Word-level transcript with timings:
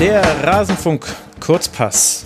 Der 0.00 0.22
Rasenfunk 0.42 1.04
Kurzpass. 1.40 2.24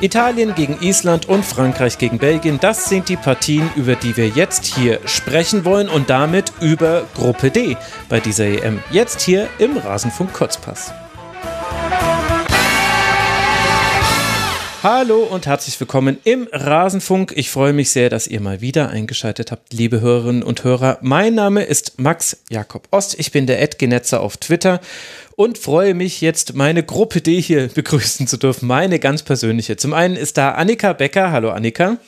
Italien 0.00 0.54
gegen 0.54 0.78
Island 0.80 1.28
und 1.28 1.44
Frankreich 1.44 1.98
gegen 1.98 2.16
Belgien, 2.16 2.58
das 2.58 2.88
sind 2.88 3.10
die 3.10 3.16
Partien, 3.18 3.68
über 3.76 3.94
die 3.94 4.16
wir 4.16 4.28
jetzt 4.28 4.64
hier 4.64 5.00
sprechen 5.04 5.66
wollen 5.66 5.90
und 5.90 6.08
damit 6.08 6.50
über 6.62 7.02
Gruppe 7.14 7.50
D 7.50 7.76
bei 8.08 8.20
dieser 8.20 8.46
EM. 8.46 8.82
Jetzt 8.90 9.20
hier 9.20 9.48
im 9.58 9.76
Rasenfunk 9.76 10.32
Kurzpass. 10.32 10.94
Hallo 14.82 15.24
und 15.24 15.46
herzlich 15.46 15.78
willkommen 15.78 16.16
im 16.24 16.48
Rasenfunk. 16.50 17.34
Ich 17.36 17.50
freue 17.50 17.74
mich 17.74 17.90
sehr, 17.90 18.08
dass 18.08 18.26
ihr 18.26 18.40
mal 18.40 18.62
wieder 18.62 18.88
eingeschaltet 18.88 19.52
habt, 19.52 19.74
liebe 19.74 20.00
Hörerinnen 20.00 20.42
und 20.42 20.64
Hörer. 20.64 20.96
Mein 21.02 21.34
Name 21.34 21.64
ist 21.64 22.00
Max 22.00 22.42
Jakob 22.48 22.88
Ost. 22.90 23.20
Ich 23.20 23.30
bin 23.30 23.46
der 23.46 23.60
Ed 23.60 23.78
Genetzer 23.78 24.22
auf 24.22 24.38
Twitter 24.38 24.80
und 25.36 25.58
freue 25.58 25.92
mich 25.92 26.22
jetzt, 26.22 26.54
meine 26.54 26.82
Gruppe 26.82 27.20
D 27.20 27.42
hier 27.42 27.68
begrüßen 27.68 28.26
zu 28.26 28.38
dürfen. 28.38 28.66
Meine 28.66 28.98
ganz 28.98 29.22
persönliche. 29.22 29.76
Zum 29.76 29.92
einen 29.92 30.16
ist 30.16 30.38
da 30.38 30.52
Annika 30.52 30.94
Becker. 30.94 31.30
Hallo 31.30 31.50
Annika. 31.50 31.98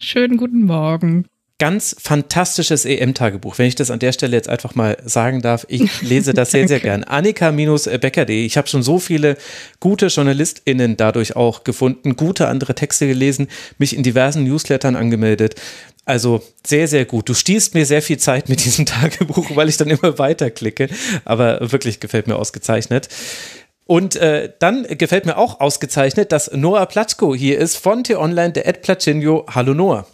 Schönen 0.00 0.38
guten 0.38 0.64
Morgen 0.64 1.26
ganz 1.62 1.94
fantastisches 1.96 2.84
EM-Tagebuch, 2.84 3.56
wenn 3.56 3.66
ich 3.66 3.76
das 3.76 3.92
an 3.92 4.00
der 4.00 4.10
Stelle 4.10 4.36
jetzt 4.36 4.48
einfach 4.48 4.74
mal 4.74 4.96
sagen 5.04 5.42
darf. 5.42 5.64
Ich 5.68 6.02
lese 6.02 6.34
das 6.34 6.50
sehr, 6.50 6.66
sehr 6.66 6.80
gern. 6.80 7.04
Annika-Becker.de. 7.04 8.44
Ich 8.44 8.56
habe 8.56 8.66
schon 8.66 8.82
so 8.82 8.98
viele 8.98 9.36
gute 9.78 10.08
JournalistInnen 10.08 10.96
dadurch 10.96 11.36
auch 11.36 11.62
gefunden, 11.62 12.16
gute 12.16 12.48
andere 12.48 12.74
Texte 12.74 13.06
gelesen, 13.06 13.46
mich 13.78 13.94
in 13.94 14.02
diversen 14.02 14.42
Newslettern 14.42 14.96
angemeldet. 14.96 15.54
Also 16.04 16.42
sehr, 16.66 16.88
sehr 16.88 17.04
gut. 17.04 17.28
Du 17.28 17.34
stießt 17.34 17.74
mir 17.74 17.86
sehr 17.86 18.02
viel 18.02 18.18
Zeit 18.18 18.48
mit 18.48 18.64
diesem 18.64 18.84
Tagebuch, 18.86 19.54
weil 19.54 19.68
ich 19.68 19.76
dann 19.76 19.88
immer 19.88 20.18
weiterklicke. 20.18 20.88
Aber 21.24 21.70
wirklich 21.70 22.00
gefällt 22.00 22.26
mir 22.26 22.34
ausgezeichnet. 22.34 23.08
Und 23.86 24.16
äh, 24.16 24.52
dann 24.58 24.82
gefällt 24.98 25.26
mir 25.26 25.36
auch 25.36 25.60
ausgezeichnet, 25.60 26.32
dass 26.32 26.50
Noah 26.50 26.86
Platschko 26.86 27.36
hier 27.36 27.60
ist 27.60 27.76
von 27.76 28.02
T-Online, 28.02 28.50
der 28.50 28.66
Ed 28.66 28.82
Platschinho. 28.82 29.46
Hallo 29.48 29.74
Noah. 29.74 30.08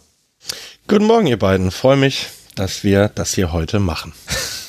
Guten 0.89 1.05
Morgen, 1.05 1.27
ihr 1.27 1.37
beiden. 1.37 1.69
Freue 1.69 1.97
mich, 1.97 2.29
dass 2.55 2.83
wir 2.83 3.11
das 3.13 3.35
hier 3.35 3.53
heute 3.53 3.77
machen. 3.77 4.11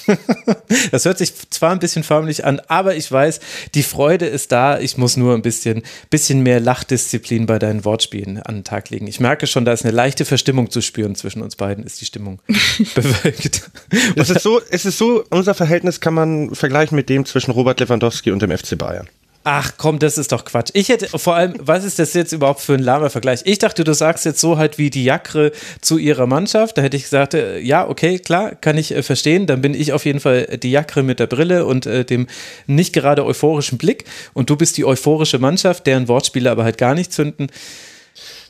das 0.91 1.07
hört 1.07 1.17
sich 1.17 1.33
zwar 1.49 1.71
ein 1.71 1.79
bisschen 1.79 2.03
förmlich 2.03 2.45
an, 2.45 2.61
aber 2.69 2.95
ich 2.95 3.11
weiß, 3.11 3.41
die 3.75 3.83
Freude 3.83 4.27
ist 4.27 4.53
da. 4.53 4.79
Ich 4.79 4.99
muss 4.99 5.17
nur 5.17 5.35
ein 5.35 5.41
bisschen, 5.41 5.83
bisschen 6.11 6.43
mehr 6.43 6.61
Lachdisziplin 6.61 7.47
bei 7.47 7.59
deinen 7.59 7.87
Wortspielen 7.87 8.43
an 8.43 8.57
den 8.57 8.65
Tag 8.65 8.91
legen. 8.91 9.07
Ich 9.07 9.19
merke 9.19 9.47
schon, 9.47 9.65
da 9.65 9.73
ist 9.73 9.83
eine 9.83 9.95
leichte 9.95 10.27
Verstimmung 10.27 10.71
zu 10.71 10.83
spüren 10.83 11.15
zwischen 11.15 11.41
uns 11.41 11.57
beiden, 11.57 11.85
ist 11.85 12.03
die 12.03 12.07
Stimmung 12.07 12.43
bewölkt. 12.95 13.71
es 14.15 14.29
ist 14.29 14.43
so, 14.43 14.61
es 14.69 14.85
ist 14.85 14.99
so, 14.99 15.25
unser 15.31 15.55
Verhältnis 15.55 16.01
kann 16.01 16.13
man 16.13 16.55
vergleichen 16.55 16.97
mit 16.97 17.09
dem 17.09 17.25
zwischen 17.25 17.53
Robert 17.53 17.81
Lewandowski 17.81 18.31
und 18.31 18.43
dem 18.43 18.51
FC 18.51 18.77
Bayern. 18.77 19.09
Ach 19.43 19.73
komm, 19.79 19.99
das 19.99 20.19
ist 20.19 20.33
doch 20.33 20.45
Quatsch. 20.45 20.69
Ich 20.75 20.91
hätte 20.91 21.19
vor 21.19 21.35
allem, 21.35 21.55
was 21.59 21.85
ist 21.85 21.99
das 21.99 22.13
jetzt 22.13 22.33
überhaupt 22.33 22.61
für 22.61 22.75
ein 22.75 22.83
lahmer 22.83 23.09
Vergleich? 23.09 23.41
Ich 23.45 23.59
dachte, 23.59 23.85
du 23.85 23.95
sagst 23.95 24.27
jetzt 24.27 24.39
so 24.39 24.59
halt 24.59 24.77
wie 24.77 24.91
die 24.91 25.03
Jakre 25.03 25.53
zu 25.81 25.97
ihrer 25.97 26.27
Mannschaft. 26.27 26.77
Da 26.77 26.83
hätte 26.83 26.99
ich 26.99 27.05
gesagt, 27.05 27.33
äh, 27.33 27.59
ja, 27.59 27.89
okay, 27.89 28.19
klar, 28.19 28.55
kann 28.55 28.77
ich 28.77 28.95
äh, 28.95 29.03
verstehen. 29.03 29.47
Dann 29.47 29.63
bin 29.63 29.73
ich 29.73 29.95
auf 29.95 30.05
jeden 30.05 30.21
Fall 30.21 30.59
die 30.63 30.71
Jakre 30.71 31.03
mit 31.03 31.21
der 31.21 31.27
Brille 31.27 31.65
und 31.65 31.87
äh, 31.87 32.05
dem 32.05 32.27
nicht 32.67 32.93
gerade 32.93 33.25
euphorischen 33.25 33.79
Blick. 33.79 34.05
Und 34.35 34.51
du 34.51 34.57
bist 34.57 34.77
die 34.77 34.85
euphorische 34.85 35.39
Mannschaft, 35.39 35.87
deren 35.87 36.07
Wortspiele 36.07 36.51
aber 36.51 36.65
halt 36.65 36.77
gar 36.77 36.95
nicht 36.95 37.11
zünden. 37.11 37.47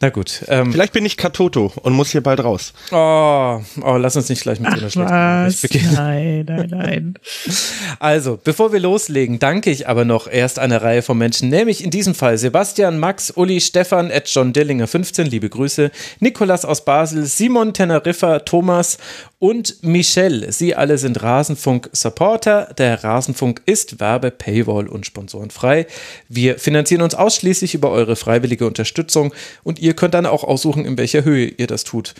Na 0.02 0.08
gut. 0.08 0.44
Ähm, 0.48 0.72
Vielleicht 0.72 0.94
bin 0.94 1.04
ich 1.04 1.18
Katoto 1.18 1.72
und 1.82 1.92
muss 1.92 2.10
hier 2.10 2.22
bald 2.22 2.42
raus. 2.42 2.72
Oh, 2.90 3.60
oh 3.82 3.96
lass 3.98 4.16
uns 4.16 4.30
nicht 4.30 4.40
gleich 4.40 4.58
mit 4.58 4.70
so 4.70 4.78
einer 4.78 4.90
schlechten 4.90 5.04
was? 5.04 5.60
beginnen. 5.60 5.94
Nein, 5.94 6.44
nein, 6.48 6.68
nein. 6.70 7.14
Also, 7.98 8.38
bevor 8.42 8.72
wir 8.72 8.80
loslegen, 8.80 9.38
danke 9.40 9.70
ich 9.70 9.88
aber 9.88 10.06
noch 10.06 10.26
erst 10.26 10.58
einer 10.58 10.80
Reihe 10.80 11.02
von 11.02 11.18
Menschen, 11.18 11.50
nämlich 11.50 11.84
in 11.84 11.90
diesem 11.90 12.14
Fall 12.14 12.38
Sebastian, 12.38 12.98
Max, 12.98 13.30
Uli, 13.30 13.60
Stefan, 13.60 14.10
Ed 14.10 14.26
John 14.28 14.54
Dillinger 14.54 14.86
15, 14.86 15.26
liebe 15.26 15.50
Grüße, 15.50 15.90
Nikolas 16.20 16.64
aus 16.64 16.84
Basel, 16.86 17.26
Simon 17.26 17.74
Teneriffa, 17.74 18.38
Thomas 18.38 18.96
und 19.40 19.82
Michelle. 19.82 20.52
Sie 20.52 20.76
alle 20.76 20.98
sind 20.98 21.20
Rasenfunk-Supporter. 21.22 22.74
Der 22.76 23.02
Rasenfunk 23.02 23.62
ist 23.66 23.98
Werbe, 23.98 24.30
Paywall 24.30 24.86
und 24.86 25.06
sponsorenfrei. 25.06 25.86
Wir 26.28 26.58
finanzieren 26.58 27.02
uns 27.02 27.14
ausschließlich 27.14 27.74
über 27.74 27.90
eure 27.90 28.16
freiwillige 28.16 28.66
Unterstützung 28.66 29.34
und 29.64 29.80
ihr 29.80 29.94
könnt 29.94 30.14
dann 30.14 30.26
auch 30.26 30.44
aussuchen, 30.44 30.84
in 30.84 30.98
welcher 30.98 31.24
Höhe 31.24 31.46
ihr 31.46 31.66
das 31.66 31.84
tut. 31.84 32.14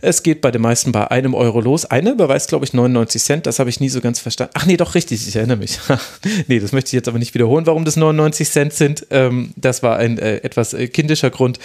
Es 0.00 0.22
geht 0.22 0.40
bei 0.40 0.50
den 0.50 0.62
meisten 0.62 0.92
bei 0.92 1.10
einem 1.10 1.34
Euro 1.34 1.60
los. 1.60 1.84
Eine 1.84 2.12
überweist, 2.12 2.48
glaube 2.48 2.64
ich, 2.64 2.72
99 2.72 3.22
Cent. 3.22 3.46
Das 3.46 3.58
habe 3.58 3.68
ich 3.68 3.80
nie 3.80 3.90
so 3.90 4.00
ganz 4.00 4.20
verstanden. 4.20 4.52
Ach 4.56 4.64
nee, 4.64 4.76
doch 4.76 4.94
richtig, 4.94 5.26
ich 5.26 5.36
erinnere 5.36 5.58
mich. 5.58 5.78
nee, 6.46 6.60
das 6.60 6.72
möchte 6.72 6.88
ich 6.88 6.92
jetzt 6.92 7.08
aber 7.08 7.18
nicht 7.18 7.34
wiederholen, 7.34 7.66
warum 7.66 7.84
das 7.84 7.96
99 7.96 8.48
Cent 8.48 8.72
sind. 8.72 9.06
Ähm, 9.10 9.52
das 9.56 9.82
war 9.82 9.96
ein 9.96 10.18
äh, 10.18 10.36
etwas 10.36 10.72
äh, 10.72 10.86
kindischer 10.86 11.30
Grund. 11.30 11.58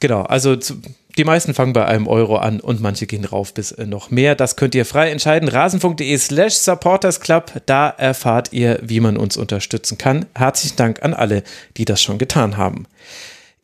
Genau, 0.00 0.22
also 0.22 0.56
zu, 0.56 0.80
die 1.18 1.24
meisten 1.24 1.52
fangen 1.54 1.72
bei 1.72 1.84
einem 1.84 2.06
Euro 2.06 2.36
an 2.36 2.60
und 2.60 2.80
manche 2.80 3.06
gehen 3.06 3.24
rauf 3.24 3.52
bis 3.52 3.72
äh, 3.72 3.84
noch 3.86 4.10
mehr. 4.10 4.34
Das 4.34 4.56
könnt 4.56 4.74
ihr 4.74 4.86
frei 4.86 5.10
entscheiden. 5.10 5.48
Rasenfunk.de 5.48 6.16
slash 6.16 6.54
supportersclub. 6.54 7.62
Da 7.66 7.90
erfahrt 7.90 8.52
ihr, 8.52 8.78
wie 8.82 9.00
man 9.00 9.16
uns 9.16 9.36
unterstützen 9.36 9.98
kann. 9.98 10.26
Herzlichen 10.34 10.76
Dank 10.76 11.02
an 11.02 11.12
alle, 11.12 11.42
die 11.76 11.84
das 11.84 12.02
schon 12.02 12.18
getan 12.18 12.56
haben. 12.56 12.86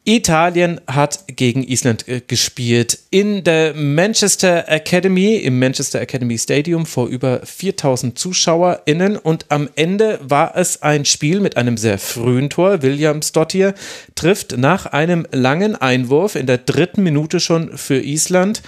Italien 0.09 0.81
hat 0.87 1.25
gegen 1.27 1.65
Island 1.65 2.07
äh, 2.07 2.23
gespielt 2.25 3.01
in 3.11 3.43
der 3.43 3.75
Manchester 3.75 4.69
Academy, 4.69 5.35
im 5.35 5.59
Manchester 5.59 6.01
Academy 6.01 6.39
Stadium 6.39 6.87
vor 6.87 7.09
über 7.09 7.41
4000 7.45 8.17
ZuschauerInnen 8.17 9.17
und 9.17 9.47
am 9.49 9.69
Ende 9.75 10.21
war 10.23 10.57
es 10.57 10.81
ein 10.81 11.05
Spiel 11.05 11.41
mit 11.41 11.57
einem 11.57 11.77
sehr 11.77 11.99
frühen 11.99 12.51
Tor. 12.51 12.83
Williams 12.83 13.33
Dottir 13.33 13.75
trifft 14.15 14.57
nach 14.57 14.87
einem 14.87 15.27
langen 15.33 15.75
Einwurf 15.75 16.37
in 16.37 16.47
der 16.47 16.59
dritten 16.59 17.03
Minute 17.03 17.41
schon 17.41 17.77
für 17.77 18.01
Island 18.01 18.63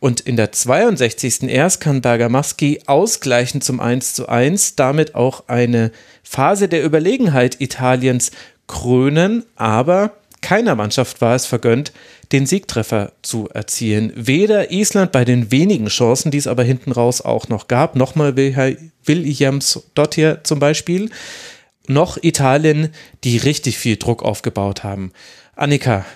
und 0.00 0.18
in 0.20 0.34
der 0.34 0.50
62. 0.50 1.44
erst 1.44 1.80
kann 1.80 2.00
Bergamaschi 2.00 2.80
ausgleichen 2.86 3.60
zum 3.60 3.78
1 3.78 4.14
zu 4.14 4.28
1, 4.28 4.74
damit 4.74 5.14
auch 5.14 5.44
eine 5.46 5.92
Phase 6.24 6.66
der 6.66 6.84
Überlegenheit 6.84 7.60
Italiens 7.60 8.32
krönen, 8.66 9.44
aber 9.54 10.16
keiner 10.40 10.74
Mannschaft 10.74 11.20
war 11.20 11.34
es 11.34 11.46
vergönnt, 11.46 11.92
den 12.32 12.46
Siegtreffer 12.46 13.12
zu 13.22 13.48
erzielen. 13.48 14.12
Weder 14.14 14.70
Island 14.70 15.12
bei 15.12 15.24
den 15.24 15.50
wenigen 15.50 15.86
Chancen, 15.86 16.30
die 16.30 16.38
es 16.38 16.46
aber 16.46 16.62
hinten 16.62 16.92
raus 16.92 17.20
auch 17.20 17.48
noch 17.48 17.68
gab, 17.68 17.96
nochmal 17.96 18.36
Williams 18.36 19.82
Dottir 19.94 20.42
zum 20.44 20.58
Beispiel, 20.58 21.10
noch 21.86 22.18
Italien, 22.22 22.90
die 23.24 23.36
richtig 23.36 23.78
viel 23.78 23.96
Druck 23.96 24.22
aufgebaut 24.22 24.84
haben. 24.84 25.12
Annika, 25.56 26.06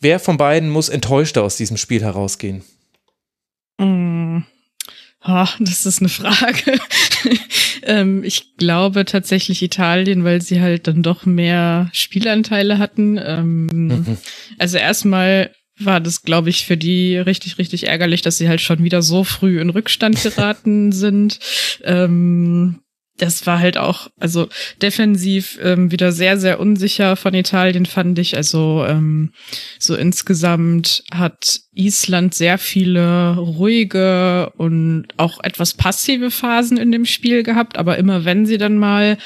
wer 0.00 0.20
von 0.20 0.36
beiden 0.36 0.68
muss 0.68 0.88
enttäuschter 0.88 1.42
aus 1.42 1.56
diesem 1.56 1.76
Spiel 1.76 2.02
herausgehen? 2.02 2.62
Mm. 3.78 4.07
Oh, 5.30 5.46
das 5.60 5.84
ist 5.84 6.00
eine 6.00 6.08
Frage. 6.08 6.80
ähm, 7.82 8.24
ich 8.24 8.56
glaube 8.56 9.04
tatsächlich 9.04 9.62
Italien, 9.62 10.24
weil 10.24 10.40
sie 10.40 10.62
halt 10.62 10.86
dann 10.86 11.02
doch 11.02 11.26
mehr 11.26 11.90
Spielanteile 11.92 12.78
hatten. 12.78 13.20
Ähm, 13.22 13.66
mhm. 13.66 14.16
Also 14.58 14.78
erstmal 14.78 15.50
war 15.78 16.00
das, 16.00 16.22
glaube 16.22 16.48
ich, 16.48 16.64
für 16.64 16.78
die 16.78 17.18
richtig, 17.18 17.58
richtig 17.58 17.86
ärgerlich, 17.86 18.22
dass 18.22 18.38
sie 18.38 18.48
halt 18.48 18.62
schon 18.62 18.82
wieder 18.82 19.02
so 19.02 19.22
früh 19.22 19.60
in 19.60 19.68
Rückstand 19.68 20.20
geraten 20.22 20.92
sind. 20.92 21.38
Ähm, 21.84 22.80
das 23.18 23.46
war 23.46 23.58
halt 23.58 23.76
auch, 23.76 24.08
also 24.18 24.48
defensiv 24.80 25.58
ähm, 25.62 25.90
wieder 25.90 26.12
sehr, 26.12 26.38
sehr 26.38 26.60
unsicher 26.60 27.16
von 27.16 27.34
Italien, 27.34 27.86
fand 27.86 28.18
ich. 28.18 28.36
Also 28.36 28.84
ähm, 28.88 29.32
so 29.78 29.94
insgesamt 29.94 31.04
hat 31.12 31.60
Island 31.74 32.34
sehr 32.34 32.58
viele 32.58 33.36
ruhige 33.36 34.50
und 34.56 35.06
auch 35.16 35.42
etwas 35.42 35.74
passive 35.74 36.30
Phasen 36.30 36.76
in 36.76 36.92
dem 36.92 37.04
Spiel 37.04 37.42
gehabt, 37.42 37.76
aber 37.76 37.98
immer 37.98 38.24
wenn 38.24 38.46
sie 38.46 38.58
dann 38.58 38.78
mal 38.78 39.18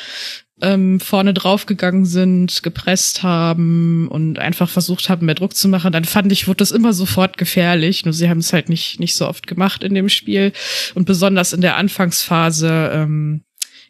ähm, 0.63 1.01
vorne 1.01 1.35
draufgegangen 1.35 2.05
sind, 2.05 2.63
gepresst 2.63 3.23
haben 3.23 4.07
und 4.09 4.39
einfach 4.39 4.69
versucht 4.69 5.09
haben, 5.09 5.27
mehr 5.27 5.35
Druck 5.35 5.57
zu 5.57 5.69
machen, 5.69 5.93
dann 5.93 6.05
fand 6.05 6.31
ich, 6.31 6.47
wurde 6.47 6.59
das 6.59 6.71
immer 6.71 6.93
sofort 6.93 7.37
gefährlich. 7.37 8.05
Nur 8.05 8.15
sie 8.15 8.29
haben 8.29 8.39
es 8.39 8.53
halt 8.53 8.69
nicht, 8.69 9.01
nicht 9.01 9.15
so 9.15 9.27
oft 9.27 9.47
gemacht 9.47 9.83
in 9.83 9.95
dem 9.95 10.09
Spiel. 10.09 10.53
Und 10.95 11.05
besonders 11.05 11.53
in 11.53 11.63
der 11.63 11.77
Anfangsphase 11.77 12.93
ähm, 12.95 13.43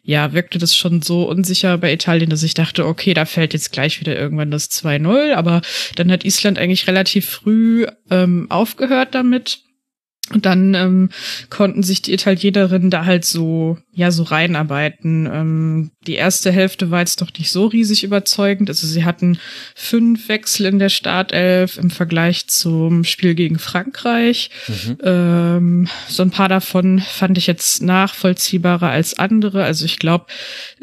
ja, 0.05 0.33
wirkte 0.33 0.59
das 0.59 0.75
schon 0.75 1.01
so 1.01 1.23
unsicher 1.29 1.77
bei 1.77 1.93
Italien, 1.93 2.29
dass 2.29 2.43
ich 2.43 2.53
dachte, 2.53 2.85
okay, 2.85 3.13
da 3.13 3.23
fällt 3.23 3.53
jetzt 3.53 3.71
gleich 3.71 4.01
wieder 4.01 4.17
irgendwann 4.17 4.51
das 4.51 4.69
2-0. 4.69 5.33
Aber 5.33 5.61
dann 5.95 6.11
hat 6.11 6.25
Island 6.25 6.59
eigentlich 6.59 6.87
relativ 6.87 7.25
früh 7.25 7.87
ähm, 8.11 8.47
aufgehört 8.49 9.15
damit 9.15 9.62
Und 10.31 10.45
dann 10.45 10.73
ähm, 10.73 11.09
konnten 11.49 11.83
sich 11.83 12.01
die 12.01 12.13
Italienerinnen 12.13 12.89
da 12.89 13.03
halt 13.03 13.25
so, 13.25 13.77
ja, 13.91 14.09
so 14.09 14.23
reinarbeiten. 14.23 15.29
Ähm, 15.31 15.91
die 16.07 16.15
erste 16.15 16.49
Hälfte 16.49 16.91
war 16.91 17.01
jetzt 17.01 17.21
doch 17.21 17.29
nicht 17.37 17.51
so 17.51 17.65
riesig 17.65 18.05
überzeugend. 18.05 18.69
Also 18.69 18.87
sie 18.87 19.03
hatten 19.03 19.37
fünf 19.75 20.29
Wechsel 20.29 20.67
in 20.67 20.79
der 20.79 20.87
Startelf 20.87 21.77
im 21.77 21.89
Vergleich 21.89 22.47
zum 22.47 23.03
Spiel 23.03 23.35
gegen 23.35 23.59
Frankreich. 23.59 24.49
Mhm. 24.69 24.97
Ähm, 25.03 25.87
so 26.07 26.23
ein 26.23 26.31
paar 26.31 26.49
davon 26.49 26.99
fand 26.99 27.37
ich 27.37 27.45
jetzt 27.45 27.81
nachvollziehbarer 27.81 28.89
als 28.89 29.19
andere. 29.19 29.65
Also 29.65 29.83
ich 29.83 29.99
glaube, 29.99 30.27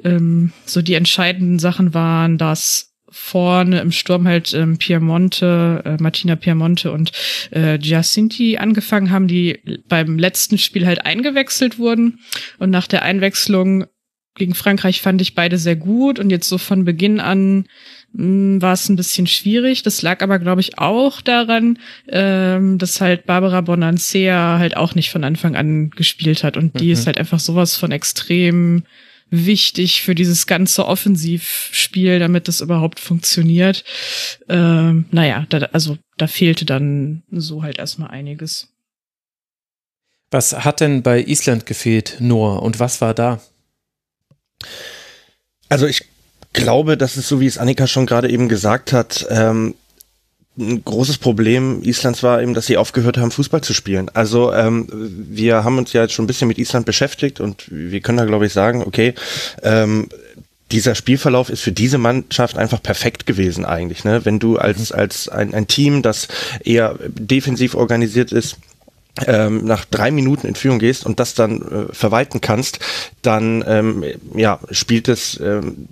ähm, 0.04 0.52
so 0.66 0.82
die 0.82 0.94
entscheidenden 0.94 1.58
Sachen 1.58 1.94
waren, 1.94 2.36
dass 2.36 2.89
vorne 3.10 3.80
im 3.80 3.92
Sturm 3.92 4.26
halt 4.26 4.54
ähm, 4.54 4.78
Piemonte, 4.78 5.82
äh, 5.84 6.02
Martina 6.02 6.36
Piemonte 6.36 6.92
und 6.92 7.12
äh, 7.50 7.78
Giacinti 7.78 8.58
angefangen 8.58 9.10
haben, 9.10 9.28
die 9.28 9.58
beim 9.88 10.18
letzten 10.18 10.58
Spiel 10.58 10.86
halt 10.86 11.04
eingewechselt 11.04 11.78
wurden. 11.78 12.20
Und 12.58 12.70
nach 12.70 12.86
der 12.86 13.02
Einwechslung 13.02 13.86
gegen 14.36 14.54
Frankreich 14.54 15.02
fand 15.02 15.20
ich 15.20 15.34
beide 15.34 15.58
sehr 15.58 15.76
gut 15.76 16.18
und 16.18 16.30
jetzt 16.30 16.48
so 16.48 16.56
von 16.56 16.84
Beginn 16.84 17.20
an 17.20 17.66
hm, 18.14 18.62
war 18.62 18.72
es 18.72 18.88
ein 18.88 18.96
bisschen 18.96 19.26
schwierig. 19.26 19.82
Das 19.82 20.02
lag 20.02 20.22
aber, 20.22 20.38
glaube 20.38 20.60
ich, 20.60 20.78
auch 20.78 21.20
daran, 21.20 21.78
ähm, 22.08 22.78
dass 22.78 23.00
halt 23.00 23.26
Barbara 23.26 23.60
Bonancea 23.60 24.58
halt 24.58 24.76
auch 24.76 24.94
nicht 24.94 25.10
von 25.10 25.24
Anfang 25.24 25.56
an 25.56 25.90
gespielt 25.90 26.44
hat 26.44 26.56
und 26.56 26.80
die 26.80 26.86
mhm. 26.86 26.92
ist 26.92 27.06
halt 27.06 27.18
einfach 27.18 27.40
sowas 27.40 27.76
von 27.76 27.92
extrem 27.92 28.84
wichtig 29.30 30.02
für 30.02 30.14
dieses 30.14 30.46
ganze 30.46 30.86
Offensivspiel, 30.86 32.18
damit 32.18 32.48
das 32.48 32.60
überhaupt 32.60 33.00
funktioniert. 33.00 33.84
Ähm, 34.48 35.06
naja, 35.10 35.46
da, 35.48 35.58
also 35.72 35.98
da 36.16 36.26
fehlte 36.26 36.64
dann 36.64 37.22
so 37.30 37.62
halt 37.62 37.78
erstmal 37.78 38.10
einiges. 38.10 38.68
Was 40.30 40.52
hat 40.52 40.80
denn 40.80 41.02
bei 41.02 41.22
Island 41.22 41.66
gefehlt, 41.66 42.16
Noah, 42.20 42.62
und 42.62 42.78
was 42.78 43.00
war 43.00 43.14
da? 43.14 43.40
Also 45.68 45.86
ich 45.86 46.04
glaube, 46.52 46.96
dass 46.96 47.16
es 47.16 47.28
so, 47.28 47.40
wie 47.40 47.46
es 47.46 47.58
Annika 47.58 47.86
schon 47.86 48.06
gerade 48.06 48.30
eben 48.30 48.48
gesagt 48.48 48.92
hat, 48.92 49.26
ähm, 49.30 49.74
ein 50.60 50.84
großes 50.84 51.18
Problem 51.18 51.82
Islands 51.82 52.22
war 52.22 52.42
eben, 52.42 52.54
dass 52.54 52.66
sie 52.66 52.76
aufgehört 52.76 53.16
haben, 53.16 53.30
Fußball 53.30 53.62
zu 53.62 53.72
spielen. 53.72 54.10
Also 54.14 54.52
ähm, 54.52 54.86
wir 54.90 55.64
haben 55.64 55.78
uns 55.78 55.92
ja 55.92 56.02
jetzt 56.02 56.12
schon 56.12 56.24
ein 56.24 56.28
bisschen 56.28 56.48
mit 56.48 56.58
Island 56.58 56.86
beschäftigt 56.86 57.40
und 57.40 57.64
wir 57.70 58.00
können 58.00 58.18
da, 58.18 58.26
glaube 58.26 58.46
ich, 58.46 58.52
sagen, 58.52 58.82
okay, 58.86 59.14
ähm, 59.62 60.08
dieser 60.70 60.94
Spielverlauf 60.94 61.50
ist 61.50 61.62
für 61.62 61.72
diese 61.72 61.98
Mannschaft 61.98 62.56
einfach 62.56 62.82
perfekt 62.82 63.26
gewesen 63.26 63.64
eigentlich. 63.64 64.04
Ne? 64.04 64.24
Wenn 64.24 64.38
du 64.38 64.56
als, 64.56 64.92
als 64.92 65.28
ein, 65.28 65.52
ein 65.52 65.66
Team, 65.66 66.02
das 66.02 66.28
eher 66.64 66.96
defensiv 67.08 67.74
organisiert 67.74 68.30
ist, 68.30 68.56
ähm, 69.26 69.64
nach 69.64 69.84
drei 69.84 70.10
Minuten 70.10 70.46
in 70.46 70.54
Führung 70.54 70.78
gehst 70.78 71.04
und 71.04 71.20
das 71.20 71.34
dann 71.34 71.62
äh, 71.62 71.92
verwalten 71.92 72.40
kannst, 72.40 72.78
dann 73.22 73.64
ähm, 73.66 74.04
ja, 74.34 74.60
spielt 74.70 75.08
es 75.08 75.38
ähm, 75.40 75.88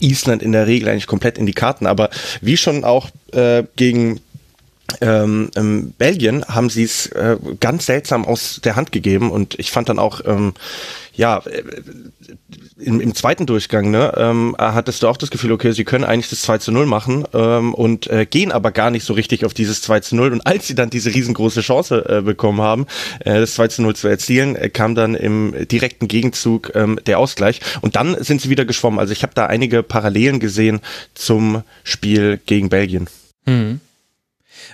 Island 0.00 0.42
in 0.42 0.52
der 0.52 0.66
Regel 0.66 0.88
eigentlich 0.88 1.06
komplett 1.06 1.38
in 1.38 1.46
die 1.46 1.52
Karten. 1.52 1.86
Aber 1.86 2.10
wie 2.40 2.56
schon 2.56 2.84
auch 2.84 3.10
äh, 3.32 3.64
gegen 3.76 4.20
ähm, 5.00 5.50
ähm, 5.56 5.92
Belgien 5.96 6.44
haben 6.46 6.70
sie 6.70 6.84
es 6.84 7.06
äh, 7.06 7.36
ganz 7.60 7.86
seltsam 7.86 8.24
aus 8.24 8.60
der 8.64 8.76
Hand 8.76 8.92
gegeben 8.92 9.30
und 9.30 9.58
ich 9.58 9.70
fand 9.70 9.88
dann 9.88 9.98
auch, 9.98 10.20
ähm, 10.24 10.54
ja, 11.14 11.38
äh, 11.38 11.62
im, 12.78 13.00
im 13.00 13.14
zweiten 13.14 13.46
Durchgang, 13.46 13.90
ne, 13.90 14.12
ähm, 14.16 14.56
hattest 14.58 15.02
du 15.02 15.08
auch 15.08 15.16
das 15.16 15.30
Gefühl, 15.30 15.52
okay, 15.52 15.72
sie 15.72 15.84
können 15.84 16.04
eigentlich 16.04 16.30
das 16.30 16.42
2 16.42 16.58
zu 16.58 16.72
0 16.72 16.86
machen 16.86 17.24
ähm, 17.32 17.74
und 17.74 18.08
äh, 18.08 18.26
gehen 18.26 18.52
aber 18.52 18.72
gar 18.72 18.90
nicht 18.90 19.04
so 19.04 19.12
richtig 19.12 19.44
auf 19.44 19.54
dieses 19.54 19.82
2 19.82 20.00
zu 20.00 20.16
0. 20.16 20.32
Und 20.32 20.46
als 20.46 20.66
sie 20.66 20.74
dann 20.74 20.90
diese 20.90 21.14
riesengroße 21.14 21.60
Chance 21.60 22.04
äh, 22.08 22.22
bekommen 22.22 22.60
haben, 22.60 22.86
äh, 23.20 23.40
das 23.40 23.54
2 23.54 23.68
zu 23.68 23.82
0 23.82 23.96
zu 23.96 24.08
erzielen, 24.08 24.56
äh, 24.56 24.68
kam 24.68 24.94
dann 24.94 25.14
im 25.14 25.54
direkten 25.68 26.08
Gegenzug 26.08 26.72
ähm, 26.74 26.98
der 27.06 27.18
Ausgleich. 27.18 27.60
Und 27.80 27.96
dann 27.96 28.22
sind 28.22 28.40
sie 28.40 28.50
wieder 28.50 28.64
geschwommen. 28.64 28.98
Also 28.98 29.12
ich 29.12 29.22
habe 29.22 29.34
da 29.34 29.46
einige 29.46 29.82
Parallelen 29.82 30.40
gesehen 30.40 30.80
zum 31.14 31.62
Spiel 31.84 32.40
gegen 32.46 32.68
Belgien. 32.68 33.08
Mhm. 33.46 33.80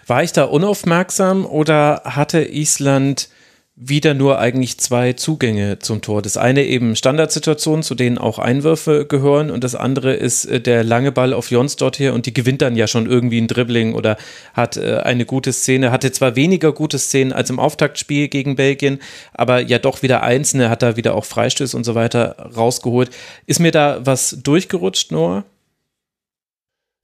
War 0.09 0.23
ich 0.23 0.33
da 0.33 0.45
unaufmerksam 0.45 1.45
oder 1.45 2.01
hatte 2.05 2.43
Island 2.43 3.29
wieder 3.81 4.15
nur 4.15 4.39
eigentlich 4.39 4.81
zwei 4.81 5.13
Zugänge 5.13 5.79
zum 5.79 6.01
Tor. 6.01 6.23
Das 6.23 6.37
eine 6.37 6.65
eben 6.65 6.97
Standardsituationen, 6.97 7.83
zu 7.83 7.95
denen 7.95 8.17
auch 8.19 8.39
Einwürfe 8.39 9.07
gehören 9.07 9.51
und 9.51 9.63
das 9.63 9.75
andere 9.75 10.15
ist 10.15 10.47
äh, 10.47 10.61
der 10.61 10.83
lange 10.83 11.13
Ball 11.13 11.33
auf 11.33 11.51
Jons 11.51 11.77
dort 11.77 11.97
hier 11.97 12.15
und 12.15 12.27
die 12.27 12.33
gewinnt 12.33 12.63
dann 12.63 12.75
ja 12.75 12.87
schon 12.89 13.07
irgendwie 13.07 13.39
ein 13.39 13.47
Dribbling 13.49 13.95
oder 13.95 14.17
hat 14.55 14.79
äh, 14.79 14.97
eine 15.05 15.27
gute 15.27 15.53
Szene, 15.53 15.93
hatte 15.93 16.11
zwar 16.11 16.35
weniger 16.35 16.73
gute 16.73 16.99
Szenen 16.99 17.33
als 17.33 17.51
im 17.51 17.61
Auftaktspiel 17.61 18.29
gegen 18.29 18.57
Belgien, 18.57 18.99
aber 19.35 19.61
ja 19.61 19.79
doch 19.79 20.03
wieder 20.03 20.23
einzelne, 20.23 20.71
hat 20.71 20.83
da 20.83 20.97
wieder 20.97 21.15
auch 21.15 21.27
Freistöße 21.27 21.77
und 21.77 21.85
so 21.85 21.95
weiter 21.95 22.51
rausgeholt. 22.57 23.11
Ist 23.47 23.61
mir 23.61 23.73
da 23.73 24.01
was 24.05 24.39
durchgerutscht, 24.43 25.13
Noah? 25.13 25.45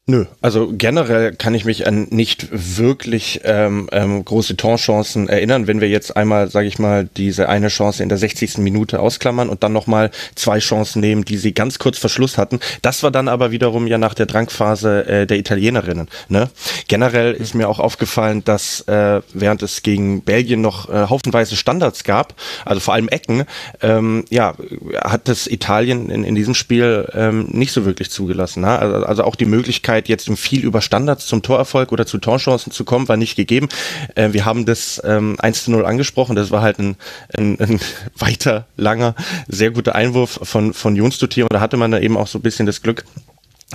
Nö, 0.07 0.27
also 0.43 0.71
generell 0.71 1.35
kann 1.35 1.55
ich 1.55 1.65
mich 1.65 1.87
an 1.87 2.09
nicht 2.11 2.49
wirklich 2.51 3.41
ähm, 3.45 3.89
ähm, 3.91 4.23
große 4.23 4.55
Torchancen 4.55 5.31
erinnern, 5.31 5.67
wenn 5.67 5.81
wir 5.81 5.89
jetzt 5.89 6.15
einmal, 6.15 6.51
sage 6.51 6.67
ich 6.67 6.79
mal, 6.79 7.09
diese 7.17 7.49
eine 7.49 7.69
Chance 7.69 8.03
in 8.03 8.11
der 8.11 8.19
60. 8.19 8.59
Minute 8.59 9.01
ausklammern 9.01 9.49
und 9.49 9.63
dann 9.63 9.73
nochmal 9.73 10.11
zwei 10.35 10.59
Chancen 10.59 11.01
nehmen, 11.01 11.25
die 11.25 11.39
sie 11.39 11.55
ganz 11.55 11.79
kurz 11.79 11.97
Verschluss 11.97 12.37
hatten. 12.37 12.61
Das 12.83 13.03
war 13.03 13.11
dann 13.11 13.29
aber 13.29 13.51
wiederum 13.51 13.87
ja 13.87 13.97
nach 13.97 14.13
der 14.13 14.27
Drangphase 14.27 15.07
äh, 15.07 15.27
der 15.27 15.39
Italienerinnen. 15.39 16.09
Ne? 16.29 16.51
Generell 16.87 17.33
ist 17.33 17.55
mir 17.55 17.71
auch 17.71 17.79
aufgefallen, 17.79 18.45
dass 18.45 18.83
äh, 18.83 19.23
während 19.33 19.63
es 19.63 19.83
gegen 19.83 20.21
Belgien 20.21 20.61
noch 20.61 20.91
äh, 20.91 21.07
haufenweise 21.09 21.57
Standards 21.57 22.05
gab, 22.05 22.35
also 22.67 22.79
vor 22.79 22.93
allem 22.93 23.09
Ecken, 23.09 23.45
ähm, 23.81 24.27
ja, 24.29 24.55
hat 25.03 25.29
das 25.29 25.47
Italien 25.47 26.11
in, 26.11 26.25
in 26.25 26.35
diesem 26.35 26.53
Spiel 26.53 27.09
ähm, 27.15 27.47
nicht 27.53 27.73
so 27.73 27.87
wirklich 27.87 28.11
zugelassen. 28.11 28.61
Ne? 28.61 28.79
Also, 28.79 29.07
also 29.07 29.25
auch 29.25 29.35
die 29.37 29.47
Möglichkeit, 29.47 29.94
Möglichkeit, 29.95 30.09
jetzt 30.09 30.29
viel 30.39 30.65
über 30.65 30.81
Standards 30.81 31.27
zum 31.27 31.43
Torerfolg 31.43 31.93
oder 31.93 32.07
zu 32.07 32.19
Torchancen 32.19 32.73
zu 32.73 32.85
kommen, 32.85 33.09
war 33.09 33.17
nicht 33.17 33.37
gegeben. 33.37 33.69
Äh, 34.15 34.33
wir 34.33 34.45
haben 34.45 34.67
das 34.67 35.01
ähm, 35.05 35.37
1 35.39 35.65
zu 35.65 35.71
0 35.71 35.87
angesprochen. 35.87 36.37
Das 36.37 36.51
war 36.51 36.63
halt 36.63 36.79
ein, 36.79 36.97
ein, 37.37 37.59
ein 37.61 37.81
weiter, 38.19 38.67
langer, 38.77 39.15
sehr 39.49 39.71
guter 39.71 39.95
Einwurf 39.95 40.41
von, 40.43 40.75
von 40.75 40.97
Jons 40.97 41.19
Dutier. 41.19 41.45
Und 41.45 41.53
da 41.53 41.61
hatte 41.61 41.77
man 41.77 41.91
da 41.91 41.99
eben 41.99 42.17
auch 42.17 42.27
so 42.27 42.39
ein 42.39 42.43
bisschen 42.43 42.67
das 42.67 42.83
Glück, 42.83 43.05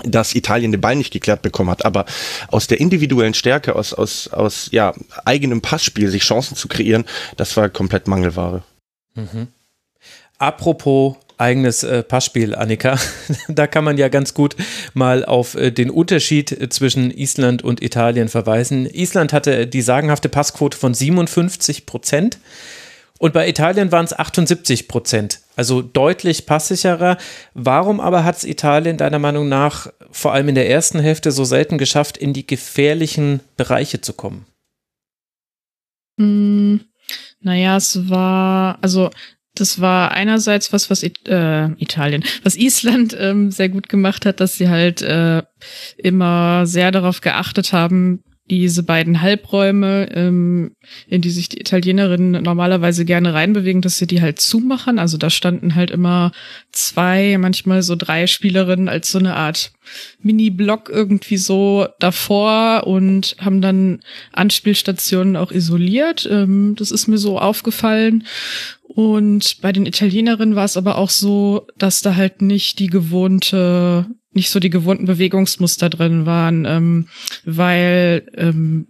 dass 0.04 0.36
Italien 0.36 0.72
den 0.72 0.82
Ball 0.82 0.96
nicht 0.96 1.12
geklärt 1.12 1.42
bekommen 1.42 1.70
hat. 1.70 1.86
Aber 1.86 2.06
aus 2.50 2.68
der 2.68 2.80
individuellen 2.80 3.34
Stärke, 3.34 3.76
aus, 3.76 3.94
aus, 3.94 4.28
aus 4.30 4.70
ja, 4.72 4.94
eigenem 5.26 5.62
Passspiel, 5.62 6.10
sich 6.10 6.24
Chancen 6.24 6.56
zu 6.56 6.68
kreieren, 6.68 7.06
das 7.38 7.56
war 7.58 7.70
komplett 7.70 8.08
Mangelware. 8.08 8.64
Mhm. 9.16 9.48
Apropos 10.38 11.18
eigenes 11.40 11.84
äh, 11.84 12.04
Passspiel, 12.04 12.54
Annika. 12.54 12.98
da 13.48 13.66
kann 13.68 13.84
man 13.84 13.98
ja 13.98 14.10
ganz 14.10 14.34
gut 14.34 14.56
mal 14.94 15.24
auf 15.26 15.56
äh, 15.56 15.72
den 15.72 15.90
Unterschied 15.90 16.52
äh, 16.52 16.70
zwischen 16.70 17.12
Island 17.12 17.64
und 17.64 17.82
Italien 17.82 18.28
verweisen. 18.28 18.86
Island 18.86 19.34
hatte 19.34 19.66
die 19.66 19.82
sagenhafte 19.82 20.30
Passquote 20.30 20.78
von 20.78 20.94
57 20.94 21.86
Prozent. 21.86 22.40
Und 23.20 23.34
bei 23.34 23.50
Italien 23.50 23.92
waren 23.92 24.06
es 24.06 24.18
78 24.18 24.88
Prozent, 24.88 25.42
also 25.58 25.82
deutlich 25.82 26.46
passsicherer. 26.46 27.18
Warum 27.54 28.00
aber 28.00 28.24
hat 28.24 28.38
es 28.38 28.44
Italien 28.46 28.96
deiner 28.96 29.20
Meinung 29.20 29.50
nach 29.50 29.92
vor 30.10 30.34
allem 30.34 30.48
in 30.48 30.56
der 30.56 30.70
ersten 30.70 31.00
Hälfte 31.00 31.32
so 31.32 31.44
selten 31.44 31.78
geschafft, 31.78 32.18
in 32.18 32.32
die 32.32 32.48
gefährlichen 32.48 33.42
Bereiche 33.58 34.00
zu 34.00 34.14
kommen? 34.14 34.46
Mm, 36.16 36.78
naja, 37.42 37.76
es 37.76 38.10
war, 38.10 38.78
also 38.82 39.10
das 39.60 39.82
war 39.82 40.12
einerseits 40.12 40.72
was, 40.74 40.90
was 40.90 41.04
It 41.04 41.28
äh, 41.28 41.70
Italien, 41.78 42.24
was 42.44 42.56
Island 42.56 43.16
ähm, 43.20 43.52
sehr 43.52 43.70
gut 43.70 43.90
gemacht 43.90 44.26
hat, 44.26 44.40
dass 44.40 44.56
sie 44.56 44.70
halt 44.70 45.02
äh, 45.02 45.44
immer 45.98 46.66
sehr 46.66 46.92
darauf 46.92 47.22
geachtet 47.22 47.74
haben, 47.74 48.24
diese 48.50 48.84
beiden 48.84 49.22
Halbräume, 49.22 50.10
ähm, 50.12 50.76
in 51.08 51.22
die 51.22 51.30
sich 51.30 51.50
die 51.50 51.60
Italienerinnen 51.60 52.44
normalerweise 52.44 53.06
gerne 53.06 53.34
reinbewegen, 53.34 53.82
dass 53.82 53.98
sie 53.98 54.08
die 54.08 54.22
halt 54.22 54.40
zumachen. 54.40 54.98
Also 54.98 55.18
da 55.18 55.30
standen 55.30 55.76
halt 55.76 55.92
immer 55.92 56.32
zwei, 56.72 57.38
manchmal 57.38 57.84
so 57.84 57.96
drei 57.96 58.28
Spielerinnen 58.28 58.90
als 58.90 59.12
so 59.12 59.20
eine 59.20 59.36
Art 59.36 59.72
Mini-Block 60.22 60.90
irgendwie 60.90 61.38
so 61.38 61.88
davor 62.00 62.88
und 62.88 63.36
haben 63.40 63.62
dann 63.62 64.00
Anspielstationen 64.32 65.36
auch 65.36 65.52
isoliert. 65.52 66.28
Ähm, 66.30 66.76
das 66.78 66.92
ist 66.92 67.08
mir 67.08 67.18
so 67.18 67.40
aufgefallen. 67.40 68.24
Und 68.96 69.62
bei 69.62 69.72
den 69.72 69.86
Italienerinnen 69.86 70.56
war 70.56 70.66
es 70.66 70.76
aber 70.76 70.98
auch 70.98 71.12
so, 71.12 71.68
dass 71.78 72.02
da 72.02 72.16
halt 72.16 72.42
nicht 72.42 72.80
die 72.80 72.88
gewohnte, 72.88 74.08
nicht 74.34 74.50
so 74.50 74.60
die 74.60 74.72
gewohnten 74.72 75.06
Bewegungsmuster 75.06 75.90
drin 75.90 76.26
waren, 76.26 76.66
ähm, 76.66 77.08
weil 77.46 78.28
ähm, 78.36 78.88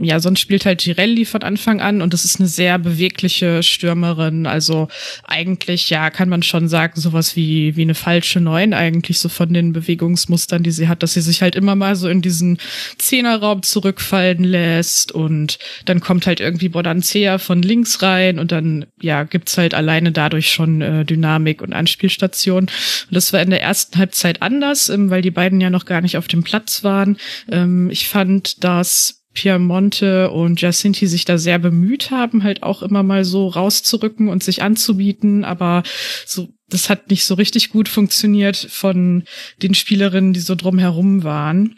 ja, 0.00 0.20
sonst 0.20 0.40
spielt 0.40 0.64
halt 0.64 0.82
Girelli 0.82 1.24
von 1.24 1.42
Anfang 1.42 1.80
an 1.80 2.02
und 2.02 2.12
das 2.12 2.24
ist 2.24 2.38
eine 2.38 2.48
sehr 2.48 2.78
bewegliche 2.78 3.62
Stürmerin. 3.62 4.46
Also 4.46 4.88
eigentlich, 5.24 5.90
ja, 5.90 6.10
kann 6.10 6.28
man 6.28 6.42
schon 6.42 6.68
sagen, 6.68 7.00
sowas 7.00 7.36
wie, 7.36 7.76
wie 7.76 7.82
eine 7.82 7.94
falsche 7.94 8.40
Neun 8.40 8.74
eigentlich, 8.74 9.18
so 9.18 9.28
von 9.28 9.52
den 9.52 9.72
Bewegungsmustern, 9.72 10.62
die 10.62 10.70
sie 10.70 10.88
hat, 10.88 11.02
dass 11.02 11.14
sie 11.14 11.20
sich 11.20 11.42
halt 11.42 11.56
immer 11.56 11.74
mal 11.74 11.96
so 11.96 12.08
in 12.08 12.22
diesen 12.22 12.58
Zehnerraum 12.98 13.62
zurückfallen 13.62 14.44
lässt 14.44 15.12
und 15.12 15.58
dann 15.84 16.00
kommt 16.00 16.26
halt 16.26 16.40
irgendwie 16.40 16.68
Bodancea 16.68 17.38
von 17.38 17.62
links 17.62 18.02
rein 18.02 18.38
und 18.38 18.52
dann, 18.52 18.86
ja, 19.00 19.24
gibt's 19.24 19.58
halt 19.58 19.74
alleine 19.74 20.12
dadurch 20.12 20.50
schon 20.50 20.80
äh, 20.80 21.04
Dynamik 21.04 21.62
und 21.62 21.72
Anspielstation. 21.72 22.64
Und 22.64 22.70
das 23.10 23.32
war 23.32 23.40
in 23.40 23.50
der 23.50 23.62
ersten 23.62 23.98
Halbzeit 23.98 24.42
anders, 24.42 24.88
ähm, 24.88 25.10
weil 25.10 25.22
die 25.22 25.30
beiden 25.30 25.60
ja 25.60 25.70
noch 25.70 25.84
gar 25.84 26.00
nicht 26.00 26.16
auf 26.16 26.28
dem 26.28 26.42
Platz 26.42 26.84
waren. 26.84 27.16
Ähm, 27.50 27.90
ich 27.90 28.08
fand, 28.08 28.62
dass 28.64 29.17
Piemonte 29.34 30.30
und 30.30 30.60
Jacinti 30.60 31.06
sich 31.06 31.24
da 31.24 31.38
sehr 31.38 31.58
bemüht 31.58 32.10
haben, 32.10 32.42
halt 32.42 32.62
auch 32.62 32.82
immer 32.82 33.02
mal 33.02 33.24
so 33.24 33.46
rauszurücken 33.46 34.28
und 34.28 34.42
sich 34.42 34.62
anzubieten, 34.62 35.44
aber 35.44 35.82
so, 36.26 36.48
das 36.68 36.90
hat 36.90 37.10
nicht 37.10 37.24
so 37.24 37.34
richtig 37.34 37.70
gut 37.70 37.88
funktioniert 37.88 38.56
von 38.56 39.24
den 39.62 39.74
Spielerinnen, 39.74 40.32
die 40.32 40.40
so 40.40 40.54
drumherum 40.54 41.24
waren. 41.24 41.76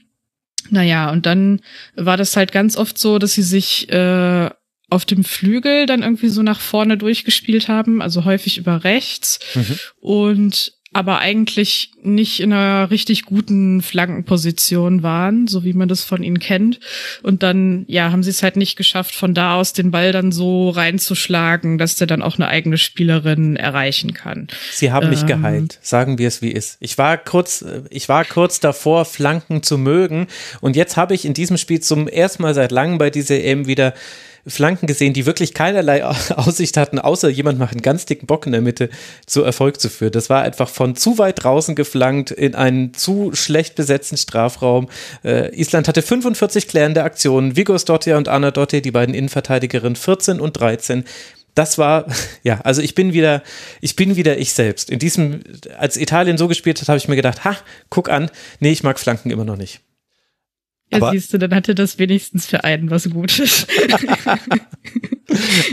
Naja, 0.71 1.11
und 1.11 1.27
dann 1.27 1.61
war 1.97 2.17
das 2.17 2.37
halt 2.37 2.53
ganz 2.53 2.77
oft 2.77 2.99
so, 2.99 3.19
dass 3.19 3.35
sie 3.35 3.43
sich 3.43 3.91
äh, 3.91 4.51
auf 4.91 5.05
dem 5.05 5.25
Flügel 5.25 5.87
dann 5.87 6.03
irgendwie 6.03 6.29
so 6.29 6.43
nach 6.43 6.61
vorne 6.61 6.99
durchgespielt 6.99 7.69
haben, 7.69 8.03
also 8.03 8.25
häufig 8.25 8.59
über 8.59 8.85
rechts. 8.85 9.39
Mhm. 9.55 9.79
Und 10.01 10.73
aber 10.93 11.21
eigentlich 11.21 11.93
nicht 12.03 12.41
in 12.41 12.53
einer 12.53 12.91
richtig 12.91 13.25
guten 13.25 13.81
Flankenposition 13.81 15.05
waren, 15.05 15.47
so 15.47 15.63
wie 15.63 15.73
man 15.73 15.89
das 15.89 16.03
von 16.03 16.25
ihnen 16.25 16.41
kennt. 16.41 16.81
Und 17.23 17.45
dann, 17.45 17.85
ja, 17.87 18.11
haben 18.11 18.25
sie 18.25 18.31
es 18.31 18.43
halt 18.43 18.57
nicht 18.57 18.75
geschafft, 18.75 19.15
von 19.15 19.33
da 19.33 19.55
aus 19.55 19.73
den 19.73 19.93
Ball 19.93 20.11
dann 20.11 20.33
so 20.33 20.71
reinzuschlagen, 20.71 21.79
dass 21.79 21.95
der 21.95 22.09
dann 22.09 22.23
auch 22.23 22.37
eine 22.37 22.49
eigene 22.49 22.77
Spielerin 22.77 23.55
erreichen 23.55 24.15
kann. 24.15 24.49
Sie 24.73 24.91
haben 24.91 25.11
mich 25.11 25.21
ähm, 25.23 25.29
geheilt, 25.29 25.79
sagen 25.81 26.19
wir 26.19 26.27
es 26.27 26.43
wie 26.43 26.51
ist. 26.51 26.77
Ich 26.81 26.99
war 26.99 27.19
kurz, 27.19 27.65
ich 27.91 28.09
war 28.09 28.25
kurz 28.25 28.59
davor, 28.59 29.05
Flanken 29.05 29.63
zu 29.63 29.79
mögen. 29.79 30.27
Und 30.61 30.75
jetzt 30.75 30.97
habe 30.97 31.15
ich 31.15 31.25
in 31.25 31.35
diesem 31.35 31.57
Spiel 31.57 31.81
zum 31.81 32.09
ersten 32.09 32.43
Mal 32.43 32.55
seit 32.55 32.73
langem 32.73 32.99
bei 32.99 33.11
dieser 33.11 33.39
EM 33.41 33.69
wieder 33.69 33.95
Flanken 34.47 34.87
gesehen, 34.87 35.13
die 35.13 35.27
wirklich 35.27 35.55
keinerlei 35.55 36.05
Aussicht 36.37 36.77
hatten, 36.77 36.99
außer 36.99 37.29
jemand 37.29 37.59
macht 37.59 37.73
einen 37.73 37.83
ganz 37.83 38.07
dicken 38.07 38.27
Bock 38.27 38.47
in 38.47 38.53
der 38.53 38.61
Mitte 38.61 38.91
zu 39.27 39.43
Erfolg 39.43 39.81
zu 39.81 39.89
führen. 39.89 40.13
Das 40.13 40.31
war 40.31 40.43
einfach 40.43 40.69
von 40.69 40.97
zu 40.97 41.19
weit 41.19 41.43
draußen 41.43 41.75
geflankt 41.75 42.31
in 42.31 42.55
einen 42.55 42.95
zu 42.95 43.31
schlecht 43.35 43.75
besetzten 43.75 44.17
Strafraum. 44.17 44.89
Äh, 45.25 45.55
Island 45.59 45.89
hatte 45.89 46.03
45 46.03 46.69
klärende 46.69 47.03
Aktionen. 47.03 47.57
Vigos 47.57 47.85
Dottir 47.85 48.17
und 48.17 48.29
Anna 48.29 48.51
Dottir, 48.51 48.81
die 48.81 48.91
beiden 48.91 49.15
Innenverteidigerinnen, 49.15 49.97
14 49.97 50.41
und 50.41 50.55
13 50.55 51.05
das 51.55 51.79
war, 51.79 52.07
ja, 52.43 52.61
also 52.63 52.81
ich 52.83 52.95
bin 52.95 53.13
wieder, 53.13 53.43
ich 53.81 53.97
bin 53.97 54.17
wieder 54.17 54.39
ich 54.39 54.53
selbst. 54.53 54.91
In 54.91 54.99
diesem, 54.99 55.43
als 55.79 55.97
Italien 55.97 56.39
so 56.39 56.49
gespielt 56.49 56.81
hat, 56.81 56.89
habe 56.89 56.99
ich 56.99 57.09
mir 57.09 57.17
gedacht, 57.17 57.45
ha, 57.45 57.57
guck 57.89 58.09
an, 58.09 58.31
nee, 58.61 58.71
ich 58.71 58.83
mag 58.83 58.99
Flanken 58.99 59.31
immer 59.31 59.45
noch 59.45 59.57
nicht. 59.57 59.81
Ja, 60.93 61.11
siehst 61.13 61.33
du, 61.33 61.39
dann 61.39 61.55
hatte 61.55 61.75
das 61.75 61.99
wenigstens 61.99 62.47
für 62.47 62.65
einen 62.65 62.91
was 62.91 63.09
Gutes. 63.11 63.67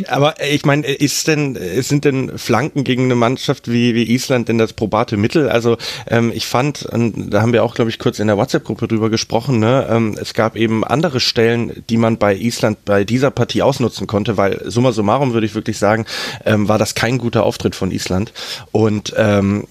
aber 0.07 0.35
ich 0.43 0.63
meine, 0.65 0.85
ist 0.85 1.27
denn, 1.27 1.57
sind 1.81 2.05
denn 2.05 2.37
Flanken 2.37 2.83
gegen 2.83 3.05
eine 3.05 3.15
Mannschaft 3.15 3.71
wie, 3.71 3.95
wie 3.95 4.13
Island 4.13 4.47
denn 4.47 4.59
das 4.59 4.73
probate 4.73 5.17
Mittel? 5.17 5.49
Also 5.49 5.77
ähm, 6.07 6.31
ich 6.33 6.45
fand, 6.45 6.87
da 6.91 7.41
haben 7.41 7.53
wir 7.53 7.63
auch, 7.63 7.73
glaube 7.73 7.89
ich, 7.89 7.97
kurz 7.97 8.19
in 8.19 8.27
der 8.27 8.37
WhatsApp-Gruppe 8.37 8.87
drüber 8.87 9.09
gesprochen, 9.09 9.59
ne? 9.59 9.87
Ähm, 9.89 10.15
es 10.19 10.35
gab 10.35 10.55
eben 10.55 10.83
andere 10.83 11.19
Stellen, 11.19 11.83
die 11.89 11.97
man 11.97 12.17
bei 12.17 12.35
Island 12.35 12.85
bei 12.85 13.03
dieser 13.03 13.31
Partie 13.31 13.63
ausnutzen 13.63 14.05
konnte, 14.05 14.37
weil 14.37 14.69
summa 14.69 14.91
summarum 14.91 15.33
würde 15.33 15.47
ich 15.47 15.55
wirklich 15.55 15.79
sagen, 15.79 16.05
ähm, 16.45 16.67
war 16.67 16.77
das 16.77 16.93
kein 16.93 17.17
guter 17.17 17.43
Auftritt 17.43 17.75
von 17.75 17.91
Island. 17.91 18.33
Und 18.71 19.13
ähm, 19.17 19.67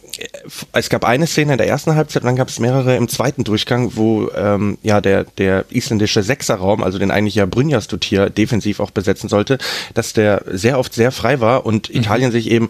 es 0.72 0.88
gab 0.88 1.04
eine 1.04 1.26
Szene 1.26 1.52
in 1.52 1.58
der 1.58 1.68
ersten 1.68 1.94
Halbzeit, 1.94 2.24
dann 2.24 2.36
gab 2.36 2.48
es 2.48 2.58
mehrere 2.58 2.96
im 2.96 3.08
zweiten 3.08 3.44
Durchgang, 3.44 3.92
wo 3.96 4.30
ähm, 4.34 4.78
ja 4.82 5.00
der 5.00 5.24
der 5.24 5.64
isländische 5.70 6.22
Sechserraum, 6.22 6.82
also 6.82 6.98
den 6.98 7.10
eigentlich 7.10 7.34
ja 7.34 7.46
Brynjas 7.46 7.88
hier 8.02 8.30
defensiv 8.30 8.80
auch 8.80 8.90
besetzen 8.90 9.28
sollte, 9.28 9.58
dass 9.94 10.12
der 10.12 10.42
sehr 10.46 10.78
oft 10.78 10.94
sehr 10.94 11.12
frei 11.12 11.40
war 11.40 11.66
und 11.66 11.88
mhm. 11.88 11.96
Italien 11.96 12.32
sich 12.32 12.50
eben 12.50 12.68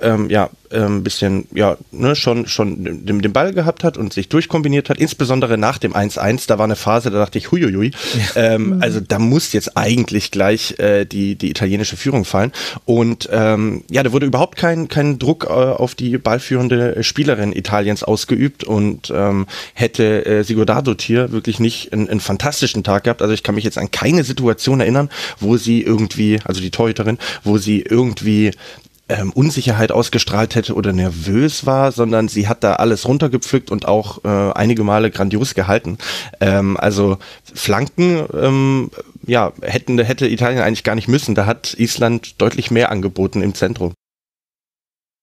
ähm, 0.00 0.30
ja 0.30 0.50
ein 0.70 0.82
ähm, 0.82 1.02
bisschen, 1.02 1.46
ja, 1.54 1.76
ne, 1.90 2.16
schon, 2.16 2.46
schon 2.46 2.84
den, 2.84 3.20
den 3.20 3.32
Ball 3.32 3.52
gehabt 3.52 3.84
hat 3.84 3.96
und 3.96 4.12
sich 4.12 4.28
durchkombiniert 4.28 4.90
hat, 4.90 4.98
insbesondere 4.98 5.58
nach 5.58 5.78
dem 5.78 5.94
1-1, 5.94 6.46
da 6.46 6.58
war 6.58 6.64
eine 6.64 6.76
Phase, 6.76 7.10
da 7.10 7.18
dachte 7.18 7.38
ich, 7.38 7.50
huiuiui, 7.50 7.90
ja. 8.34 8.54
ähm, 8.54 8.76
mhm. 8.76 8.82
also 8.82 9.00
da 9.00 9.18
muss 9.18 9.52
jetzt 9.52 9.76
eigentlich 9.76 10.30
gleich 10.30 10.78
äh, 10.78 11.04
die, 11.04 11.36
die 11.36 11.50
italienische 11.50 11.96
Führung 11.96 12.24
fallen 12.24 12.52
und 12.84 13.28
ähm, 13.32 13.84
ja, 13.90 14.02
da 14.02 14.12
wurde 14.12 14.26
überhaupt 14.26 14.56
kein, 14.56 14.88
kein 14.88 15.18
Druck 15.18 15.44
äh, 15.44 15.52
auf 15.52 15.94
die 15.94 16.18
ballführende 16.18 17.02
Spielerin 17.02 17.52
Italiens 17.52 18.02
ausgeübt 18.02 18.64
und 18.64 19.12
ähm, 19.14 19.46
hätte 19.74 20.26
äh, 20.26 20.42
Sigurdardo 20.42 20.94
hier 20.98 21.32
wirklich 21.32 21.60
nicht 21.60 21.92
einen, 21.92 22.08
einen 22.08 22.20
fantastischen 22.20 22.82
Tag 22.82 23.04
gehabt, 23.04 23.22
also 23.22 23.34
ich 23.34 23.42
kann 23.42 23.54
mich 23.54 23.64
jetzt 23.64 23.78
an 23.78 23.90
keine 23.90 24.24
Situation 24.24 24.80
erinnern, 24.80 25.10
wo 25.38 25.56
sie 25.56 25.82
irgendwie, 25.82 26.40
also 26.44 26.60
die 26.60 26.70
Torhüterin, 26.70 27.18
wo 27.44 27.58
sie 27.58 27.82
irgendwie 27.82 28.52
ähm, 29.08 29.32
Unsicherheit 29.32 29.92
ausgestrahlt 29.92 30.54
hätte 30.54 30.74
oder 30.74 30.92
nervös 30.92 31.66
war, 31.66 31.92
sondern 31.92 32.28
sie 32.28 32.48
hat 32.48 32.64
da 32.64 32.74
alles 32.74 33.06
runtergepflückt 33.06 33.70
und 33.70 33.86
auch 33.86 34.24
äh, 34.24 34.52
einige 34.52 34.84
Male 34.84 35.10
grandios 35.10 35.54
gehalten. 35.54 35.98
Ähm, 36.40 36.76
also 36.76 37.18
Flanken, 37.54 38.24
ähm, 38.34 38.90
ja, 39.26 39.52
hätten, 39.62 39.98
hätte 39.98 40.26
Italien 40.26 40.62
eigentlich 40.62 40.84
gar 40.84 40.94
nicht 40.94 41.08
müssen. 41.08 41.34
Da 41.34 41.46
hat 41.46 41.74
Island 41.78 42.40
deutlich 42.40 42.70
mehr 42.70 42.90
angeboten 42.90 43.42
im 43.42 43.54
Zentrum. 43.54 43.92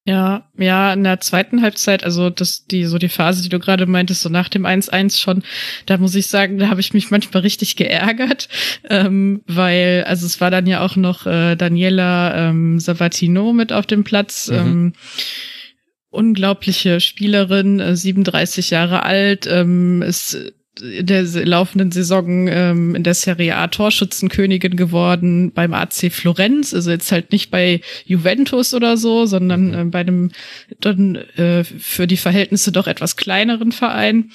Ja, 0.06 0.50
ja, 0.58 0.92
in 0.92 1.06
der 1.06 1.22
zweiten 1.22 1.62
Halbzeit, 1.62 2.04
also 2.04 2.30
das, 2.30 2.66
die, 2.66 2.84
so 2.84 2.98
die 2.98 3.08
Phase, 3.08 3.42
die 3.42 3.48
du 3.48 3.58
gerade 3.58 3.86
meintest, 3.86 4.22
so 4.22 4.28
nach 4.28 4.50
dem 4.50 4.66
1-1 4.66 5.18
schon, 5.18 5.44
da 5.86 5.98
muss 5.98 6.14
ich 6.14 6.28
sagen, 6.28 6.58
da 6.58 6.68
habe 6.68 6.82
ich 6.82 6.94
mich 6.94 7.10
manchmal 7.10 7.44
richtig 7.44 7.78
geärgert, 7.78 8.50
ähm, 8.90 9.44
weil, 9.48 10.04
also 10.06 10.26
es 10.26 10.42
war 10.42 10.52
dann 10.52 10.68
ja 10.68 10.82
auch 10.82 10.98
noch 10.98 11.26
äh, 11.26 11.56
Daniela 11.56 12.50
ähm, 12.50 12.82
Savatino 12.82 13.54
mit 13.54 13.72
auf 13.72 13.86
dem 13.86 14.04
Platz. 14.04 14.50
Mhm. 14.50 14.58
Ähm, 14.58 14.94
unglaubliche 16.10 17.00
Spielerin, 17.00 17.80
äh, 17.80 17.96
37 17.96 18.70
Jahre 18.70 19.04
alt, 19.04 19.48
ähm, 19.48 20.02
ist 20.02 20.54
in 20.82 21.06
der 21.06 21.24
laufenden 21.24 21.92
Saison 21.92 22.48
ähm, 22.48 22.96
in 22.96 23.04
der 23.04 23.14
Serie 23.14 23.56
A 23.56 23.68
Torschützenkönigin 23.68 24.76
geworden 24.76 25.52
beim 25.52 25.74
AC 25.74 26.12
Florenz, 26.12 26.74
also 26.74 26.92
jetzt 26.92 27.12
halt 27.12 27.32
nicht 27.32 27.52
bei 27.52 27.82
Juventus 28.06 28.74
oder 28.74 28.98
so, 28.98 29.26
sondern 29.26 29.74
äh, 29.74 29.86
bei 29.86 30.00
einem 30.00 30.32
dann 30.80 31.16
äh, 31.16 31.64
für 31.64 32.08
die 32.08 32.18
Verhältnisse 32.18 32.72
doch 32.72 32.88
etwas 32.88 33.18
kleineren 33.18 33.72
Verein. 33.72 34.32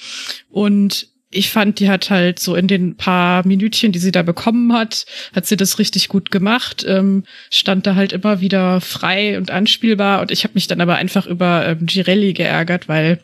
Und 0.50 1.08
ich 1.30 1.50
fand, 1.50 1.78
die 1.78 1.90
hat 1.90 2.08
halt 2.08 2.38
so 2.38 2.54
in 2.54 2.68
den 2.68 2.96
paar 2.96 3.46
Minütchen, 3.46 3.92
die 3.92 3.98
sie 3.98 4.12
da 4.12 4.22
bekommen 4.22 4.72
hat, 4.72 5.04
hat 5.34 5.46
sie 5.46 5.56
das 5.56 5.78
richtig 5.78 6.08
gut 6.08 6.30
gemacht, 6.30 6.84
ähm, 6.88 7.24
stand 7.50 7.86
da 7.86 7.94
halt 7.94 8.12
immer 8.12 8.40
wieder 8.40 8.80
frei 8.80 9.36
und 9.36 9.50
anspielbar. 9.50 10.22
Und 10.22 10.30
ich 10.30 10.44
habe 10.44 10.54
mich 10.54 10.68
dann 10.68 10.80
aber 10.80 10.96
einfach 10.96 11.26
über 11.26 11.66
ähm, 11.66 11.84
Girelli 11.84 12.32
geärgert, 12.32 12.88
weil 12.88 13.20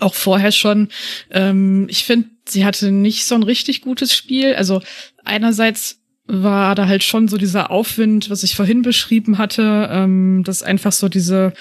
auch 0.00 0.14
vorher 0.14 0.52
schon. 0.52 0.88
Ähm, 1.30 1.86
ich 1.88 2.04
finde, 2.04 2.28
sie 2.46 2.64
hatte 2.64 2.90
nicht 2.90 3.26
so 3.26 3.34
ein 3.34 3.42
richtig 3.42 3.80
gutes 3.80 4.14
Spiel. 4.14 4.54
Also 4.54 4.82
einerseits 5.24 6.00
war 6.26 6.74
da 6.74 6.86
halt 6.86 7.02
schon 7.02 7.26
so 7.26 7.38
dieser 7.38 7.70
Aufwind, 7.70 8.28
was 8.28 8.42
ich 8.42 8.54
vorhin 8.54 8.82
beschrieben 8.82 9.38
hatte, 9.38 9.88
ähm, 9.90 10.42
dass 10.44 10.62
einfach 10.62 10.92
so 10.92 11.08
diese 11.08 11.52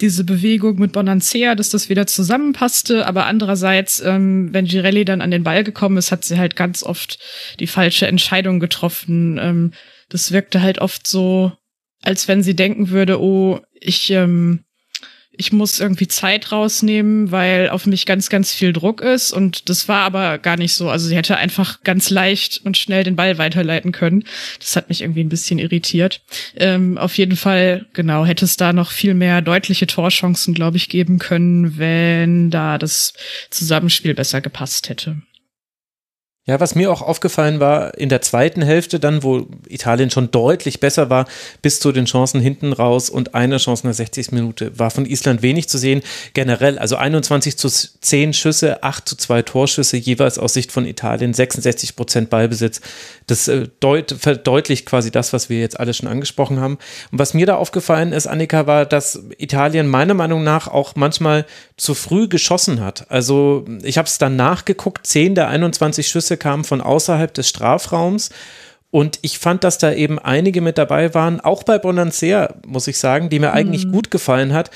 diese 0.00 0.24
Bewegung 0.24 0.78
mit 0.78 0.92
Bonancea, 0.92 1.54
dass 1.54 1.70
das 1.70 1.88
wieder 1.88 2.06
zusammenpasste, 2.06 3.06
aber 3.06 3.26
andererseits, 3.26 4.00
ähm, 4.00 4.52
wenn 4.52 4.66
Girelli 4.66 5.04
dann 5.04 5.22
an 5.22 5.30
den 5.30 5.42
Ball 5.42 5.64
gekommen 5.64 5.96
ist, 5.96 6.12
hat 6.12 6.24
sie 6.24 6.38
halt 6.38 6.56
ganz 6.56 6.82
oft 6.82 7.18
die 7.60 7.66
falsche 7.66 8.06
Entscheidung 8.06 8.60
getroffen. 8.60 9.38
Ähm, 9.40 9.72
das 10.08 10.32
wirkte 10.32 10.60
halt 10.60 10.78
oft 10.80 11.06
so, 11.06 11.52
als 12.02 12.28
wenn 12.28 12.42
sie 12.42 12.54
denken 12.54 12.90
würde, 12.90 13.20
oh, 13.20 13.60
ich 13.72 14.10
ähm, 14.10 14.64
ich 15.38 15.52
muss 15.52 15.80
irgendwie 15.80 16.08
Zeit 16.08 16.52
rausnehmen, 16.52 17.30
weil 17.30 17.68
auf 17.68 17.86
mich 17.86 18.06
ganz, 18.06 18.28
ganz 18.28 18.52
viel 18.52 18.72
Druck 18.72 19.00
ist. 19.00 19.32
Und 19.32 19.68
das 19.68 19.88
war 19.88 20.02
aber 20.02 20.38
gar 20.38 20.56
nicht 20.56 20.74
so. 20.74 20.88
Also 20.88 21.08
sie 21.08 21.16
hätte 21.16 21.36
einfach 21.36 21.82
ganz 21.82 22.10
leicht 22.10 22.60
und 22.64 22.76
schnell 22.76 23.04
den 23.04 23.16
Ball 23.16 23.38
weiterleiten 23.38 23.92
können. 23.92 24.24
Das 24.58 24.76
hat 24.76 24.88
mich 24.88 25.02
irgendwie 25.02 25.22
ein 25.22 25.28
bisschen 25.28 25.58
irritiert. 25.58 26.20
Ähm, 26.56 26.98
auf 26.98 27.16
jeden 27.18 27.36
Fall, 27.36 27.86
genau, 27.92 28.24
hätte 28.24 28.44
es 28.44 28.56
da 28.56 28.72
noch 28.72 28.90
viel 28.90 29.14
mehr 29.14 29.42
deutliche 29.42 29.86
Torchancen, 29.86 30.54
glaube 30.54 30.76
ich, 30.76 30.88
geben 30.88 31.18
können, 31.18 31.78
wenn 31.78 32.50
da 32.50 32.78
das 32.78 33.12
Zusammenspiel 33.50 34.14
besser 34.14 34.40
gepasst 34.40 34.88
hätte. 34.88 35.16
Ja, 36.48 36.60
was 36.60 36.76
mir 36.76 36.92
auch 36.92 37.02
aufgefallen 37.02 37.58
war, 37.58 37.98
in 37.98 38.08
der 38.08 38.22
zweiten 38.22 38.62
Hälfte 38.62 39.00
dann, 39.00 39.24
wo 39.24 39.48
Italien 39.68 40.10
schon 40.10 40.30
deutlich 40.30 40.78
besser 40.78 41.10
war, 41.10 41.26
bis 41.60 41.80
zu 41.80 41.90
den 41.90 42.04
Chancen 42.04 42.40
hinten 42.40 42.72
raus 42.72 43.10
und 43.10 43.34
eine 43.34 43.56
Chance 43.56 43.82
in 43.82 43.88
der 43.88 43.94
60. 43.94 44.30
Minute, 44.30 44.78
war 44.78 44.92
von 44.92 45.06
Island 45.06 45.42
wenig 45.42 45.68
zu 45.68 45.76
sehen. 45.76 46.02
Generell, 46.34 46.78
also 46.78 46.94
21 46.94 47.56
zu 47.56 47.68
10 47.68 48.32
Schüsse, 48.32 48.84
8 48.84 49.08
zu 49.08 49.16
2 49.16 49.42
Torschüsse, 49.42 49.96
jeweils 49.96 50.38
aus 50.38 50.54
Sicht 50.54 50.70
von 50.70 50.86
Italien, 50.86 51.34
66 51.34 51.96
Prozent 51.96 52.30
Ballbesitz. 52.30 52.80
Das 53.26 53.48
äh, 53.48 53.66
deut 53.80 54.14
verdeutlicht 54.16 54.86
quasi 54.86 55.10
das, 55.10 55.32
was 55.32 55.50
wir 55.50 55.58
jetzt 55.58 55.80
alle 55.80 55.94
schon 55.94 56.08
angesprochen 56.08 56.60
haben. 56.60 56.78
Und 57.10 57.18
was 57.18 57.34
mir 57.34 57.46
da 57.46 57.56
aufgefallen 57.56 58.12
ist, 58.12 58.28
Annika, 58.28 58.68
war, 58.68 58.86
dass 58.86 59.20
Italien 59.38 59.88
meiner 59.88 60.14
Meinung 60.14 60.44
nach 60.44 60.68
auch 60.68 60.94
manchmal 60.94 61.44
zu 61.76 61.94
früh 61.94 62.28
geschossen 62.28 62.80
hat. 62.80 63.10
Also 63.10 63.64
ich 63.82 63.98
habe 63.98 64.06
es 64.06 64.18
dann 64.18 64.36
nachgeguckt, 64.36 65.08
10 65.08 65.34
der 65.34 65.48
21 65.48 66.06
Schüsse 66.06 66.35
kamen 66.36 66.64
von 66.64 66.80
außerhalb 66.80 67.32
des 67.32 67.48
Strafraums. 67.48 68.30
Und 68.90 69.18
ich 69.22 69.38
fand, 69.38 69.64
dass 69.64 69.78
da 69.78 69.92
eben 69.92 70.18
einige 70.18 70.60
mit 70.60 70.78
dabei 70.78 71.12
waren, 71.12 71.40
auch 71.40 71.64
bei 71.64 71.78
Bonansea, 71.78 72.54
muss 72.66 72.86
ich 72.86 72.98
sagen, 72.98 73.28
die 73.28 73.40
mir 73.40 73.52
eigentlich 73.52 73.86
mhm. 73.86 73.92
gut 73.92 74.10
gefallen 74.10 74.52
hat, 74.52 74.70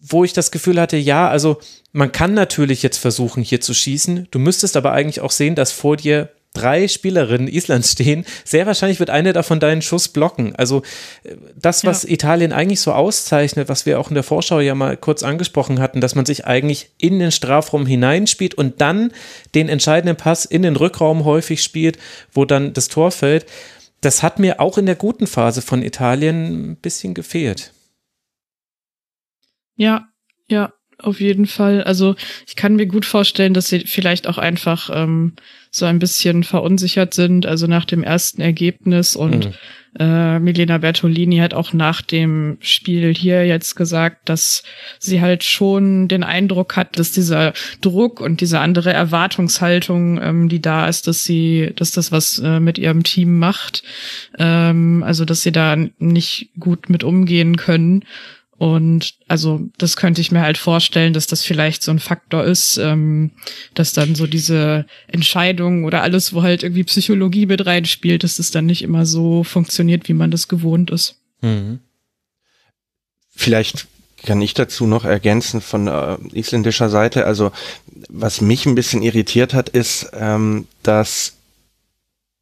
wo 0.00 0.24
ich 0.24 0.32
das 0.32 0.50
Gefühl 0.50 0.80
hatte, 0.80 0.96
ja, 0.96 1.28
also 1.28 1.58
man 1.92 2.12
kann 2.12 2.34
natürlich 2.34 2.82
jetzt 2.82 2.98
versuchen, 2.98 3.42
hier 3.42 3.60
zu 3.60 3.74
schießen. 3.74 4.28
Du 4.30 4.38
müsstest 4.38 4.76
aber 4.76 4.92
eigentlich 4.92 5.20
auch 5.20 5.30
sehen, 5.30 5.54
dass 5.54 5.72
vor 5.72 5.96
dir 5.96 6.30
drei 6.54 6.88
Spielerinnen 6.88 7.48
Islands 7.48 7.92
stehen, 7.92 8.24
sehr 8.44 8.66
wahrscheinlich 8.66 8.98
wird 8.98 9.10
eine 9.10 9.32
davon 9.32 9.60
deinen 9.60 9.82
Schuss 9.82 10.08
blocken. 10.08 10.54
Also 10.56 10.82
äh, 11.24 11.36
das, 11.56 11.84
was 11.84 12.02
ja. 12.04 12.10
Italien 12.10 12.52
eigentlich 12.52 12.80
so 12.80 12.92
auszeichnet, 12.92 13.68
was 13.68 13.86
wir 13.86 14.00
auch 14.00 14.08
in 14.08 14.14
der 14.14 14.22
Vorschau 14.22 14.60
ja 14.60 14.74
mal 14.74 14.96
kurz 14.96 15.22
angesprochen 15.22 15.80
hatten, 15.80 16.00
dass 16.00 16.14
man 16.14 16.26
sich 16.26 16.46
eigentlich 16.46 16.90
in 16.98 17.18
den 17.18 17.32
Strafraum 17.32 17.86
hineinspielt 17.86 18.54
und 18.54 18.80
dann 18.80 19.12
den 19.54 19.68
entscheidenden 19.68 20.16
Pass 20.16 20.44
in 20.44 20.62
den 20.62 20.76
Rückraum 20.76 21.24
häufig 21.24 21.62
spielt, 21.62 21.98
wo 22.32 22.44
dann 22.44 22.72
das 22.72 22.88
Tor 22.88 23.10
fällt. 23.10 23.46
Das 24.00 24.22
hat 24.22 24.38
mir 24.38 24.60
auch 24.60 24.78
in 24.78 24.86
der 24.86 24.94
guten 24.94 25.26
Phase 25.26 25.60
von 25.60 25.82
Italien 25.82 26.72
ein 26.72 26.76
bisschen 26.76 27.14
gefehlt. 27.14 27.72
Ja, 29.76 30.08
ja, 30.48 30.72
auf 30.98 31.20
jeden 31.20 31.46
Fall. 31.46 31.82
Also 31.84 32.16
ich 32.46 32.56
kann 32.56 32.76
mir 32.76 32.86
gut 32.86 33.04
vorstellen, 33.06 33.54
dass 33.54 33.68
sie 33.68 33.80
vielleicht 33.80 34.26
auch 34.26 34.38
einfach 34.38 34.90
ähm, 34.92 35.34
so 35.70 35.86
ein 35.86 35.98
bisschen 35.98 36.44
verunsichert 36.44 37.14
sind, 37.14 37.46
also 37.46 37.66
nach 37.66 37.84
dem 37.84 38.02
ersten 38.02 38.40
Ergebnis 38.40 39.16
und 39.16 39.46
mhm. 39.46 39.52
äh, 39.98 40.38
Milena 40.38 40.78
Bertolini 40.78 41.38
hat 41.38 41.54
auch 41.54 41.72
nach 41.72 42.02
dem 42.02 42.58
Spiel 42.60 43.14
hier 43.14 43.46
jetzt 43.46 43.74
gesagt, 43.74 44.28
dass 44.28 44.62
sie 44.98 45.20
halt 45.20 45.44
schon 45.44 46.08
den 46.08 46.24
Eindruck 46.24 46.76
hat, 46.76 46.98
dass 46.98 47.12
dieser 47.12 47.52
Druck 47.80 48.20
und 48.20 48.40
diese 48.40 48.60
andere 48.60 48.92
Erwartungshaltung, 48.92 50.20
ähm, 50.22 50.48
die 50.48 50.62
da 50.62 50.88
ist, 50.88 51.06
dass 51.06 51.24
sie, 51.24 51.72
dass 51.76 51.90
das 51.90 52.12
was 52.12 52.38
äh, 52.38 52.60
mit 52.60 52.78
ihrem 52.78 53.02
Team 53.02 53.38
macht, 53.38 53.82
ähm, 54.38 55.02
also 55.04 55.24
dass 55.24 55.42
sie 55.42 55.52
da 55.52 55.76
nicht 55.98 56.50
gut 56.58 56.88
mit 56.88 57.04
umgehen 57.04 57.56
können. 57.56 58.04
Und 58.58 59.14
also 59.28 59.60
das 59.78 59.96
könnte 59.96 60.20
ich 60.20 60.32
mir 60.32 60.40
halt 60.40 60.58
vorstellen, 60.58 61.12
dass 61.12 61.28
das 61.28 61.44
vielleicht 61.44 61.82
so 61.82 61.92
ein 61.92 62.00
Faktor 62.00 62.42
ist, 62.42 62.76
ähm, 62.76 63.30
dass 63.74 63.92
dann 63.92 64.16
so 64.16 64.26
diese 64.26 64.84
Entscheidung 65.06 65.84
oder 65.84 66.02
alles, 66.02 66.34
wo 66.34 66.42
halt 66.42 66.64
irgendwie 66.64 66.82
Psychologie 66.82 67.46
mit 67.46 67.64
reinspielt, 67.64 68.24
dass 68.24 68.36
das 68.36 68.50
dann 68.50 68.66
nicht 68.66 68.82
immer 68.82 69.06
so 69.06 69.44
funktioniert, 69.44 70.08
wie 70.08 70.14
man 70.14 70.32
das 70.32 70.48
gewohnt 70.48 70.90
ist. 70.90 71.20
Mhm. 71.40 71.78
Vielleicht 73.30 73.86
kann 74.26 74.42
ich 74.42 74.54
dazu 74.54 74.88
noch 74.88 75.04
ergänzen 75.04 75.60
von 75.60 75.86
äh, 75.86 76.16
isländischer 76.32 76.90
Seite. 76.90 77.26
Also 77.26 77.52
was 78.08 78.40
mich 78.40 78.66
ein 78.66 78.74
bisschen 78.74 79.02
irritiert 79.02 79.54
hat, 79.54 79.68
ist, 79.68 80.10
ähm, 80.14 80.66
dass 80.82 81.34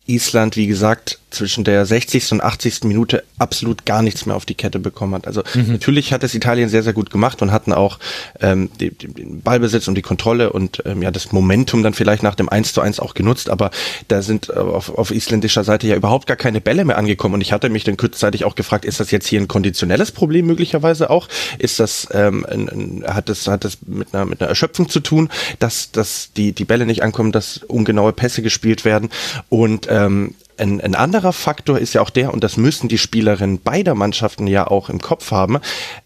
Island, 0.07 0.57
wie 0.57 0.67
gesagt, 0.67 1.19
zwischen 1.31 1.65
der 1.65 1.85
60. 1.85 2.33
und 2.33 2.43
80. 2.43 2.85
Minute 2.85 3.25
absolut 3.39 3.85
gar 3.85 4.03
nichts 4.03 4.27
mehr 4.27 4.37
auf 4.37 4.45
die 4.45 4.55
Kette 4.55 4.79
bekommen 4.79 5.15
hat. 5.15 5.27
Also 5.27 5.43
mhm. 5.55 5.73
natürlich 5.73 6.13
hat 6.13 6.23
es 6.23 6.35
Italien 6.35 6.69
sehr, 6.69 6.83
sehr 6.83 6.93
gut 6.93 7.11
gemacht 7.11 7.43
und 7.43 7.53
hatten 7.53 7.73
auch 7.73 7.99
ähm, 8.41 8.71
die, 8.81 8.91
die, 8.91 9.09
den 9.09 9.43
Ballbesitz 9.43 9.89
und 9.89 9.97
die 9.97 10.03
Kontrolle 10.03 10.53
und 10.53 10.83
ähm, 10.87 11.03
ja 11.03 11.11
das 11.11 11.33
Momentum 11.33 11.83
dann 11.83 11.95
vielleicht 11.95 12.23
nach 12.23 12.37
dem 12.37 12.49
1 12.49 12.73
zu 12.73 12.81
1 12.81 13.01
auch 13.01 13.15
genutzt, 13.15 13.51
aber 13.51 13.71
da 14.09 14.23
sind 14.23 14.49
äh, 14.51 14.53
auf, 14.53 14.97
auf 14.97 15.11
isländischer 15.11 15.65
Seite 15.65 15.87
ja 15.89 15.97
überhaupt 15.97 16.27
gar 16.27 16.37
keine 16.37 16.61
Bälle 16.61 16.85
mehr 16.85 16.97
angekommen 16.97 17.35
und 17.35 17.41
ich 17.41 17.53
hatte 17.53 17.69
mich 17.69 17.85
dann 17.85 17.97
kurzzeitig 17.97 18.45
auch 18.45 18.55
gefragt, 18.55 18.85
ist 18.85 19.01
das 19.01 19.11
jetzt 19.11 19.27
hier 19.27 19.41
ein 19.41 19.49
konditionelles 19.49 20.13
Problem 20.13 20.47
möglicherweise 20.47 21.11
auch? 21.11 21.29
Ist 21.59 21.81
das, 21.81 22.09
ähm, 22.13 22.47
ein, 22.49 22.69
ein, 22.69 23.05
hat 23.07 23.29
das, 23.29 23.49
hat 23.49 23.65
das 23.65 23.79
mit 23.85 24.15
einer, 24.15 24.25
mit 24.25 24.41
einer 24.41 24.49
Erschöpfung 24.49 24.89
zu 24.89 25.01
tun, 25.01 25.29
dass, 25.59 25.91
dass 25.91 26.31
die, 26.37 26.53
die 26.53 26.65
Bälle 26.65 26.87
nicht 26.87 27.03
ankommen, 27.03 27.33
dass 27.33 27.59
ungenaue 27.59 28.13
Pässe 28.13 28.43
gespielt 28.43 28.85
werden 28.85 29.11
und 29.49 29.89
ähm, 29.91 30.35
ein, 30.59 30.81
ein 30.81 30.95
anderer 30.95 31.33
Faktor 31.33 31.79
ist 31.79 31.95
ja 31.95 32.03
auch 32.03 32.11
der, 32.11 32.33
und 32.33 32.43
das 32.43 32.57
müssen 32.57 32.89
die 32.89 32.99
Spielerinnen 32.99 33.61
beider 33.61 33.95
Mannschaften 33.95 34.47
ja 34.47 34.67
auch 34.67 34.89
im 34.89 35.01
Kopf 35.01 35.31
haben, 35.31 35.59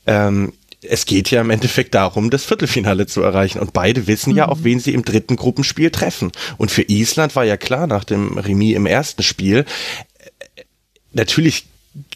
ähm, 0.06 0.52
es 0.82 1.04
geht 1.04 1.30
ja 1.30 1.40
im 1.40 1.50
Endeffekt 1.50 1.94
darum, 1.94 2.30
das 2.30 2.44
Viertelfinale 2.44 3.06
zu 3.06 3.22
erreichen. 3.22 3.58
Und 3.58 3.72
beide 3.72 4.06
wissen 4.06 4.30
mhm. 4.30 4.38
ja, 4.38 4.48
auf 4.48 4.64
wen 4.64 4.80
sie 4.80 4.94
im 4.94 5.04
dritten 5.04 5.36
Gruppenspiel 5.36 5.90
treffen. 5.90 6.32
Und 6.56 6.70
für 6.70 6.82
Island 6.82 7.36
war 7.36 7.44
ja 7.44 7.56
klar 7.56 7.86
nach 7.86 8.04
dem 8.04 8.38
Remis 8.38 8.76
im 8.76 8.86
ersten 8.86 9.22
Spiel, 9.22 9.66
äh, 10.56 10.62
natürlich 11.12 11.66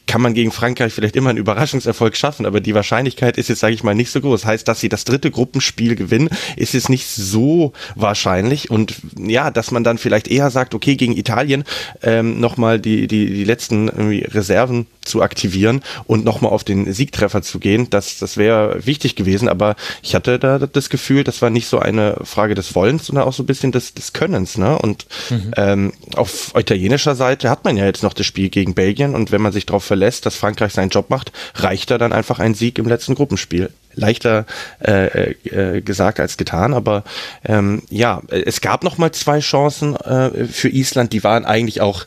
kann 0.06 0.20
man 0.20 0.34
gegen 0.34 0.52
Frankreich 0.52 0.92
vielleicht 0.92 1.16
immer 1.16 1.30
einen 1.30 1.38
Überraschungserfolg 1.38 2.16
schaffen, 2.16 2.46
aber 2.46 2.60
die 2.60 2.74
Wahrscheinlichkeit 2.74 3.38
ist 3.38 3.48
jetzt, 3.48 3.60
sage 3.60 3.74
ich 3.74 3.82
mal, 3.82 3.94
nicht 3.94 4.10
so 4.10 4.20
groß. 4.20 4.44
Heißt, 4.44 4.68
dass 4.68 4.80
sie 4.80 4.88
das 4.88 5.04
dritte 5.04 5.30
Gruppenspiel 5.30 5.96
gewinnen, 5.96 6.28
ist 6.56 6.74
jetzt 6.74 6.88
nicht 6.88 7.06
so 7.06 7.72
wahrscheinlich. 7.94 8.70
Und 8.70 8.94
ja, 9.18 9.50
dass 9.50 9.70
man 9.70 9.84
dann 9.84 9.98
vielleicht 9.98 10.28
eher 10.28 10.50
sagt, 10.50 10.74
okay, 10.74 10.96
gegen 10.96 11.16
Italien 11.16 11.64
ähm, 12.02 12.40
nochmal 12.40 12.78
die, 12.78 13.06
die, 13.06 13.26
die 13.26 13.44
letzten 13.44 13.88
Reserven 13.88 14.86
zu 15.04 15.22
aktivieren 15.22 15.82
und 16.06 16.24
nochmal 16.24 16.52
auf 16.52 16.64
den 16.64 16.92
Siegtreffer 16.92 17.42
zu 17.42 17.58
gehen, 17.58 17.88
das, 17.90 18.18
das 18.18 18.36
wäre 18.36 18.86
wichtig 18.86 19.16
gewesen. 19.16 19.48
Aber 19.48 19.76
ich 20.02 20.14
hatte 20.14 20.38
da 20.38 20.58
das 20.58 20.88
Gefühl, 20.90 21.24
das 21.24 21.42
war 21.42 21.50
nicht 21.50 21.66
so 21.66 21.78
eine 21.78 22.16
Frage 22.24 22.54
des 22.54 22.74
Wollens, 22.74 23.06
sondern 23.06 23.24
auch 23.24 23.32
so 23.32 23.42
ein 23.42 23.46
bisschen 23.46 23.72
des, 23.72 23.94
des 23.94 24.12
Könnens. 24.12 24.58
Ne? 24.58 24.78
Und 24.78 25.06
mhm. 25.30 25.52
ähm, 25.56 25.92
auf 26.16 26.52
italienischer 26.56 27.14
Seite 27.14 27.50
hat 27.50 27.64
man 27.64 27.76
ja 27.76 27.84
jetzt 27.84 28.02
noch 28.02 28.12
das 28.12 28.26
Spiel 28.26 28.48
gegen 28.48 28.74
Belgien 28.74 29.14
und 29.14 29.32
wenn 29.32 29.42
man 29.42 29.52
sich 29.52 29.66
darauf 29.66 29.84
verlässt, 29.94 30.26
dass 30.26 30.34
Frankreich 30.34 30.72
seinen 30.72 30.88
Job 30.88 31.08
macht, 31.08 31.30
reicht 31.54 31.88
da 31.92 31.98
dann 31.98 32.12
einfach 32.12 32.40
ein 32.40 32.54
Sieg 32.54 32.78
im 32.80 32.88
letzten 32.88 33.14
Gruppenspiel. 33.14 33.70
Leichter 33.94 34.44
äh, 34.84 35.34
äh, 35.44 35.80
gesagt 35.82 36.18
als 36.18 36.36
getan, 36.36 36.74
aber 36.74 37.04
ähm, 37.44 37.82
ja, 37.90 38.22
es 38.28 38.60
gab 38.60 38.82
noch 38.82 38.98
mal 38.98 39.12
zwei 39.12 39.38
Chancen 39.38 39.94
äh, 39.94 40.46
für 40.46 40.68
Island, 40.68 41.12
die 41.12 41.22
waren 41.22 41.44
eigentlich 41.44 41.80
auch 41.80 42.06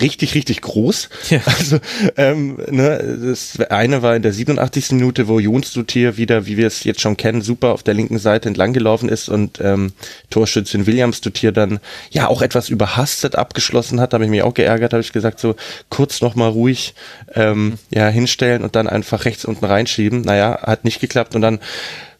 richtig, 0.00 0.34
richtig 0.34 0.60
groß. 0.60 1.08
Ja. 1.30 1.40
Also 1.58 1.78
ähm, 2.16 2.58
ne, 2.70 3.18
das 3.24 3.58
eine 3.70 4.02
war 4.02 4.14
in 4.14 4.22
der 4.22 4.32
87. 4.32 4.92
Minute, 4.92 5.28
wo 5.28 5.40
Jons 5.40 5.72
Dutier 5.72 6.16
wieder, 6.16 6.46
wie 6.46 6.56
wir 6.56 6.66
es 6.66 6.84
jetzt 6.84 7.00
schon 7.00 7.16
kennen, 7.16 7.42
super 7.42 7.72
auf 7.72 7.82
der 7.82 7.94
linken 7.94 8.18
Seite 8.18 8.48
entlang 8.48 8.72
gelaufen 8.72 9.08
ist 9.08 9.28
und 9.28 9.60
ähm, 9.60 9.92
Torschützin 10.30 10.86
Williams 10.86 11.20
Dutier 11.20 11.52
dann 11.52 11.80
ja 12.10 12.28
auch 12.28 12.42
etwas 12.42 12.68
überhastet 12.68 13.34
abgeschlossen 13.34 14.00
hat. 14.00 14.12
Da 14.12 14.16
habe 14.16 14.24
ich 14.24 14.30
mich 14.30 14.42
auch 14.42 14.54
geärgert, 14.54 14.92
habe 14.92 15.02
ich 15.02 15.12
gesagt, 15.12 15.40
so 15.40 15.56
kurz 15.88 16.20
nochmal 16.20 16.50
ruhig 16.50 16.94
ähm, 17.34 17.58
mhm. 17.58 17.78
ja 17.90 18.08
hinstellen 18.08 18.62
und 18.62 18.76
dann 18.76 18.88
einfach 18.88 19.24
rechts 19.24 19.44
unten 19.44 19.64
reinschieben. 19.64 20.22
Naja, 20.22 20.60
hat 20.62 20.84
nicht 20.84 21.00
geklappt 21.00 21.34
und 21.34 21.42
dann 21.42 21.58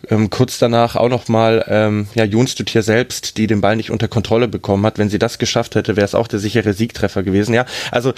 ähm, 0.09 0.31
kurz 0.31 0.59
danach 0.59 0.97
auch 0.97 1.09
nochmal 1.09 1.65
ähm, 1.69 2.09
ja, 2.15 2.25
Junstutier 2.25 2.83
selbst, 2.83 3.37
die 3.37 3.47
den 3.47 3.61
Ball 3.61 3.77
nicht 3.77 3.91
unter 3.91 4.09
Kontrolle 4.09 4.49
bekommen 4.49 4.87
hat. 4.87 4.99
Wenn 4.99 5.11
sie 5.11 5.19
das 5.19 5.39
geschafft 5.39 5.75
hätte, 5.75 5.97
wäre 5.97 6.05
es 6.05 6.15
auch 6.15 6.29
der 6.29 6.39
sichere 6.39 6.73
Siegtreffer 6.73 7.23
gewesen. 7.23 7.55
Ja, 7.55 7.67
also 7.91 8.13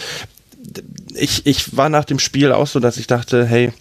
ich, 1.14 1.46
ich 1.46 1.76
war 1.76 1.88
nach 1.88 2.04
dem 2.04 2.18
Spiel 2.18 2.52
auch 2.52 2.66
so, 2.66 2.80
dass 2.80 2.98
ich 2.98 3.06
dachte, 3.06 3.46
hey, 3.46 3.72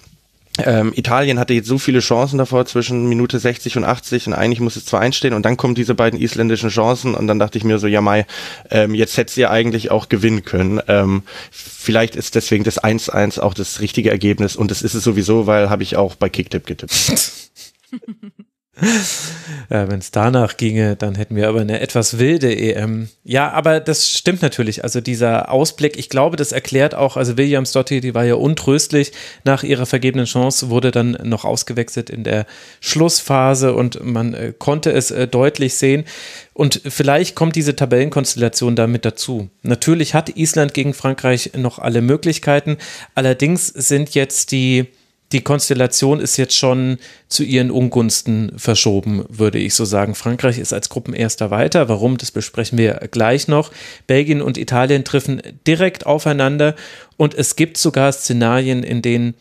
ähm, 0.66 0.92
Italien 0.96 1.40
hatte 1.40 1.54
jetzt 1.54 1.68
so 1.68 1.78
viele 1.78 2.00
Chancen 2.00 2.38
davor 2.38 2.66
zwischen 2.66 3.08
Minute 3.08 3.40
60 3.40 3.78
und 3.78 3.84
80 3.84 4.28
und 4.28 4.34
eigentlich 4.34 4.60
muss 4.60 4.76
es 4.76 4.86
zwar 4.86 5.00
einstehen 5.00 5.34
und 5.34 5.44
dann 5.44 5.58
kommen 5.58 5.76
diese 5.76 5.96
beiden 5.96 6.20
isländischen 6.20 6.70
Chancen 6.70 7.16
und 7.16 7.28
dann 7.28 7.40
dachte 7.40 7.58
ich 7.58 7.64
mir 7.64 7.80
so, 7.80 7.88
ja 7.88 8.02
Mai, 8.02 8.26
ähm, 8.70 8.94
jetzt 8.94 9.16
hätte 9.18 9.32
sie 9.32 9.42
ja 9.42 9.52
eigentlich 9.52 9.92
auch 9.92 10.10
gewinnen 10.10 10.44
können. 10.44 10.82
Ähm, 10.88 11.24
vielleicht 11.52 12.16
ist 12.16 12.36
deswegen 12.36 12.64
das 12.64 12.82
1-1 12.82 13.40
auch 13.40 13.54
das 13.54 13.80
richtige 13.80 14.10
Ergebnis 14.10 14.56
und 14.56 14.72
das 14.72 14.82
ist 14.82 14.96
es 14.96 15.04
sowieso, 15.04 15.48
weil 15.48 15.70
habe 15.70 15.84
ich 15.84 15.96
auch 15.96 16.16
bei 16.16 16.30
Kicktip 16.30 16.66
getippt. 16.66 16.94
ja, 19.70 19.90
Wenn 19.90 20.00
es 20.00 20.12
danach 20.12 20.58
ginge, 20.58 20.96
dann 20.96 21.16
hätten 21.16 21.36
wir 21.36 21.48
aber 21.48 21.62
eine 21.62 21.80
etwas 21.80 22.18
wilde 22.18 22.56
EM. 22.56 23.10
Ja, 23.24 23.52
aber 23.52 23.80
das 23.80 24.10
stimmt 24.10 24.42
natürlich. 24.42 24.84
Also 24.84 25.02
dieser 25.02 25.52
Ausblick, 25.52 25.98
ich 25.98 26.10
glaube, 26.10 26.38
das 26.38 26.52
erklärt 26.52 26.96
auch, 26.96 27.18
also 27.18 27.38
Williams 27.38 27.72
Dotti, 27.72 28.02
die 28.02 28.14
war 28.14 28.26
ja 28.26 28.36
untröstlich 28.36 29.12
nach 29.44 29.64
ihrer 29.64 29.86
vergebenen 29.86 30.26
Chance, 30.26 30.70
wurde 30.70 30.92
dann 30.92 31.18
noch 31.24 31.46
ausgewechselt 31.46 32.10
in 32.10 32.24
der 32.24 32.46
Schlussphase 32.80 33.74
und 33.74 34.04
man 34.04 34.34
äh, 34.34 34.54
konnte 34.58 34.92
es 34.92 35.12
äh, 35.12 35.28
deutlich 35.28 35.76
sehen. 35.76 36.06
Und 36.54 36.82
vielleicht 36.86 37.36
kommt 37.36 37.56
diese 37.56 37.76
Tabellenkonstellation 37.76 38.76
damit 38.76 39.06
dazu. 39.06 39.50
Natürlich 39.62 40.14
hat 40.14 40.36
Island 40.36 40.74
gegen 40.74 40.94
Frankreich 40.94 41.52
noch 41.56 41.80
alle 41.80 42.02
Möglichkeiten. 42.02 42.78
Allerdings 43.16 43.68
sind 43.68 44.14
jetzt 44.14 44.52
die 44.52 44.88
die 45.32 45.42
Konstellation 45.42 46.20
ist 46.20 46.38
jetzt 46.38 46.58
schon 46.58 46.98
zu 47.28 47.44
ihren 47.44 47.70
Ungunsten 47.70 48.52
verschoben, 48.58 49.26
würde 49.30 49.60
ich 49.60 49.76
so 49.76 49.86
sagen. 49.86 50.16
Frankreich 50.16 50.58
ist 50.58 50.74
als 50.74 50.90
Gruppenerster 50.90 51.52
weiter. 51.52 51.88
Warum, 51.88 52.18
das 52.18 52.32
besprechen 52.32 52.78
wir 52.78 52.96
gleich 53.12 53.48
noch. 53.48 53.72
Belgien 54.08 54.42
und 54.42 54.58
Italien 54.58 55.04
treffen 55.04 55.42
direkt 55.68 56.06
aufeinander 56.06 56.76
und 57.18 57.36
es 57.36 57.56
gibt 57.56 57.78
sogar 57.78 58.12
Szenarien, 58.12 58.84
in 58.84 59.02
denen 59.02 59.36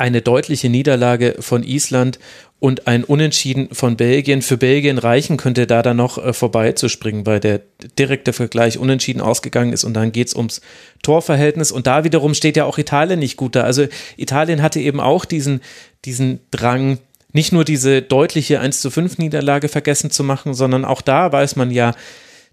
eine 0.00 0.22
deutliche 0.22 0.68
Niederlage 0.68 1.36
von 1.40 1.62
Island 1.62 2.18
und 2.58 2.86
ein 2.86 3.04
Unentschieden 3.04 3.68
von 3.72 3.96
Belgien 3.96 4.42
für 4.42 4.56
Belgien 4.56 4.98
reichen 4.98 5.36
könnte, 5.36 5.66
da 5.66 5.82
dann 5.82 5.96
noch 5.96 6.18
äh, 6.18 6.32
vorbeizuspringen, 6.32 7.26
weil 7.26 7.40
der 7.40 7.60
direkte 7.98 8.32
Vergleich 8.32 8.78
unentschieden 8.78 9.20
ausgegangen 9.20 9.72
ist 9.72 9.84
und 9.84 9.94
dann 9.94 10.12
geht 10.12 10.28
es 10.28 10.34
ums 10.34 10.60
Torverhältnis 11.02 11.70
und 11.70 11.86
da 11.86 12.04
wiederum 12.04 12.34
steht 12.34 12.56
ja 12.56 12.64
auch 12.64 12.78
Italien 12.78 13.18
nicht 13.18 13.36
gut 13.36 13.54
da. 13.54 13.62
Also 13.62 13.86
Italien 14.16 14.62
hatte 14.62 14.80
eben 14.80 15.00
auch 15.00 15.24
diesen, 15.24 15.60
diesen 16.04 16.40
Drang, 16.50 16.98
nicht 17.32 17.52
nur 17.52 17.64
diese 17.64 18.02
deutliche 18.02 18.60
1 18.60 18.80
zu 18.80 18.90
5 18.90 19.18
Niederlage 19.18 19.68
vergessen 19.68 20.10
zu 20.10 20.24
machen, 20.24 20.54
sondern 20.54 20.84
auch 20.84 21.02
da 21.02 21.30
weiß 21.32 21.56
man 21.56 21.70
ja, 21.70 21.94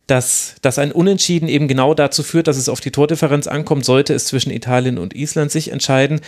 dass, 0.06 0.56
dass 0.62 0.80
ein 0.80 0.94
Unentschieden 0.94 1.50
eben 1.50 1.68
genau 1.68 1.94
dazu 1.94 2.24
führt, 2.24 2.48
dass 2.48 2.58
es 2.58 2.70
auf 2.70 2.80
die 2.80 2.92
Tordifferenz 2.92 3.48
ankommt, 3.48 3.84
sollte 3.84 4.14
es 4.14 4.26
zwischen 4.26 4.52
Italien 4.52 4.98
und 4.98 5.14
Island 5.14 5.52
sich 5.52 5.72
entscheiden. 5.72 6.22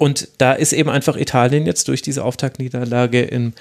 Und 0.00 0.28
da 0.38 0.54
ist 0.54 0.72
eben 0.72 0.88
einfach 0.88 1.14
Italien 1.14 1.66
jetzt 1.66 1.86
durch 1.86 2.00
diese 2.00 2.24
Auftaktniederlage 2.24 3.20
in, 3.20 3.52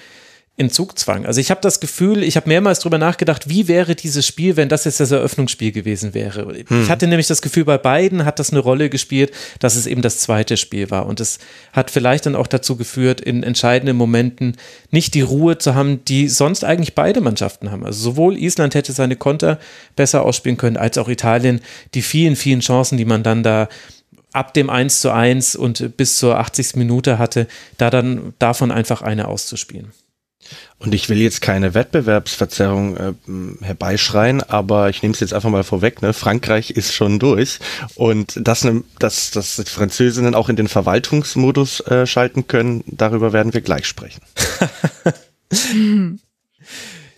in 0.56 0.70
Zugzwang. 0.70 1.26
Also 1.26 1.42
ich 1.42 1.52
habe 1.52 1.60
das 1.60 1.82
Gefühl, 1.82 2.24
ich 2.24 2.38
habe 2.38 2.48
mehrmals 2.48 2.80
drüber 2.80 2.98
nachgedacht, 2.98 3.50
wie 3.50 3.68
wäre 3.68 3.94
dieses 3.94 4.26
Spiel, 4.26 4.56
wenn 4.56 4.70
das 4.70 4.86
jetzt 4.86 5.02
das 5.02 5.12
Eröffnungsspiel 5.12 5.74
gewesen 5.74 6.14
wäre. 6.14 6.48
Hm. 6.66 6.84
Ich 6.84 6.90
hatte 6.90 7.08
nämlich 7.08 7.28
das 7.28 7.42
Gefühl, 7.42 7.66
bei 7.66 7.78
beiden 7.78 8.24
hat 8.24 8.40
das 8.40 8.52
eine 8.52 8.62
Rolle 8.62 8.90
gespielt, 8.90 9.34
dass 9.60 9.76
es 9.76 9.86
eben 9.86 10.02
das 10.02 10.20
zweite 10.20 10.56
Spiel 10.56 10.90
war. 10.90 11.08
Und 11.08 11.20
es 11.20 11.40
hat 11.74 11.92
vielleicht 11.92 12.26
dann 12.26 12.38
auch 12.38 12.48
dazu 12.48 12.78
geführt, 12.78 13.20
in 13.20 13.44
entscheidenden 13.44 13.98
Momenten 13.98 14.56
nicht 14.92 15.16
die 15.16 15.22
Ruhe 15.22 15.58
zu 15.58 15.76
haben, 15.76 16.06
die 16.06 16.30
sonst 16.30 16.64
eigentlich 16.64 16.96
beide 16.96 17.20
Mannschaften 17.20 17.70
haben. 17.70 17.86
Also 17.86 18.02
sowohl 18.02 18.38
Island 18.38 18.76
hätte 18.76 18.94
seine 18.94 19.18
Konter 19.18 19.60
besser 19.98 20.24
ausspielen 20.24 20.56
können, 20.56 20.78
als 20.78 20.98
auch 20.98 21.10
Italien 21.10 21.60
die 21.96 22.02
vielen, 22.02 22.38
vielen 22.38 22.62
Chancen, 22.62 22.98
die 22.98 23.04
man 23.04 23.24
dann 23.24 23.44
da 23.44 23.68
ab 24.34 24.54
dem 24.54 24.70
1 24.70 25.02
zu 25.02 25.12
1 25.12 25.56
und 25.56 25.98
bis 25.98 26.18
zur 26.18 26.38
80. 26.38 26.76
Minute 26.76 27.18
hatte, 27.18 27.48
da 27.78 27.90
dann 27.90 28.34
davon 28.40 28.72
einfach 28.72 29.02
eine 29.02 29.28
auszuspielen. 29.28 29.92
Und 30.80 30.96
ich 30.96 31.10
will 31.10 31.18
jetzt 31.18 31.42
keine 31.42 31.74
Wettbewerbsverzerrung 31.74 32.98
äh, 32.98 33.14
herbeischreien, 33.62 34.42
aber 34.42 34.90
ich 34.90 35.02
nehme 35.04 35.14
es 35.14 35.20
jetzt 35.20 35.34
einfach 35.34 35.50
mal 35.50 35.64
vorweg. 35.64 36.02
Ne? 36.02 36.14
Frankreich 36.14 36.72
ist 36.72 36.94
schon 36.94 37.20
durch 37.20 37.60
und 37.96 38.40
dass, 38.42 38.64
ne, 38.64 38.84
dass, 38.98 39.32
dass 39.32 39.58
die 39.58 39.66
Französinnen 39.66 40.36
auch 40.36 40.48
in 40.50 40.56
den 40.56 40.70
Verwaltungsmodus 40.70 41.82
äh, 41.82 42.08
schalten 42.08 42.48
können, 42.48 42.84
darüber 42.88 43.34
werden 43.34 43.54
wir 43.54 43.62
gleich 43.62 43.86
sprechen. 43.86 44.22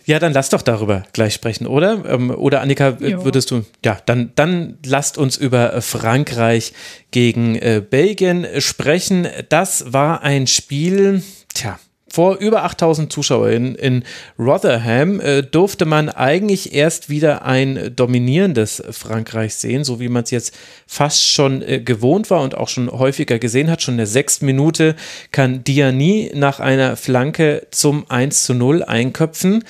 Ja, 0.04 0.18
dann 0.18 0.32
lass 0.32 0.50
doch 0.50 0.62
darüber 0.62 1.04
gleich 1.12 1.34
sprechen, 1.34 1.66
oder? 1.66 2.04
Ähm, 2.06 2.30
oder 2.30 2.60
Annika, 2.60 2.96
jo. 3.00 3.24
würdest 3.24 3.50
du, 3.50 3.64
ja, 3.84 3.98
dann, 4.06 4.32
dann 4.34 4.78
lasst 4.84 5.18
uns 5.18 5.36
über 5.36 5.80
Frankreich 5.80 6.72
gegen 7.10 7.56
äh, 7.56 7.82
Belgien 7.88 8.46
sprechen. 8.58 9.28
Das 9.48 9.92
war 9.92 10.22
ein 10.22 10.46
Spiel, 10.46 11.22
tja, 11.54 11.78
vor 12.12 12.36
über 12.36 12.64
8000 12.64 13.10
Zuschauerinnen 13.10 13.74
in 13.74 14.04
Rotherham 14.38 15.18
äh, 15.18 15.42
durfte 15.42 15.86
man 15.86 16.10
eigentlich 16.10 16.74
erst 16.74 17.08
wieder 17.08 17.46
ein 17.46 17.94
dominierendes 17.96 18.82
Frankreich 18.90 19.54
sehen, 19.54 19.82
so 19.82 19.98
wie 19.98 20.10
man 20.10 20.24
es 20.24 20.30
jetzt 20.30 20.54
fast 20.86 21.26
schon 21.26 21.62
äh, 21.62 21.80
gewohnt 21.80 22.28
war 22.28 22.42
und 22.42 22.54
auch 22.54 22.68
schon 22.68 22.90
häufiger 22.90 23.38
gesehen 23.38 23.70
hat. 23.70 23.80
Schon 23.80 23.94
in 23.94 23.98
der 23.98 24.06
sechsten 24.06 24.44
Minute 24.44 24.94
kann 25.30 25.64
Diani 25.64 26.30
nach 26.34 26.60
einer 26.60 26.96
Flanke 26.96 27.66
zum 27.70 28.04
1 28.10 28.42
zu 28.42 28.52
0 28.52 28.82
einköpfen. 28.82 29.64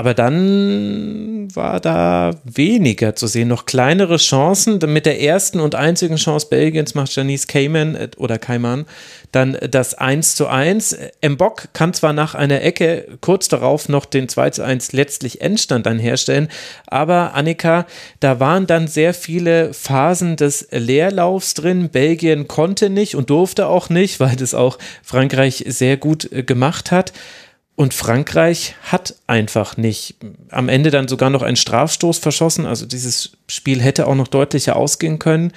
Aber 0.00 0.14
dann 0.14 1.54
war 1.54 1.78
da 1.78 2.30
weniger 2.44 3.16
zu 3.16 3.26
sehen, 3.26 3.48
noch 3.48 3.66
kleinere 3.66 4.16
Chancen. 4.16 4.78
Mit 4.86 5.04
der 5.04 5.20
ersten 5.20 5.60
und 5.60 5.74
einzigen 5.74 6.16
Chance 6.16 6.46
Belgiens 6.48 6.94
macht 6.94 7.14
Janice 7.14 7.46
Cayman 7.46 7.94
äh, 7.96 8.08
oder 8.16 8.38
Kaiman 8.38 8.86
dann 9.30 9.58
das 9.70 9.92
1 9.92 10.36
zu 10.36 10.46
1. 10.46 10.96
Mbok 11.22 11.74
kann 11.74 11.92
zwar 11.92 12.14
nach 12.14 12.34
einer 12.34 12.62
Ecke 12.62 13.08
kurz 13.20 13.48
darauf 13.48 13.90
noch 13.90 14.06
den 14.06 14.26
2 14.30 14.50
zu 14.50 14.62
1 14.64 14.92
letztlich 14.92 15.42
Endstand 15.42 15.84
dann 15.84 15.98
herstellen, 15.98 16.48
aber 16.86 17.34
Annika, 17.34 17.86
da 18.20 18.40
waren 18.40 18.66
dann 18.66 18.88
sehr 18.88 19.12
viele 19.12 19.74
Phasen 19.74 20.36
des 20.36 20.66
Leerlaufs 20.70 21.52
drin. 21.52 21.90
Belgien 21.90 22.48
konnte 22.48 22.88
nicht 22.88 23.16
und 23.16 23.28
durfte 23.28 23.66
auch 23.66 23.90
nicht, 23.90 24.18
weil 24.18 24.34
das 24.34 24.54
auch 24.54 24.78
Frankreich 25.02 25.66
sehr 25.68 25.98
gut 25.98 26.32
äh, 26.32 26.42
gemacht 26.42 26.90
hat. 26.90 27.12
Und 27.76 27.94
Frankreich 27.94 28.74
hat 28.82 29.14
einfach 29.26 29.76
nicht 29.76 30.16
am 30.50 30.68
Ende 30.68 30.90
dann 30.90 31.08
sogar 31.08 31.30
noch 31.30 31.42
einen 31.42 31.56
Strafstoß 31.56 32.18
verschossen. 32.18 32.66
Also 32.66 32.84
dieses 32.84 33.32
Spiel 33.48 33.80
hätte 33.80 34.06
auch 34.06 34.14
noch 34.14 34.28
deutlicher 34.28 34.76
ausgehen 34.76 35.18
können. 35.18 35.52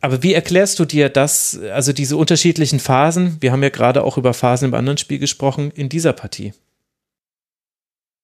Aber 0.00 0.22
wie 0.22 0.34
erklärst 0.34 0.78
du 0.78 0.84
dir 0.84 1.08
das, 1.08 1.58
also 1.72 1.92
diese 1.92 2.16
unterschiedlichen 2.16 2.80
Phasen? 2.80 3.38
Wir 3.40 3.52
haben 3.52 3.62
ja 3.62 3.70
gerade 3.70 4.04
auch 4.04 4.18
über 4.18 4.34
Phasen 4.34 4.68
im 4.68 4.74
anderen 4.74 4.98
Spiel 4.98 5.18
gesprochen, 5.18 5.70
in 5.74 5.88
dieser 5.88 6.12
Partie. 6.12 6.52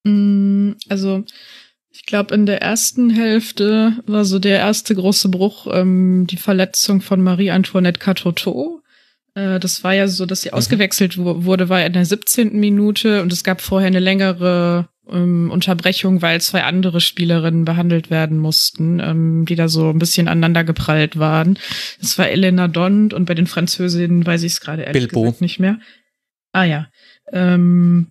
Mm, 0.05 0.73
also, 0.89 1.25
ich 1.91 2.05
glaube, 2.05 2.35
in 2.35 2.47
der 2.47 2.61
ersten 2.61 3.11
Hälfte 3.11 3.95
war 4.07 4.25
so 4.25 4.39
der 4.39 4.59
erste 4.59 4.95
große 4.95 5.29
Bruch 5.31 5.69
ähm, 5.71 6.27
die 6.29 6.37
Verletzung 6.37 7.01
von 7.01 7.23
Marie-Antoinette 7.23 7.99
Catoteau 7.99 8.80
das 9.59 9.85
war 9.85 9.95
ja 9.95 10.09
so, 10.09 10.27
dass 10.27 10.43
sie 10.43 10.49
mhm. 10.49 10.55
ausgewechselt 10.55 11.17
wurde, 11.19 11.69
war 11.69 11.85
in 11.85 11.93
der 11.93 12.05
17. 12.05 12.59
Minute 12.59 13.23
und 13.23 13.33
es 13.33 13.45
gab 13.45 13.61
vorher 13.61 13.87
eine 13.87 14.01
längere 14.01 14.89
ähm, 15.11 15.51
Unterbrechung, 15.51 16.23
weil 16.23 16.41
zwei 16.41 16.63
andere 16.65 17.01
Spielerinnen 17.01 17.65
behandelt 17.65 18.11
werden 18.11 18.39
mussten, 18.39 19.01
ähm, 19.01 19.45
die 19.47 19.57
da 19.57 19.69
so 19.69 19.91
ein 19.91 19.99
bisschen 19.99 20.29
aneinander 20.29 20.65
geprallt 20.65 21.19
waren. 21.19 21.59
Das 22.01 22.19
war 22.19 22.29
Elena 22.29 22.69
Dont 22.69 23.15
und 23.15 23.27
bei 23.27 23.35
den 23.35 23.47
Französinnen 23.47 24.25
weiß 24.25 24.43
ich 24.43 24.53
es 24.53 24.61
gerade 24.61 24.83
ehrlich 24.83 25.09
Bilbo. 25.09 25.23
gesagt 25.23 25.41
nicht 25.41 25.59
mehr. 25.59 25.79
Ah 26.53 26.65
ja. 26.65 26.89
Ähm, 27.33 28.09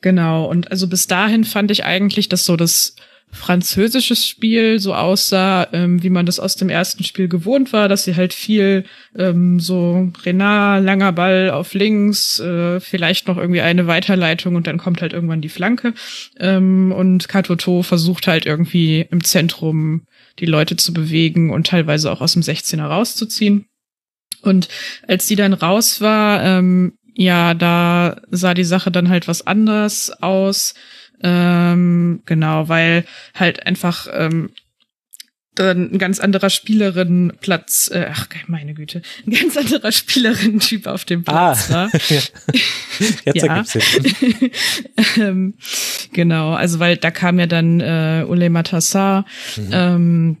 genau. 0.00 0.46
Und 0.46 0.70
also 0.70 0.88
bis 0.88 1.06
dahin 1.06 1.44
fand 1.44 1.70
ich 1.70 1.84
eigentlich, 1.84 2.28
dass 2.28 2.44
so 2.44 2.56
das 2.56 2.96
französisches 3.30 4.26
Spiel 4.26 4.78
so 4.78 4.94
aussah, 4.94 5.68
ähm, 5.72 6.02
wie 6.02 6.10
man 6.10 6.26
das 6.26 6.40
aus 6.40 6.56
dem 6.56 6.68
ersten 6.68 7.04
Spiel 7.04 7.28
gewohnt 7.28 7.72
war, 7.72 7.88
dass 7.88 8.04
sie 8.04 8.16
halt 8.16 8.32
viel 8.32 8.84
ähm, 9.16 9.60
so 9.60 10.10
Renard, 10.24 10.84
langer 10.84 11.12
Ball 11.12 11.50
auf 11.50 11.74
links, 11.74 12.40
äh, 12.40 12.80
vielleicht 12.80 13.28
noch 13.28 13.36
irgendwie 13.36 13.60
eine 13.60 13.86
Weiterleitung 13.86 14.54
und 14.54 14.66
dann 14.66 14.78
kommt 14.78 15.02
halt 15.02 15.12
irgendwann 15.12 15.42
die 15.42 15.48
Flanke. 15.48 15.94
Ähm, 16.38 16.92
und 16.92 17.28
Katoto 17.28 17.82
versucht 17.82 18.26
halt 18.26 18.46
irgendwie 18.46 19.06
im 19.10 19.22
Zentrum 19.22 20.06
die 20.38 20.46
Leute 20.46 20.76
zu 20.76 20.92
bewegen 20.92 21.50
und 21.50 21.66
teilweise 21.66 22.10
auch 22.10 22.20
aus 22.20 22.32
dem 22.32 22.42
16er 22.42 22.84
rauszuziehen. 22.84 23.66
Und 24.42 24.68
als 25.06 25.26
die 25.26 25.36
dann 25.36 25.52
raus 25.52 26.00
war, 26.00 26.42
ähm, 26.42 26.92
ja, 27.18 27.54
da 27.54 28.20
sah 28.30 28.52
die 28.52 28.64
Sache 28.64 28.90
dann 28.90 29.08
halt 29.08 29.26
was 29.26 29.46
anders 29.46 30.10
aus. 30.22 30.74
Ähm, 31.22 32.22
genau, 32.26 32.68
weil 32.68 33.04
halt 33.34 33.66
einfach 33.66 34.06
ähm, 34.12 34.50
dann 35.56 35.90
ein 35.92 35.98
ganz 35.98 36.20
anderer 36.20 36.50
Spielerinnenplatz, 36.50 37.90
äh, 37.92 38.06
ach 38.10 38.28
meine 38.46 38.74
Güte, 38.74 39.02
ein 39.26 39.32
ganz 39.32 39.56
anderer 39.56 39.90
Spielerinnen-Typ 39.90 40.86
auf 40.86 41.04
dem 41.04 41.24
Platz 41.24 41.70
ah, 41.70 41.74
war. 41.74 41.90
Jetzt 43.24 43.42
ja. 43.42 43.64
ähm, 45.16 45.54
genau, 46.12 46.52
also 46.52 46.78
weil 46.78 46.96
da 46.96 47.10
kam 47.10 47.38
ja 47.38 47.46
dann 47.46 47.80
äh, 47.80 48.24
Ule 48.28 48.50
Matassar 48.50 49.24
mhm. 49.56 49.70
ähm, 49.72 50.36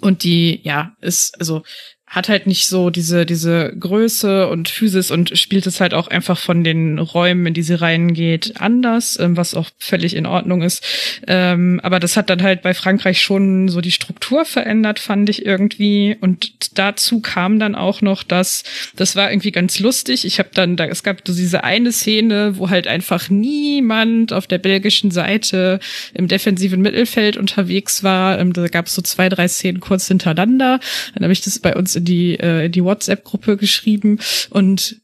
und 0.00 0.24
die, 0.24 0.60
ja, 0.64 0.96
ist, 1.00 1.38
also 1.38 1.62
hat 2.10 2.28
halt 2.28 2.48
nicht 2.48 2.66
so 2.66 2.90
diese, 2.90 3.24
diese 3.24 3.72
Größe 3.78 4.48
und 4.48 4.68
Physis 4.68 5.12
und 5.12 5.38
spielt 5.38 5.68
es 5.68 5.80
halt 5.80 5.94
auch 5.94 6.08
einfach 6.08 6.36
von 6.36 6.64
den 6.64 6.98
Räumen, 6.98 7.46
in 7.46 7.54
die 7.54 7.62
sie 7.62 7.80
reingeht, 7.80 8.54
anders, 8.60 9.16
ähm, 9.20 9.36
was 9.36 9.54
auch 9.54 9.70
völlig 9.78 10.16
in 10.16 10.26
Ordnung 10.26 10.62
ist. 10.62 10.84
Ähm, 11.28 11.78
aber 11.84 12.00
das 12.00 12.16
hat 12.16 12.28
dann 12.28 12.42
halt 12.42 12.62
bei 12.62 12.74
Frankreich 12.74 13.22
schon 13.22 13.68
so 13.68 13.80
die 13.80 13.92
Struktur 13.92 14.44
verändert, 14.44 14.98
fand 14.98 15.30
ich 15.30 15.46
irgendwie. 15.46 16.16
Und 16.20 16.76
dazu 16.76 17.20
kam 17.20 17.60
dann 17.60 17.76
auch 17.76 18.00
noch, 18.00 18.24
dass, 18.24 18.64
das 18.96 19.14
war 19.14 19.30
irgendwie 19.30 19.52
ganz 19.52 19.78
lustig. 19.78 20.24
Ich 20.24 20.40
habe 20.40 20.50
dann, 20.52 20.76
da, 20.76 20.86
es 20.86 21.04
gab 21.04 21.20
so 21.24 21.32
diese 21.32 21.62
eine 21.62 21.92
Szene, 21.92 22.58
wo 22.58 22.70
halt 22.70 22.88
einfach 22.88 23.30
niemand 23.30 24.32
auf 24.32 24.48
der 24.48 24.58
belgischen 24.58 25.12
Seite 25.12 25.78
im 26.12 26.26
defensiven 26.26 26.80
Mittelfeld 26.80 27.36
unterwegs 27.36 28.02
war. 28.02 28.40
Ähm, 28.40 28.52
da 28.52 28.66
gab 28.66 28.86
es 28.86 28.96
so 28.96 29.02
zwei, 29.02 29.28
drei 29.28 29.46
Szenen 29.46 29.78
kurz 29.78 30.08
hintereinander. 30.08 30.80
Dann 31.14 31.22
habe 31.22 31.32
ich 31.32 31.42
das 31.42 31.60
bei 31.60 31.76
uns 31.76 31.99
die, 32.02 32.38
äh, 32.38 32.68
die 32.68 32.84
WhatsApp-Gruppe 32.84 33.56
geschrieben 33.56 34.18
und 34.50 35.00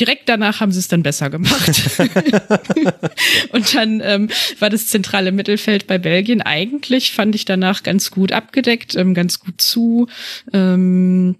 direkt 0.00 0.28
danach 0.28 0.60
haben 0.60 0.72
sie 0.72 0.78
es 0.78 0.88
dann 0.88 1.02
besser 1.02 1.28
gemacht. 1.30 1.98
und 3.52 3.74
dann 3.74 4.00
ähm, 4.04 4.28
war 4.58 4.70
das 4.70 4.88
zentrale 4.88 5.32
Mittelfeld 5.32 5.86
bei 5.86 5.98
Belgien 5.98 6.40
eigentlich, 6.40 7.12
fand 7.12 7.34
ich 7.34 7.44
danach 7.44 7.82
ganz 7.82 8.10
gut 8.10 8.32
abgedeckt, 8.32 8.94
ähm, 8.94 9.14
ganz 9.14 9.40
gut 9.40 9.60
zu. 9.60 10.08
Ähm, 10.52 11.36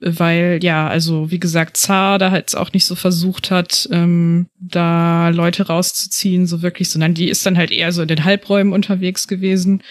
weil 0.00 0.60
ja, 0.62 0.88
also 0.88 1.30
wie 1.30 1.40
gesagt, 1.40 1.76
Zar 1.76 2.18
da 2.18 2.30
halt 2.30 2.56
auch 2.56 2.72
nicht 2.72 2.84
so 2.84 2.94
versucht 2.94 3.50
hat, 3.50 3.88
ähm, 3.90 4.46
da 4.60 5.30
Leute 5.30 5.66
rauszuziehen, 5.66 6.46
so 6.46 6.62
wirklich, 6.62 6.88
sondern 6.88 7.14
die 7.14 7.28
ist 7.28 7.44
dann 7.44 7.56
halt 7.56 7.72
eher 7.72 7.92
so 7.92 8.02
in 8.02 8.08
den 8.08 8.24
Halbräumen 8.24 8.72
unterwegs 8.72 9.26
gewesen. 9.26 9.82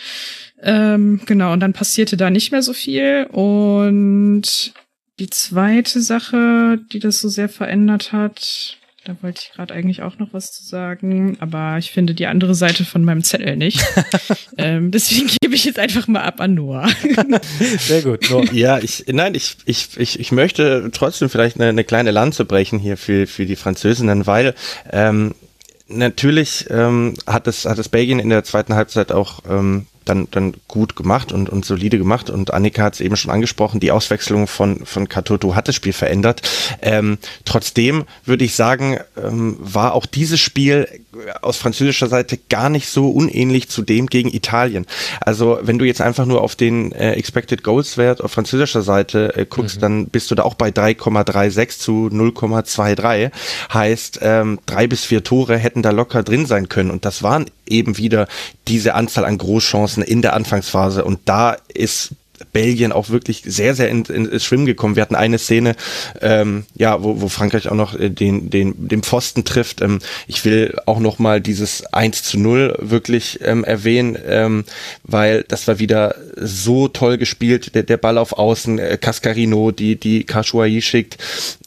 Ähm, 0.62 1.22
genau, 1.26 1.54
und 1.54 1.60
dann 1.60 1.74
passierte 1.74 2.18
da 2.18 2.30
nicht 2.30 2.52
mehr 2.52 2.62
so 2.62 2.74
viel. 2.74 3.28
Und 3.32 4.74
die 5.20 5.30
zweite 5.30 6.02
Sache, 6.02 6.80
die 6.92 7.00
das 7.00 7.20
so 7.20 7.30
sehr 7.30 7.50
verändert 7.50 8.12
hat, 8.12 8.78
da 9.08 9.16
wollte 9.22 9.42
ich 9.42 9.54
gerade 9.54 9.74
eigentlich 9.74 10.02
auch 10.02 10.20
noch 10.20 10.34
was 10.34 10.52
zu 10.52 10.66
sagen, 10.66 11.38
aber 11.40 11.78
ich 11.78 11.92
finde 11.92 12.14
die 12.14 12.28
andere 12.28 12.56
Seite 12.56 12.84
von 12.84 13.06
meinem 13.06 13.24
Zettel 13.24 13.56
nicht. 13.56 13.82
ähm, 14.58 14.92
deswegen 14.92 15.30
gebe 15.42 15.56
ich 15.56 15.64
jetzt 15.64 15.80
einfach 15.80 16.08
mal 16.08 16.24
ab 16.24 16.42
an 16.42 16.56
Noah. 16.56 16.90
Sehr 17.80 18.02
gut. 18.02 18.30
Noah. 18.30 18.52
Ja, 18.52 18.80
ich, 18.80 19.06
nein, 19.08 19.34
ich, 19.34 19.58
ich, 19.64 19.98
ich, 19.98 20.20
ich 20.20 20.32
möchte 20.34 20.90
trotzdem 20.92 21.30
vielleicht 21.30 21.56
eine, 21.56 21.70
eine 21.70 21.86
kleine 21.86 22.12
Lanze 22.12 22.44
brechen 22.44 22.80
hier 22.80 22.98
für, 22.98 23.28
für 23.28 23.46
die 23.46 23.56
Französinnen, 23.56 24.28
weil 24.28 24.54
ähm, 24.92 25.34
natürlich 25.88 26.66
ähm, 26.70 27.14
hat 27.26 27.48
es 27.48 27.64
hat 27.64 27.80
es 27.80 27.88
Belgien 27.88 28.20
in 28.20 28.30
der 28.30 28.44
zweiten 28.44 28.76
Halbzeit 28.76 29.14
auch 29.14 29.42
ähm, 29.50 29.86
dann, 30.08 30.28
dann 30.32 30.54
gut 30.68 30.96
gemacht 30.96 31.32
und, 31.32 31.50
und 31.50 31.66
solide 31.66 31.98
gemacht. 31.98 32.30
Und 32.30 32.54
Annika 32.54 32.84
hat 32.84 32.96
es 32.96 33.02
eben 33.02 33.16
schon 33.16 33.32
angesprochen, 33.32 33.80
die 33.80 33.92
Auswechslung 33.92 34.48
von, 34.48 34.86
von 34.86 35.10
Katoto 35.10 35.56
hat 35.56 35.68
das 35.68 35.76
Spiel 35.76 35.94
verändert. 35.94 36.42
Ähm, 36.82 37.18
trotzdem 37.46 38.06
würde 38.26 38.46
ich 38.46 38.56
sagen, 38.56 38.98
ähm, 39.22 39.58
war 39.60 39.94
auch 39.94 40.06
dieses 40.06 40.40
Spiel 40.40 40.88
aus 41.42 41.58
französischer 41.58 42.08
Seite 42.08 42.38
gar 42.50 42.70
nicht 42.70 42.90
so 42.90 43.10
unähnlich 43.10 43.70
zu 43.70 43.82
dem 43.82 44.08
gegen 44.08 44.34
Italien. 44.34 44.86
Also 45.22 45.60
wenn 45.62 45.80
du 45.80 45.86
jetzt 45.86 46.02
einfach 46.02 46.26
nur 46.26 46.42
auf 46.42 46.56
den 46.56 46.92
äh, 46.92 47.14
Expected 47.14 47.64
Goals 47.64 47.98
Wert 47.98 48.24
auf 48.24 48.32
französischer 48.32 48.82
Seite 48.82 49.36
äh, 49.36 49.46
guckst, 49.46 49.78
mhm. 49.78 49.82
dann 49.82 50.08
bist 50.08 50.32
du 50.32 50.36
da 50.36 50.44
auch 50.44 50.54
bei 50.54 50.70
3,36 50.70 51.80
zu 51.80 52.10
0,23. 52.12 53.32
Heißt, 53.74 54.20
ähm, 54.22 54.60
drei 54.66 54.88
bis 54.88 55.06
vier 55.06 55.24
Tore 55.24 55.58
hätten 55.58 55.82
da 55.82 55.92
locker 55.92 56.24
drin 56.24 56.46
sein 56.46 56.70
können. 56.70 56.92
Und 56.92 57.06
das 57.06 57.24
waren 57.24 57.46
eben 57.68 57.98
wieder 57.98 58.28
diese 58.68 58.94
Anzahl 58.94 59.26
an 59.26 59.38
Großchancen 59.38 60.04
in 60.04 60.22
der 60.22 60.34
Anfangsphase. 60.34 61.04
Und 61.04 61.20
da 61.26 61.58
ist 61.74 62.14
Belgien 62.54 62.92
auch 62.92 63.10
wirklich 63.10 63.44
sehr, 63.46 63.76
sehr 63.76 63.90
ins 63.90 64.10
in, 64.10 64.40
Schwimmen 64.40 64.66
gekommen. 64.66 64.96
Wir 64.96 65.02
hatten 65.02 65.16
eine 65.16 65.40
Szene, 65.40 65.76
ähm, 66.22 66.66
ja, 66.76 67.02
wo, 67.04 67.22
wo 67.22 67.30
Frankreich 67.30 67.70
auch 67.70 67.76
noch 67.76 67.98
äh, 67.98 68.10
den, 68.10 68.50
den, 68.50 68.88
den 68.88 69.04
Pfosten 69.04 69.44
trifft. 69.44 69.82
Ähm, 69.82 70.00
ich 70.28 70.46
will 70.46 70.78
auch 70.86 71.00
noch 71.00 71.20
mal 71.20 71.42
dieses 71.42 71.86
1 71.94 72.24
zu 72.24 72.40
0 72.40 72.78
wirklich 72.80 73.40
ähm, 73.42 73.64
erwähnen, 73.64 74.18
ähm, 74.28 74.66
weil 75.04 75.44
das 75.48 75.68
war 75.68 75.80
wieder 75.80 76.16
so 76.36 76.88
toll 76.88 77.18
gespielt. 77.18 77.76
Der, 77.76 77.84
der 77.84 77.98
Ball 77.98 78.18
auf 78.18 78.34
Außen, 78.34 78.80
äh, 78.80 78.98
Cascarino, 78.98 79.72
die, 79.72 79.96
die 79.96 80.24
Kashuai 80.24 80.82
schickt, 80.82 81.18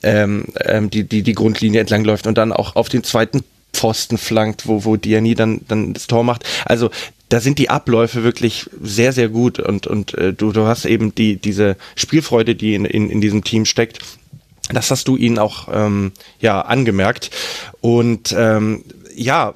ähm, 0.02 0.46
ähm, 0.64 0.90
die, 0.90 1.04
die 1.04 1.22
die 1.22 1.34
Grundlinie 1.34 1.80
entlang 1.80 2.04
läuft 2.04 2.26
und 2.26 2.38
dann 2.38 2.52
auch 2.52 2.76
auf 2.76 2.88
den 2.88 3.04
zweiten 3.04 3.44
Pfosten 3.72 4.18
flankt, 4.18 4.66
wo, 4.66 4.84
wo 4.84 4.96
Diani 4.96 5.34
dann, 5.34 5.60
dann 5.68 5.92
das 5.92 6.06
Tor 6.06 6.24
macht. 6.24 6.44
Also 6.64 6.90
da 7.28 7.40
sind 7.40 7.58
die 7.58 7.70
Abläufe 7.70 8.24
wirklich 8.24 8.68
sehr, 8.82 9.12
sehr 9.12 9.28
gut 9.28 9.60
und, 9.60 9.86
und 9.86 10.14
äh, 10.14 10.32
du, 10.32 10.52
du 10.52 10.66
hast 10.66 10.84
eben 10.84 11.14
die, 11.14 11.36
diese 11.36 11.76
Spielfreude, 11.94 12.54
die 12.54 12.74
in, 12.74 12.84
in, 12.84 13.08
in 13.08 13.20
diesem 13.20 13.44
Team 13.44 13.64
steckt. 13.64 14.00
Das 14.72 14.90
hast 14.90 15.08
du 15.08 15.16
ihnen 15.16 15.38
auch 15.38 15.68
ähm, 15.72 16.12
ja 16.40 16.60
angemerkt. 16.60 17.30
Und 17.80 18.34
ähm, 18.36 18.84
ja, 19.14 19.54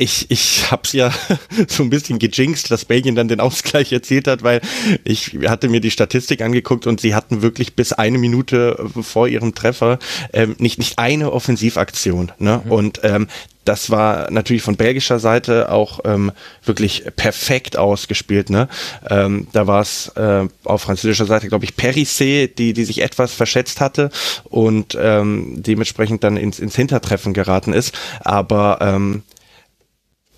ich, 0.00 0.30
ich 0.30 0.70
habe 0.70 0.82
es 0.84 0.92
ja 0.92 1.12
so 1.68 1.82
ein 1.82 1.90
bisschen 1.90 2.18
gejinxt, 2.18 2.70
dass 2.70 2.86
Belgien 2.86 3.14
dann 3.14 3.28
den 3.28 3.40
Ausgleich 3.40 3.92
erzielt 3.92 4.26
hat, 4.26 4.42
weil 4.42 4.60
ich 5.04 5.38
hatte 5.46 5.68
mir 5.68 5.80
die 5.80 5.90
Statistik 5.90 6.40
angeguckt 6.40 6.86
und 6.86 7.00
sie 7.00 7.14
hatten 7.14 7.42
wirklich 7.42 7.76
bis 7.76 7.92
eine 7.92 8.16
Minute 8.16 8.88
vor 9.02 9.28
ihrem 9.28 9.54
Treffer 9.54 9.98
ähm, 10.32 10.56
nicht, 10.58 10.78
nicht 10.78 10.98
eine 10.98 11.32
Offensivaktion. 11.32 12.32
Ne? 12.38 12.62
Mhm. 12.64 12.72
Und 12.72 13.00
ähm, 13.02 13.28
das 13.66 13.90
war 13.90 14.30
natürlich 14.30 14.62
von 14.62 14.76
belgischer 14.76 15.18
Seite 15.18 15.70
auch 15.70 16.00
ähm, 16.04 16.32
wirklich 16.64 17.04
perfekt 17.16 17.76
ausgespielt. 17.76 18.48
Ne? 18.48 18.68
Ähm, 19.08 19.48
da 19.52 19.66
war 19.66 19.82
es 19.82 20.08
äh, 20.16 20.48
auf 20.64 20.82
französischer 20.82 21.26
Seite, 21.26 21.48
glaube 21.48 21.66
ich, 21.66 21.72
Perissé, 21.72 22.48
die, 22.52 22.72
die 22.72 22.84
sich 22.84 23.02
etwas 23.02 23.34
verschätzt 23.34 23.82
hatte 23.82 24.10
und 24.44 24.96
ähm, 24.98 25.62
dementsprechend 25.62 26.24
dann 26.24 26.38
ins, 26.38 26.58
ins 26.58 26.74
Hintertreffen 26.74 27.34
geraten 27.34 27.74
ist. 27.74 27.94
Aber 28.20 28.78
ähm, 28.80 29.24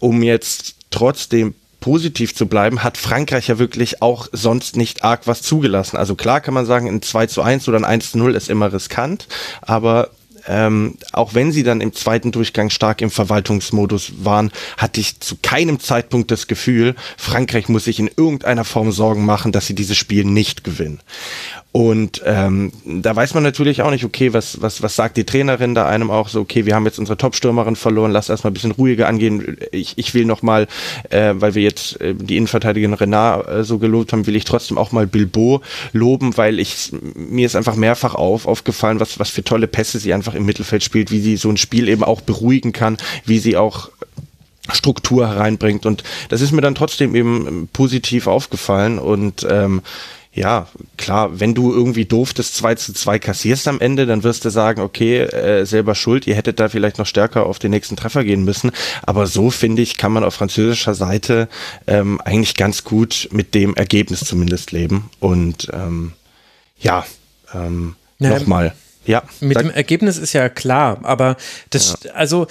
um 0.03 0.23
jetzt 0.23 0.75
trotzdem 0.91 1.55
positiv 1.81 2.35
zu 2.35 2.47
bleiben, 2.47 2.83
hat 2.83 2.97
Frankreich 2.97 3.49
ja 3.49 3.59
wirklich 3.59 4.03
auch 4.03 4.29
sonst 4.33 4.77
nicht 4.77 5.05
arg 5.05 5.27
was 5.27 5.43
zugelassen. 5.43 5.97
Also 5.97 6.17
klar 6.17 6.41
kann 6.41 6.55
man 6.55 6.67
sagen, 6.67 6.89
ein 6.89 7.03
2 7.03 7.27
zu 7.27 7.43
1 7.43 7.69
oder 7.69 7.79
ein 7.79 7.85
1 7.85 8.13
zu 8.13 8.19
0 8.19 8.35
ist 8.35 8.51
immer 8.51 8.73
riskant, 8.73 9.29
aber 9.61 10.11
ähm, 10.47 10.97
auch 11.13 11.35
wenn 11.35 11.53
sie 11.53 11.63
dann 11.63 11.81
im 11.81 11.93
zweiten 11.93 12.33
Durchgang 12.33 12.71
stark 12.71 13.01
im 13.01 13.11
Verwaltungsmodus 13.11 14.13
waren, 14.19 14.51
hatte 14.77 15.01
ich 15.01 15.21
zu 15.21 15.37
keinem 15.43 15.81
Zeitpunkt 15.81 16.31
das 16.31 16.47
Gefühl, 16.47 16.95
Frankreich 17.17 17.69
muss 17.69 17.85
sich 17.85 17.99
in 17.99 18.11
irgendeiner 18.17 18.65
Form 18.65 18.93
Sorgen 18.93 19.25
machen, 19.25 19.53
dass 19.53 19.67
sie 19.67 19.75
dieses 19.75 19.97
Spiel 19.97 20.25
nicht 20.25 20.65
gewinnen. 20.65 21.01
Und 21.73 22.23
ähm, 22.27 22.71
da 22.85 23.17
weiß 23.17 23.33
man 23.33 23.43
natürlich 23.43 23.81
auch 23.81 23.91
nicht, 23.91 24.05
okay, 24.05 24.35
was, 24.35 24.61
was, 24.61 24.83
was 24.83 24.95
sagt 24.95 25.17
die 25.17 25.25
Trainerin 25.25 25.75
da 25.75 25.87
einem 25.87 26.11
auch 26.11 26.29
so, 26.29 26.41
okay, 26.41 26.67
wir 26.67 26.75
haben 26.75 26.85
jetzt 26.85 26.99
unsere 26.99 27.17
Top-Stürmerin 27.17 27.77
verloren, 27.77 28.11
lass 28.11 28.29
erstmal 28.29 28.51
ein 28.51 28.55
bisschen 28.55 28.73
ruhiger 28.73 29.09
angehen. 29.09 29.57
Ich, 29.73 29.97
ich 29.97 30.13
will 30.13 30.27
nochmal, 30.27 30.69
äh, 31.09 31.33
weil 31.35 31.55
wir 31.55 31.63
jetzt 31.63 31.99
äh, 32.03 32.15
die 32.15 32.37
Innenverteidigerin 32.37 32.93
Renard 32.93 33.49
äh, 33.49 33.65
so 33.65 33.79
gelobt 33.79 34.13
haben, 34.13 34.27
will 34.27 34.37
ich 34.37 34.45
trotzdem 34.45 34.77
auch 34.77 34.93
mal 34.93 35.07
Bilbo 35.07 35.63
loben, 35.95 36.37
weil 36.37 36.61
ich 36.61 36.93
mir 37.15 37.47
ist 37.47 37.57
einfach 37.57 37.75
mehrfach 37.75 38.15
auf, 38.15 38.47
aufgefallen, 38.47 39.01
was, 39.01 39.19
was 39.19 39.31
für 39.31 39.43
tolle 39.43 39.67
Pässe 39.67 39.99
sie 39.99 40.13
einfach 40.13 40.32
im 40.35 40.47
Mittelfeld 40.47 40.83
spielt, 40.83 41.11
wie 41.11 41.21
sie 41.21 41.37
so 41.37 41.49
ein 41.49 41.57
Spiel 41.57 41.89
eben 41.89 42.05
auch 42.05 42.21
beruhigen 42.21 42.73
kann, 42.73 42.97
wie 43.25 43.39
sie 43.39 43.57
auch 43.57 43.91
Struktur 44.73 45.29
hereinbringt. 45.29 45.87
Und 45.87 46.05
das 46.29 46.41
ist 46.41 46.53
mir 46.53 46.61
dann 46.61 46.75
trotzdem 46.75 47.15
eben 47.15 47.69
positiv 47.73 48.27
aufgefallen 48.27 48.99
und 48.99 49.47
ähm, 49.49 49.83
ja, 50.35 50.67
klar, 50.97 51.41
wenn 51.41 51.55
du 51.55 51.73
irgendwie 51.73 52.07
doof 52.07 52.33
das 52.33 52.55
2 52.55 52.77
zu 52.77 52.95
2 52.95 53.19
kassierst 53.19 53.69
am 53.69 53.81
Ende, 53.81 54.07
dann 54.07 54.23
wirst 54.23 54.47
du 54.47 54.51
sagen, 54.51 54.81
okay, 54.81 55.19
äh, 55.19 55.67
selber 55.67 55.95
schuld, 55.95 56.27
ihr 56.27 56.35
hättet 56.35 56.59
da 56.59 56.71
vielleicht 56.71 56.97
noch 56.99 57.07
stärker 57.07 57.45
auf 57.45 57.59
den 57.59 57.71
nächsten 57.71 57.97
Treffer 57.97 58.25
gehen 58.25 58.43
müssen. 58.43 58.73
Aber 59.03 59.27
so, 59.27 59.51
finde 59.51 59.83
ich, 59.83 59.99
kann 59.99 60.13
man 60.13 60.25
auf 60.25 60.35
französischer 60.35 60.95
Seite 60.95 61.49
ähm, 61.87 62.19
eigentlich 62.23 62.57
ganz 62.57 62.83
gut 62.83 63.29
mit 63.31 63.55
dem 63.55 63.75
Ergebnis 63.75 64.21
zumindest 64.21 64.73
leben. 64.73 65.11
Und 65.21 65.69
ähm, 65.75 66.13
ja, 66.79 67.05
ähm, 67.53 67.97
naja, 68.19 68.39
nochmal. 68.39 68.75
Ja, 69.05 69.23
mit 69.41 69.59
dem 69.59 69.71
Ergebnis 69.71 70.19
ist 70.19 70.33
ja 70.33 70.49
klar, 70.49 71.01
aber 71.03 71.37
das, 71.71 71.99
ja. 72.05 72.13
also 72.13 72.47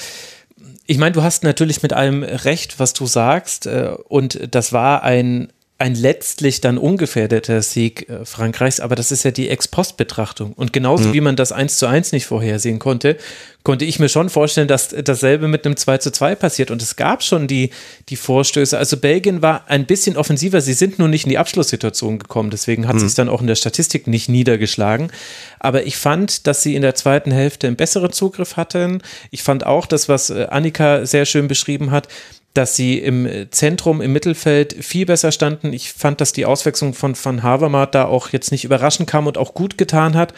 ich 0.85 0.97
meine, 0.97 1.13
du 1.13 1.23
hast 1.23 1.43
natürlich 1.43 1.81
mit 1.81 1.93
allem 1.93 2.23
recht, 2.23 2.79
was 2.79 2.93
du 2.93 3.05
sagst, 3.05 3.65
äh, 3.65 3.95
und 4.09 4.39
das 4.53 4.73
war 4.73 5.03
ein 5.03 5.51
ein 5.81 5.95
letztlich 5.95 6.61
dann 6.61 6.77
ungefährdeter 6.77 7.63
Sieg 7.63 8.07
äh, 8.07 8.23
Frankreichs, 8.23 8.79
aber 8.79 8.95
das 8.95 9.11
ist 9.11 9.23
ja 9.23 9.31
die 9.31 9.49
Ex-Post-Betrachtung. 9.49 10.53
Und 10.53 10.73
genauso 10.73 11.09
mhm. 11.09 11.13
wie 11.13 11.21
man 11.21 11.35
das 11.35 11.51
1 11.51 11.77
zu 11.77 11.87
1 11.87 12.11
nicht 12.11 12.27
vorhersehen 12.27 12.77
konnte, 12.77 13.17
konnte 13.63 13.85
ich 13.85 13.99
mir 13.99 14.07
schon 14.07 14.29
vorstellen, 14.29 14.67
dass 14.67 14.89
dasselbe 14.89 15.47
mit 15.47 15.65
einem 15.65 15.75
2 15.75 15.97
zu 15.97 16.11
2 16.11 16.35
passiert. 16.35 16.69
Und 16.69 16.83
es 16.83 16.97
gab 16.97 17.23
schon 17.23 17.47
die, 17.47 17.71
die 18.09 18.15
Vorstöße. 18.15 18.77
Also 18.77 18.97
Belgien 18.97 19.41
war 19.41 19.63
ein 19.69 19.87
bisschen 19.87 20.17
offensiver. 20.17 20.61
Sie 20.61 20.73
sind 20.73 20.99
nur 20.99 21.07
nicht 21.07 21.25
in 21.25 21.31
die 21.31 21.39
Abschlusssituation 21.39 22.19
gekommen. 22.19 22.51
Deswegen 22.51 22.87
hat 22.87 22.95
mhm. 22.95 22.99
sich 22.99 23.15
dann 23.15 23.29
auch 23.29 23.41
in 23.41 23.47
der 23.47 23.55
Statistik 23.55 24.05
nicht 24.05 24.29
niedergeschlagen. 24.29 25.11
Aber 25.59 25.85
ich 25.87 25.97
fand, 25.97 26.45
dass 26.45 26.61
sie 26.61 26.75
in 26.75 26.83
der 26.83 26.93
zweiten 26.93 27.31
Hälfte 27.31 27.65
einen 27.65 27.75
besseren 27.75 28.11
Zugriff 28.11 28.55
hatten. 28.55 29.01
Ich 29.31 29.41
fand 29.41 29.65
auch 29.65 29.87
das, 29.87 30.07
was 30.07 30.29
äh, 30.29 30.45
Annika 30.49 31.07
sehr 31.07 31.25
schön 31.25 31.47
beschrieben 31.47 31.89
hat, 31.89 32.07
dass 32.53 32.75
sie 32.75 32.99
im 32.99 33.27
Zentrum, 33.51 34.01
im 34.01 34.11
Mittelfeld 34.11 34.73
viel 34.83 35.05
besser 35.05 35.31
standen. 35.31 35.73
Ich 35.73 35.93
fand, 35.93 36.19
dass 36.19 36.33
die 36.33 36.45
Auswechslung 36.45 36.93
von 36.93 37.15
Van 37.21 37.43
Havermaet 37.43 37.95
da 37.95 38.05
auch 38.05 38.29
jetzt 38.29 38.51
nicht 38.51 38.65
überraschend 38.65 39.09
kam 39.09 39.27
und 39.27 39.37
auch 39.37 39.53
gut 39.53 39.77
getan 39.77 40.15
hat, 40.15 40.33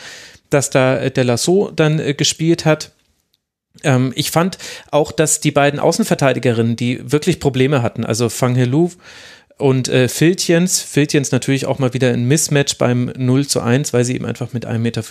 dass 0.50 0.70
da 0.70 0.98
äh, 0.98 1.12
der 1.12 1.24
Lasso 1.24 1.72
dann 1.76 2.00
äh, 2.00 2.14
gespielt 2.14 2.66
hat. 2.66 2.92
Ähm, 3.84 4.14
ich 4.16 4.32
fand 4.32 4.58
auch, 4.92 5.12
dass 5.12 5.40
die 5.40 5.52
beiden 5.52 5.80
Außenverteidigerinnen, 5.80 6.76
die 6.76 7.12
wirklich 7.12 7.40
Probleme 7.40 7.82
hatten, 7.82 8.06
also 8.06 8.30
Fang 8.30 8.56
Helou 8.56 8.92
und 9.58 9.88
äh, 9.88 10.08
Filtjens, 10.08 10.82
Filtjens 10.82 11.32
natürlich 11.32 11.68
auch 11.68 11.78
mal 11.78 11.94
wieder 11.94 12.12
ein 12.12 12.26
Mismatch 12.26 12.78
beim 12.78 13.12
0 13.16 13.46
zu 13.48 13.62
1, 13.62 13.94
weil 13.94 14.04
sie 14.04 14.16
eben 14.16 14.26
einfach 14.26 14.52
mit 14.52 14.66
1,50 14.66 14.78
Meter 14.80 15.04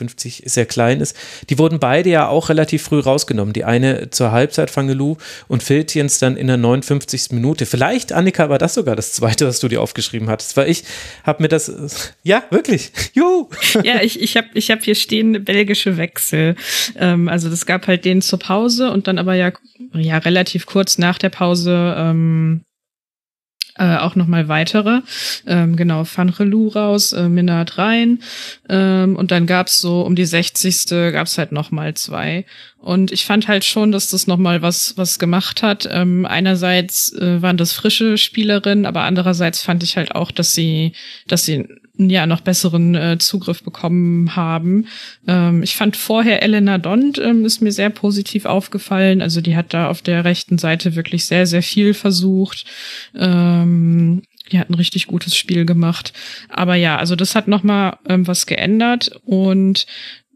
sehr 0.44 0.66
klein 0.66 1.00
ist. 1.00 1.16
Die 1.48 1.58
wurden 1.58 1.78
beide 1.78 2.10
ja 2.10 2.28
auch 2.28 2.48
relativ 2.48 2.82
früh 2.82 2.98
rausgenommen. 2.98 3.52
Die 3.52 3.64
eine 3.64 4.10
zur 4.10 4.32
Halbzeit 4.32 4.68
Fangelu 4.70 5.16
und 5.46 5.62
Filtjens 5.62 6.18
dann 6.18 6.36
in 6.36 6.48
der 6.48 6.56
59. 6.56 7.30
Minute. 7.30 7.66
Vielleicht, 7.66 8.12
Annika, 8.12 8.48
war 8.48 8.58
das 8.58 8.74
sogar 8.74 8.96
das 8.96 9.12
zweite, 9.12 9.46
was 9.46 9.60
du 9.60 9.68
dir 9.68 9.80
aufgeschrieben 9.80 10.28
hattest, 10.28 10.56
weil 10.56 10.68
ich 10.68 10.84
habe 11.22 11.42
mir 11.42 11.48
das, 11.48 12.12
ja, 12.24 12.42
wirklich, 12.50 12.90
juhu. 13.14 13.48
Ja, 13.84 14.02
ich, 14.02 14.20
ich 14.20 14.36
habe 14.36 14.48
ich 14.54 14.70
hab 14.70 14.82
hier 14.82 14.96
stehen 14.96 15.44
belgische 15.44 15.96
Wechsel. 15.96 16.56
Ähm, 16.96 17.28
also 17.28 17.48
das 17.48 17.64
gab 17.64 17.86
halt 17.86 18.04
den 18.04 18.20
zur 18.20 18.40
Pause 18.40 18.90
und 18.90 19.06
dann 19.06 19.18
aber 19.18 19.34
ja, 19.34 19.52
ja 19.94 20.18
relativ 20.18 20.66
kurz 20.66 20.98
nach 20.98 21.18
der 21.18 21.30
Pause 21.30 21.94
ähm, 21.96 22.64
äh, 23.78 23.96
auch 23.96 24.16
nochmal 24.16 24.48
weitere. 24.48 25.00
Ähm, 25.46 25.76
genau, 25.76 26.04
Van 26.04 26.28
Relou 26.28 26.68
raus, 26.68 27.12
äh, 27.12 27.28
Minard 27.28 27.78
rein. 27.78 28.20
Ähm, 28.68 29.16
und 29.16 29.30
dann 29.30 29.46
gab's 29.46 29.80
so 29.80 30.02
um 30.02 30.14
die 30.14 30.24
60. 30.24 31.12
gab's 31.12 31.38
halt 31.38 31.52
nochmal 31.52 31.94
zwei. 31.94 32.44
Und 32.78 33.12
ich 33.12 33.24
fand 33.24 33.48
halt 33.48 33.64
schon, 33.64 33.92
dass 33.92 34.10
das 34.10 34.26
nochmal 34.26 34.60
was, 34.60 34.96
was 34.96 35.18
gemacht 35.18 35.62
hat. 35.62 35.88
Ähm, 35.90 36.26
einerseits 36.26 37.12
äh, 37.12 37.40
waren 37.40 37.56
das 37.56 37.72
frische 37.72 38.18
Spielerinnen, 38.18 38.86
aber 38.86 39.02
andererseits 39.02 39.62
fand 39.62 39.82
ich 39.82 39.96
halt 39.96 40.14
auch, 40.14 40.30
dass 40.30 40.52
sie, 40.52 40.92
dass 41.26 41.44
sie 41.44 41.68
ja 41.96 42.26
noch 42.26 42.40
besseren 42.40 42.94
äh, 42.94 43.18
Zugriff 43.18 43.62
bekommen 43.62 44.34
haben. 44.34 44.86
Ähm, 45.26 45.62
ich 45.62 45.76
fand 45.76 45.96
vorher 45.96 46.42
Elena 46.42 46.78
Dont 46.78 47.18
ähm, 47.18 47.44
ist 47.44 47.60
mir 47.60 47.72
sehr 47.72 47.90
positiv 47.90 48.46
aufgefallen. 48.46 49.20
Also 49.20 49.40
die 49.40 49.56
hat 49.56 49.74
da 49.74 49.88
auf 49.88 50.02
der 50.02 50.24
rechten 50.24 50.58
Seite 50.58 50.96
wirklich 50.96 51.26
sehr, 51.26 51.46
sehr 51.46 51.62
viel 51.62 51.94
versucht. 51.94 52.64
Ähm, 53.14 54.22
die 54.50 54.58
hat 54.58 54.70
ein 54.70 54.74
richtig 54.74 55.06
gutes 55.06 55.36
Spiel 55.36 55.64
gemacht. 55.64 56.12
Aber 56.48 56.74
ja, 56.74 56.96
also 56.96 57.14
das 57.16 57.34
hat 57.34 57.48
nochmal 57.48 57.98
ähm, 58.08 58.26
was 58.26 58.46
geändert 58.46 59.12
und 59.24 59.86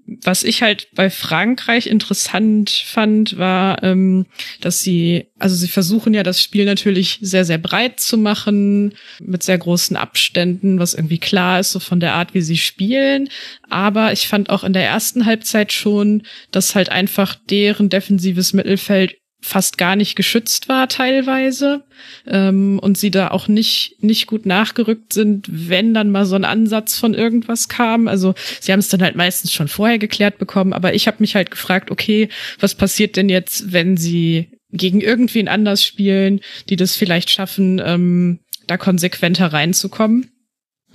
was 0.07 0.45
ich 0.45 0.63
halt 0.63 0.89
bei 0.95 1.11
Frankreich 1.11 1.87
interessant 1.87 2.71
fand, 2.71 3.39
war, 3.39 3.83
ähm, 3.83 4.27
dass 4.61 4.79
sie, 4.79 5.27
also 5.39 5.57
sie 5.57 5.69
versuchen 5.69 6.15
ja 6.15 6.23
das 6.23 6.41
Spiel 6.41 6.65
natürlich 6.65 7.19
sehr, 7.21 7.45
sehr 7.45 7.59
breit 7.59 7.99
zu 7.99 8.17
machen, 8.17 8.95
mit 9.21 9.43
sehr 9.43 9.59
großen 9.59 9.97
Abständen, 9.97 10.79
was 10.79 10.95
irgendwie 10.95 11.19
klar 11.19 11.59
ist, 11.59 11.73
so 11.73 11.81
von 11.81 11.99
der 12.01 12.15
Art, 12.15 12.35
wie 12.35 12.41
sie 12.41 12.57
spielen. 12.57 13.29
Aber 13.69 14.13
ich 14.13 14.29
fand 14.29 14.49
auch 14.51 14.63
in 14.63 14.73
der 14.73 14.85
ersten 14.85 15.27
Halbzeit 15.27 15.73
schon, 15.73 16.23
dass 16.53 16.75
halt 16.75 16.89
einfach 16.89 17.35
deren 17.51 17.89
defensives 17.89 18.53
Mittelfeld 18.53 19.17
fast 19.47 19.79
gar 19.79 19.95
nicht 19.95 20.17
geschützt 20.17 20.69
war 20.69 20.89
teilweise 20.89 21.85
ähm, 22.27 22.81
und 22.81 22.99
sie 22.99 23.13
da 23.13 23.29
auch 23.29 23.47
nicht 23.47 23.97
nicht 24.01 24.27
gut 24.27 24.45
nachgerückt 24.45 25.13
sind, 25.13 25.47
wenn 25.49 25.95
dann 25.95 26.11
mal 26.11 26.27
so 26.27 26.35
ein 26.35 26.45
Ansatz 26.45 26.99
von 26.99 27.15
irgendwas 27.15 27.69
kam. 27.69 28.09
Also 28.09 28.35
sie 28.61 28.73
haben 28.73 28.81
es 28.81 28.89
dann 28.89 29.03
halt 29.03 29.15
meistens 29.15 29.53
schon 29.53 29.69
vorher 29.69 29.99
geklärt 29.99 30.39
bekommen, 30.39 30.73
aber 30.73 30.95
ich 30.95 31.07
habe 31.07 31.19
mich 31.21 31.37
halt 31.37 31.53
gefragt, 31.53 31.93
okay, 31.93 32.29
was 32.59 32.75
passiert 32.75 33.15
denn 33.15 33.29
jetzt, 33.29 33.73
wenn 33.73 33.97
sie 33.97 34.51
gegen 34.73 35.01
irgendwen 35.01 35.47
anders 35.47 35.85
spielen, 35.85 36.41
die 36.69 36.77
das 36.77 36.97
vielleicht 36.97 37.31
schaffen, 37.31 37.81
ähm, 37.85 38.41
da 38.67 38.77
konsequenter 38.77 39.53
reinzukommen? 39.53 40.29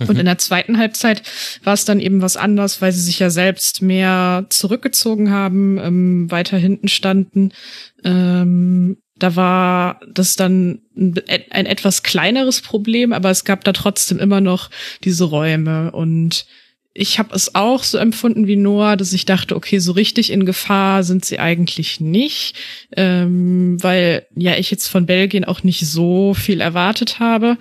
Und 0.08 0.16
in 0.16 0.22
mhm. 0.22 0.26
der 0.26 0.38
zweiten 0.38 0.78
Halbzeit 0.78 1.22
war 1.64 1.74
es 1.74 1.84
dann 1.84 2.00
eben 2.00 2.22
was 2.22 2.36
anders, 2.36 2.80
weil 2.80 2.92
sie 2.92 3.00
sich 3.00 3.18
ja 3.18 3.30
selbst 3.30 3.82
mehr 3.82 4.46
zurückgezogen 4.48 5.30
haben, 5.30 5.78
ähm, 5.78 6.30
weiter 6.30 6.56
hinten 6.56 6.88
standen. 6.88 7.52
Ähm, 8.04 8.98
da 9.22 9.36
war 9.36 10.00
das 10.12 10.34
dann 10.34 10.80
ein, 10.96 11.14
ein, 11.50 11.66
etwas 11.66 12.02
kleineres 12.02 12.60
Problem, 12.60 13.12
aber 13.12 13.30
es 13.30 13.44
gab 13.44 13.62
da 13.64 13.72
trotzdem 13.72 14.18
immer 14.18 14.40
noch 14.40 14.68
diese 15.04 15.24
Räume. 15.24 15.92
Und 15.92 16.46
ich 16.94 17.18
habe 17.18 17.34
es 17.34 17.54
auch 17.54 17.84
so 17.84 17.98
empfunden 17.98 18.46
wie 18.46 18.56
Noah, 18.56 18.96
dass 18.96 19.12
ich 19.12 19.24
dachte, 19.24 19.56
okay, 19.56 19.78
so 19.78 19.92
richtig 19.92 20.30
in 20.30 20.44
Gefahr 20.44 21.04
sind 21.04 21.24
sie 21.24 21.38
eigentlich 21.38 22.00
nicht, 22.00 22.56
ähm, 22.96 23.82
weil 23.82 24.26
ja 24.34 24.56
ich 24.56 24.70
jetzt 24.70 24.88
von 24.88 25.06
Belgien 25.06 25.44
auch 25.44 25.62
nicht 25.62 25.86
so 25.86 26.34
viel 26.34 26.60
erwartet 26.60 27.18
habe. 27.18 27.58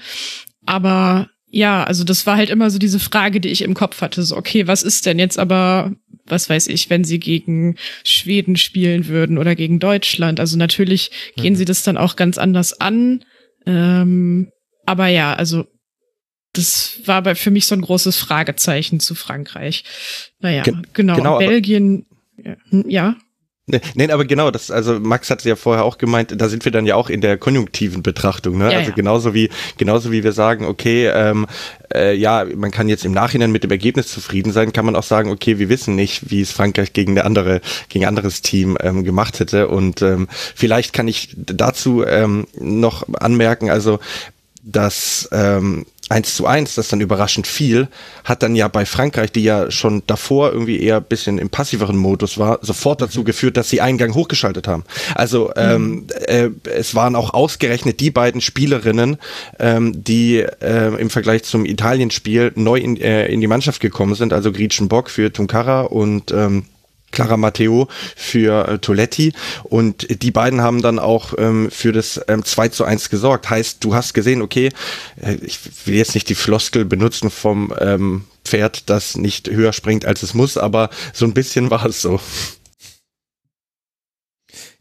Aber 0.65 1.29
ja, 1.51 1.83
also 1.83 2.05
das 2.05 2.25
war 2.25 2.37
halt 2.37 2.49
immer 2.49 2.69
so 2.69 2.79
diese 2.79 2.99
Frage, 2.99 3.41
die 3.41 3.49
ich 3.49 3.61
im 3.61 3.73
Kopf 3.73 4.01
hatte. 4.01 4.23
So, 4.23 4.37
okay, 4.37 4.67
was 4.67 4.83
ist 4.83 5.05
denn 5.05 5.19
jetzt 5.19 5.37
aber, 5.37 5.93
was 6.25 6.49
weiß 6.49 6.67
ich, 6.67 6.89
wenn 6.89 7.03
sie 7.03 7.19
gegen 7.19 7.75
Schweden 8.05 8.55
spielen 8.55 9.07
würden 9.07 9.37
oder 9.37 9.53
gegen 9.55 9.79
Deutschland? 9.79 10.39
Also 10.39 10.57
natürlich 10.57 11.11
mhm. 11.35 11.41
gehen 11.41 11.55
sie 11.57 11.65
das 11.65 11.83
dann 11.83 11.97
auch 11.97 12.15
ganz 12.15 12.37
anders 12.37 12.79
an. 12.79 13.25
Ähm, 13.65 14.49
aber 14.85 15.07
ja, 15.07 15.33
also 15.33 15.65
das 16.53 17.01
war 17.05 17.21
bei, 17.21 17.35
für 17.35 17.51
mich 17.51 17.67
so 17.67 17.75
ein 17.75 17.81
großes 17.81 18.17
Fragezeichen 18.17 19.01
zu 19.01 19.13
Frankreich. 19.13 19.83
Naja, 20.39 20.63
Ge 20.63 20.73
genau. 20.93 21.15
genau 21.17 21.37
Belgien, 21.37 22.05
ja. 22.87 23.17
Nein, 23.95 24.11
aber 24.11 24.25
genau, 24.25 24.51
das, 24.51 24.71
also 24.71 24.99
Max 24.99 25.29
hat 25.29 25.39
es 25.39 25.45
ja 25.45 25.55
vorher 25.55 25.83
auch 25.83 25.97
gemeint, 25.97 26.33
da 26.35 26.49
sind 26.49 26.65
wir 26.65 26.71
dann 26.71 26.85
ja 26.85 26.95
auch 26.95 27.09
in 27.09 27.21
der 27.21 27.37
konjunktiven 27.37 28.03
Betrachtung, 28.03 28.57
ne? 28.57 28.71
Ja, 28.71 28.79
also 28.79 28.89
ja. 28.89 28.95
genauso 28.95 29.33
wie, 29.33 29.49
genauso 29.77 30.11
wie 30.11 30.23
wir 30.23 30.31
sagen, 30.31 30.65
okay, 30.65 31.07
ähm, 31.07 31.47
äh, 31.93 32.15
ja, 32.15 32.45
man 32.55 32.71
kann 32.71 32.89
jetzt 32.89 33.05
im 33.05 33.11
Nachhinein 33.11 33.51
mit 33.51 33.63
dem 33.63 33.71
Ergebnis 33.71 34.07
zufrieden 34.07 34.51
sein, 34.51 34.73
kann 34.73 34.85
man 34.85 34.95
auch 34.95 35.03
sagen, 35.03 35.29
okay, 35.29 35.59
wir 35.59 35.69
wissen 35.69 35.95
nicht, 35.95 36.29
wie 36.31 36.41
es 36.41 36.51
Frankreich 36.51 36.93
gegen 36.93 37.11
eine 37.11 37.25
andere, 37.25 37.61
gegen 37.89 38.05
ein 38.05 38.09
anderes 38.09 38.41
Team 38.41 38.77
ähm, 38.81 39.03
gemacht 39.03 39.39
hätte. 39.39 39.67
Und 39.67 40.01
ähm, 40.01 40.27
vielleicht 40.55 40.93
kann 40.93 41.07
ich 41.07 41.35
dazu 41.37 42.03
ähm, 42.05 42.47
noch 42.59 43.07
anmerken, 43.13 43.69
also 43.69 43.99
dass 44.63 45.27
ähm, 45.31 45.85
1 46.11 46.35
zu 46.35 46.45
1, 46.45 46.75
das 46.75 46.89
dann 46.89 47.01
überraschend 47.01 47.47
viel, 47.47 47.87
hat 48.23 48.43
dann 48.43 48.55
ja 48.55 48.67
bei 48.67 48.85
Frankreich, 48.85 49.31
die 49.31 49.43
ja 49.43 49.71
schon 49.71 50.03
davor 50.07 50.51
irgendwie 50.51 50.79
eher 50.79 51.01
bisschen 51.01 51.37
im 51.37 51.49
passiveren 51.49 51.97
Modus 51.97 52.37
war, 52.37 52.59
sofort 52.61 52.99
mhm. 52.99 53.05
dazu 53.05 53.23
geführt, 53.23 53.57
dass 53.57 53.69
sie 53.69 53.81
Eingang 53.81 54.13
hochgeschaltet 54.13 54.67
haben. 54.67 54.83
Also 55.15 55.51
ähm, 55.55 55.91
mhm. 55.91 56.07
äh, 56.27 56.49
es 56.69 56.95
waren 56.95 57.15
auch 57.15 57.33
ausgerechnet 57.33 57.99
die 57.99 58.11
beiden 58.11 58.41
Spielerinnen, 58.41 59.17
ähm, 59.59 60.03
die 60.03 60.39
äh, 60.39 60.95
im 60.99 61.09
Vergleich 61.09 61.43
zum 61.43 61.65
Italienspiel 61.65 62.51
neu 62.55 62.77
in, 62.77 62.97
äh, 62.97 63.27
in 63.27 63.41
die 63.41 63.47
Mannschaft 63.47 63.81
gekommen 63.81 64.15
sind, 64.15 64.33
also 64.33 64.51
Gretchen 64.51 64.89
Bock 64.89 65.09
für 65.09 65.31
Tunkara 65.31 65.81
und 65.81 66.31
ähm, 66.31 66.65
Clara 67.11 67.37
Matteo 67.37 67.87
für 68.15 68.67
äh, 68.67 68.79
Toletti 68.79 69.33
und 69.63 70.21
die 70.23 70.31
beiden 70.31 70.61
haben 70.61 70.81
dann 70.81 70.99
auch 70.99 71.33
ähm, 71.37 71.69
für 71.71 71.91
das 71.91 72.21
ähm, 72.27 72.43
2 72.43 72.69
zu 72.69 72.85
1 72.85 73.09
gesorgt. 73.09 73.49
Heißt, 73.49 73.83
du 73.83 73.93
hast 73.95 74.13
gesehen, 74.13 74.41
okay, 74.41 74.69
äh, 75.21 75.35
ich 75.41 75.59
will 75.85 75.95
jetzt 75.95 76.15
nicht 76.15 76.29
die 76.29 76.35
Floskel 76.35 76.85
benutzen 76.85 77.29
vom 77.29 77.73
ähm, 77.79 78.25
Pferd, 78.45 78.89
das 78.89 79.15
nicht 79.15 79.49
höher 79.49 79.73
springt, 79.73 80.05
als 80.05 80.23
es 80.23 80.33
muss, 80.33 80.57
aber 80.57 80.89
so 81.13 81.25
ein 81.25 81.33
bisschen 81.33 81.69
war 81.69 81.85
es 81.85 82.01
so. 82.01 82.19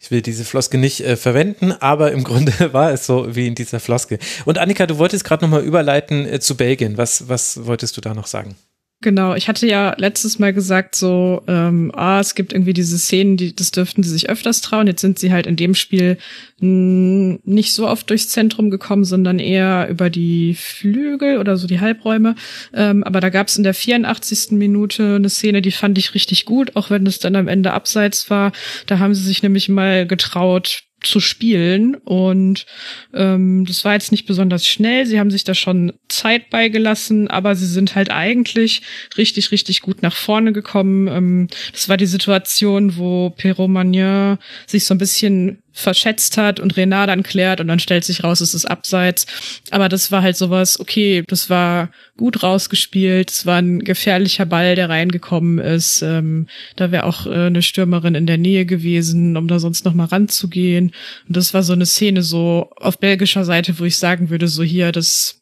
Ich 0.03 0.11
will 0.11 0.23
diese 0.23 0.45
Floske 0.45 0.79
nicht 0.79 1.03
äh, 1.03 1.17
verwenden, 1.17 1.73
aber 1.73 2.11
im 2.13 2.25
Grunde 2.25 2.53
war 2.73 2.91
es 2.91 3.07
so 3.07 3.37
wie 3.37 3.47
in 3.47 3.55
dieser 3.55 3.81
Floske. 3.81 4.19
Und 4.45 4.59
Annika, 4.59 4.87
du 4.87 4.99
wolltest 4.99 5.25
gerade 5.25 5.45
nochmal 5.45 5.63
überleiten 5.63 6.27
äh, 6.27 6.41
zu 6.41 6.57
Belgien. 6.57 6.97
Was, 6.97 7.29
was 7.29 7.67
wolltest 7.67 7.97
du 7.97 8.01
da 8.01 8.15
noch 8.15 8.27
sagen? 8.27 8.57
Genau, 9.03 9.35
ich 9.35 9.49
hatte 9.49 9.67
ja 9.67 9.95
letztes 9.97 10.39
Mal 10.39 10.53
gesagt, 10.53 10.95
so, 10.95 11.43
ähm, 11.47 11.91
ah, 11.95 12.21
es 12.21 12.35
gibt 12.35 12.53
irgendwie 12.53 12.75
diese 12.75 12.99
Szenen, 12.99 13.39
die, 13.39 13.57
das 13.57 13.71
dürften 13.71 14.03
sie 14.03 14.11
sich 14.11 14.29
öfters 14.29 14.61
trauen. 14.61 14.87
Jetzt 14.87 15.01
sind 15.01 15.19
sie 15.19 15.33
halt 15.33 15.47
in 15.47 15.57
dem 15.57 15.75
Spiel 15.75 16.19
nicht 16.59 17.73
so 17.73 17.89
oft 17.89 18.11
durchs 18.11 18.29
Zentrum 18.29 18.71
gekommen, 18.71 19.05
sondern 19.05 19.39
eher 19.39 19.89
über 19.89 20.11
die 20.11 20.55
Flügel 20.55 21.39
oder 21.39 21.57
so 21.57 21.67
die 21.67 21.81
Halbräume. 21.81 22.35
Ähm, 22.75 23.03
aber 23.03 23.21
da 23.21 23.31
gab 23.31 23.49
es 23.49 23.57
in 23.57 23.65
der 23.65 23.73
84. 23.73 24.51
Minute 24.51 25.17
eine 25.17 25.31
Szene, 25.31 25.63
die 25.63 25.71
fand 25.71 25.97
ich 25.97 26.15
richtig 26.15 26.45
gut, 26.45 26.77
auch 26.77 26.91
wenn 26.91 27.07
es 27.07 27.19
dann 27.19 27.37
am 27.37 27.49
Ende 27.49 27.73
abseits 27.73 28.29
war. 28.29 28.53
Da 28.85 28.99
haben 28.99 29.15
sie 29.15 29.23
sich 29.23 29.43
nämlich 29.43 29.71
mal 29.71 30.07
getraut, 30.07 30.83
zu 31.03 31.21
spielen. 31.21 31.95
Und 31.95 32.67
ähm, 33.15 33.65
das 33.67 33.85
war 33.85 33.95
jetzt 33.95 34.13
nicht 34.13 34.27
besonders 34.27 34.67
schnell. 34.67 35.07
Sie 35.07 35.19
haben 35.19 35.31
sich 35.31 35.45
da 35.45 35.55
schon 35.55 35.93
Zeit 36.09 36.51
beigelassen, 36.51 37.29
aber 37.29 37.55
sie 37.55 37.67
sind 37.67 37.95
halt 37.95 38.11
eigentlich 38.11 38.83
richtig, 39.17 39.53
richtig 39.53 39.81
gut 39.81 40.03
nach 40.03 40.15
vorne 40.15 40.53
gekommen. 40.53 41.09
Ähm, 41.09 41.49
das 41.73 41.89
war 41.89 41.97
die 41.97 42.07
Situation, 42.07 42.97
wo 42.97 43.31
Perrault 43.31 43.71
Magnin 43.71 44.39
sich 44.67 44.85
so 44.85 44.95
ein 44.95 44.99
bisschen 44.99 45.63
verschätzt 45.73 46.37
hat 46.37 46.61
und 46.61 46.77
Renard 46.77 47.09
dann 47.09 47.23
klärt 47.23 47.61
und 47.61 47.69
dann 47.69 47.79
stellt 47.79 48.05
sich 48.05 48.25
raus, 48.25 48.41
es 48.41 48.55
ist 48.55 48.67
abseits. 48.67 49.27
Aber 49.71 49.89
das 49.89 50.13
war 50.13 50.23
halt 50.23 50.37
sowas, 50.37 50.81
okay, 50.81 51.23
das 51.27 51.51
war 51.51 51.91
gut 52.17 52.43
rausgespielt, 52.43 53.31
es 53.31 53.47
war 53.47 53.59
ein 53.59 53.81
gefährlicher 53.81 54.47
Ball, 54.47 54.75
der 54.75 54.89
reingekommen 54.89 55.59
ist. 55.59 56.03
Ähm, 56.03 56.47
da 56.77 56.93
wäre 56.93 57.05
auch 57.05 57.27
äh, 57.27 57.47
eine 57.47 57.63
Stürmerin 57.63 58.15
in 58.15 58.27
der 58.27 58.39
Nähe 58.39 58.67
gewesen, 58.67 59.37
um 59.37 59.49
da 59.49 59.59
sonst 59.59 59.85
noch 59.85 59.95
mal 59.95 60.05
ranzugehen. 60.05 60.93
Und 61.27 61.37
das 61.37 61.55
war 61.55 61.63
so 61.63 61.73
eine 61.73 61.87
Szene 61.87 62.23
so 62.23 62.71
auf 62.77 62.99
belgischer 62.99 63.45
Seite, 63.45 63.79
wo 63.79 63.85
ich 63.85 63.97
sagen 63.97 64.31
würde, 64.31 64.49
so 64.49 64.63
hier, 64.63 64.93
das 64.93 65.40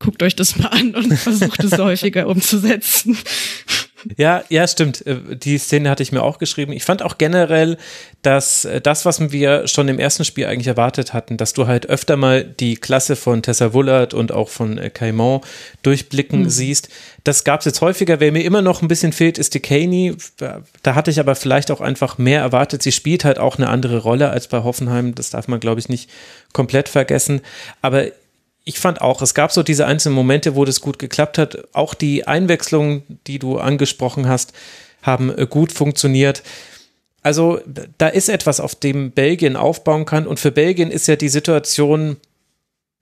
guckt 0.00 0.22
euch 0.22 0.34
das 0.34 0.56
mal 0.56 0.68
an 0.68 0.94
und 0.96 1.16
versucht 1.16 1.62
es 1.62 1.72
häufiger 1.78 2.26
umzusetzen. 2.26 3.16
Ja, 4.16 4.44
ja, 4.48 4.66
stimmt. 4.66 5.06
Äh, 5.06 5.36
die 5.36 5.58
Szene 5.58 5.90
hatte 5.90 6.02
ich 6.02 6.10
mir 6.10 6.22
auch 6.22 6.38
geschrieben. 6.38 6.72
Ich 6.72 6.84
fand 6.84 7.02
auch 7.02 7.18
generell, 7.18 7.76
dass 8.22 8.64
äh, 8.64 8.80
das, 8.80 9.04
was 9.04 9.30
wir 9.30 9.68
schon 9.68 9.88
im 9.88 9.98
ersten 9.98 10.24
Spiel 10.24 10.46
eigentlich 10.46 10.68
erwartet 10.68 11.12
hatten, 11.12 11.36
dass 11.36 11.52
du 11.52 11.66
halt 11.66 11.86
öfter 11.86 12.16
mal 12.16 12.44
die 12.44 12.76
Klasse 12.76 13.16
von 13.16 13.42
Tessa 13.42 13.72
Wullard 13.72 14.14
und 14.14 14.32
auch 14.32 14.48
von 14.48 14.78
äh, 14.78 14.90
Caimont 14.90 15.44
durchblicken 15.82 16.44
mhm. 16.44 16.50
siehst. 16.50 16.88
Das 17.24 17.44
gab 17.44 17.60
es 17.60 17.66
jetzt 17.66 17.82
häufiger. 17.82 18.20
Wer 18.20 18.32
mir 18.32 18.44
immer 18.44 18.62
noch 18.62 18.80
ein 18.80 18.88
bisschen 18.88 19.12
fehlt, 19.12 19.36
ist 19.36 19.54
die 19.54 19.60
Kaney. 19.60 20.16
Da 20.38 20.94
hatte 20.94 21.10
ich 21.10 21.20
aber 21.20 21.34
vielleicht 21.34 21.70
auch 21.70 21.82
einfach 21.82 22.16
mehr 22.16 22.40
erwartet. 22.40 22.82
Sie 22.82 22.92
spielt 22.92 23.26
halt 23.26 23.38
auch 23.38 23.58
eine 23.58 23.68
andere 23.68 23.98
Rolle 23.98 24.30
als 24.30 24.48
bei 24.48 24.62
Hoffenheim. 24.62 25.14
Das 25.14 25.28
darf 25.28 25.46
man, 25.46 25.60
glaube 25.60 25.80
ich, 25.80 25.90
nicht 25.90 26.08
komplett 26.54 26.88
vergessen. 26.88 27.42
Aber 27.82 28.06
ich 28.64 28.78
fand 28.78 29.00
auch, 29.00 29.22
es 29.22 29.34
gab 29.34 29.52
so 29.52 29.62
diese 29.62 29.86
einzelnen 29.86 30.14
Momente, 30.14 30.54
wo 30.54 30.64
das 30.64 30.80
gut 30.80 30.98
geklappt 30.98 31.38
hat. 31.38 31.58
Auch 31.72 31.94
die 31.94 32.26
Einwechslungen, 32.26 33.02
die 33.26 33.38
du 33.38 33.58
angesprochen 33.58 34.28
hast, 34.28 34.52
haben 35.02 35.36
äh, 35.36 35.46
gut 35.48 35.72
funktioniert. 35.72 36.42
Also 37.22 37.60
da 37.98 38.08
ist 38.08 38.28
etwas, 38.28 38.60
auf 38.60 38.74
dem 38.74 39.10
Belgien 39.10 39.56
aufbauen 39.56 40.06
kann. 40.06 40.26
Und 40.26 40.40
für 40.40 40.50
Belgien 40.50 40.90
ist 40.90 41.06
ja 41.06 41.16
die 41.16 41.28
Situation 41.28 42.16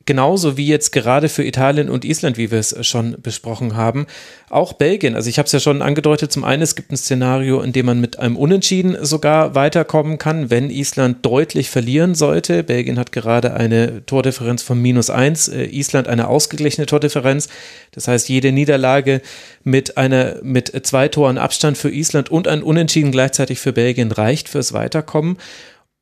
genauso 0.09 0.57
wie 0.57 0.67
jetzt 0.67 0.93
gerade 0.93 1.29
für 1.29 1.45
Italien 1.45 1.91
und 1.91 2.03
Island, 2.03 2.39
wie 2.39 2.51
wir 2.51 2.59
es 2.59 2.75
schon 2.87 3.17
besprochen 3.23 3.77
haben, 3.77 4.07
auch 4.49 4.73
Belgien. 4.73 5.15
Also 5.15 5.29
ich 5.29 5.39
habe 5.39 5.45
es 5.45 5.53
ja 5.53 5.61
schon 5.61 5.83
angedeutet, 5.83 6.33
zum 6.33 6.45
einen, 6.45 6.63
es 6.63 6.77
gibt 6.77 6.91
ein 6.91 6.97
Szenario, 6.97 7.61
in 7.61 7.75
dem 7.75 7.85
man 7.85 8.01
mit 8.01 8.19
einem 8.19 8.39
Unentschieden 8.39 8.97
sogar 9.05 9.55
weiterkommen 9.55 10.17
kann, 10.17 10.49
wenn 10.49 10.71
Island 10.71 11.27
deutlich 11.27 11.69
verlieren 11.69 12.15
sollte. 12.15 12.63
Belgien 12.63 12.99
hat 12.99 13.13
gerade 13.13 13.53
eine 13.53 14.07
Tordifferenz 14.07 14.63
von 14.63 14.81
minus 14.81 15.11
eins, 15.11 15.47
äh, 15.49 15.65
Island 15.65 16.09
eine 16.09 16.29
ausgeglichene 16.29 16.87
Tordifferenz. 16.87 17.51
Das 17.93 18.09
heißt, 18.09 18.31
jede 18.31 18.51
Niederlage 18.51 19.21
mit 19.63 19.99
einer, 19.99 20.37
mit 20.43 20.73
zwei 20.87 21.09
Toren 21.09 21.37
Abstand 21.37 21.77
für 21.77 21.91
Island 21.91 22.31
und 22.31 22.49
ein 22.49 22.63
Unentschieden 22.63 23.13
gleichzeitig 23.13 23.61
für 23.61 23.75
Belgien 23.75 24.11
reicht 24.11 24.49
fürs 24.49 24.73
Weiterkommen. 24.73 25.37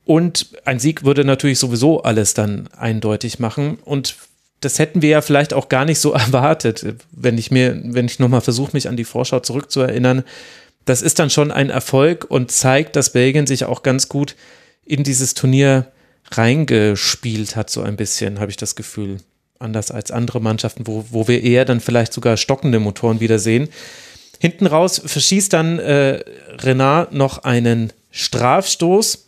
Und 0.07 0.47
ein 0.65 0.79
Sieg 0.79 1.05
würde 1.05 1.25
natürlich 1.25 1.59
sowieso 1.59 2.05
alles 2.05 2.33
dann 2.33 2.69
eindeutig 2.79 3.41
machen. 3.41 3.79
Und 3.85 4.15
das 4.61 4.79
hätten 4.79 5.03
wir 5.03 5.09
ja 5.09 5.21
vielleicht 5.21 5.53
auch 5.53 5.69
gar 5.69 5.85
nicht 5.85 5.99
so 5.99 6.13
erwartet, 6.15 6.87
wenn 7.11 7.37
ich 7.37 7.51
mir, 7.51 7.79
wenn 7.83 8.07
ich 8.07 8.21
nochmal 8.21 8.41
versuche, 8.41 8.71
mich 8.73 8.89
an 8.89 8.97
die 8.97 9.05
Vorschau 9.05 9.41
zurückzuerinnern. 9.41 10.23
Das 10.85 11.03
ist 11.03 11.19
dann 11.19 11.29
schon 11.29 11.51
ein 11.51 11.71
Erfolg 11.71 12.25
und 12.29 12.53
zeigt, 12.53 12.95
dass 12.95 13.11
Belgien 13.11 13.49
sich 13.49 13.65
auch 13.65 13.83
ganz 13.83 14.09
gut 14.09 14.37
in 14.85 15.03
dieses 15.03 15.35
Turnier 15.35 15.91
reingespielt 16.31 17.57
hat, 17.57 17.69
so 17.69 17.83
ein 17.83 17.97
bisschen, 17.97 18.39
habe 18.39 18.53
ich 18.53 18.57
das 18.57 18.77
Gefühl. 18.77 19.19
Anders 19.59 19.91
als 19.91 20.13
andere 20.13 20.41
Mannschaften, 20.41 20.87
wo, 20.87 21.05
wo 21.11 21.27
wir 21.27 21.43
eher 21.43 21.65
dann 21.65 21.81
vielleicht 21.81 22.13
sogar 22.13 22.37
stockende 22.37 22.79
Motoren 22.79 23.19
wieder 23.19 23.41
sehen. 23.41 23.69
Hinten 24.39 24.67
raus 24.67 25.03
verschießt 25.05 25.53
dann 25.53 25.81
äh, 25.81 26.23
Renard 26.59 27.13
noch 27.13 27.39
einen 27.39 27.93
Strafstoß 28.13 29.26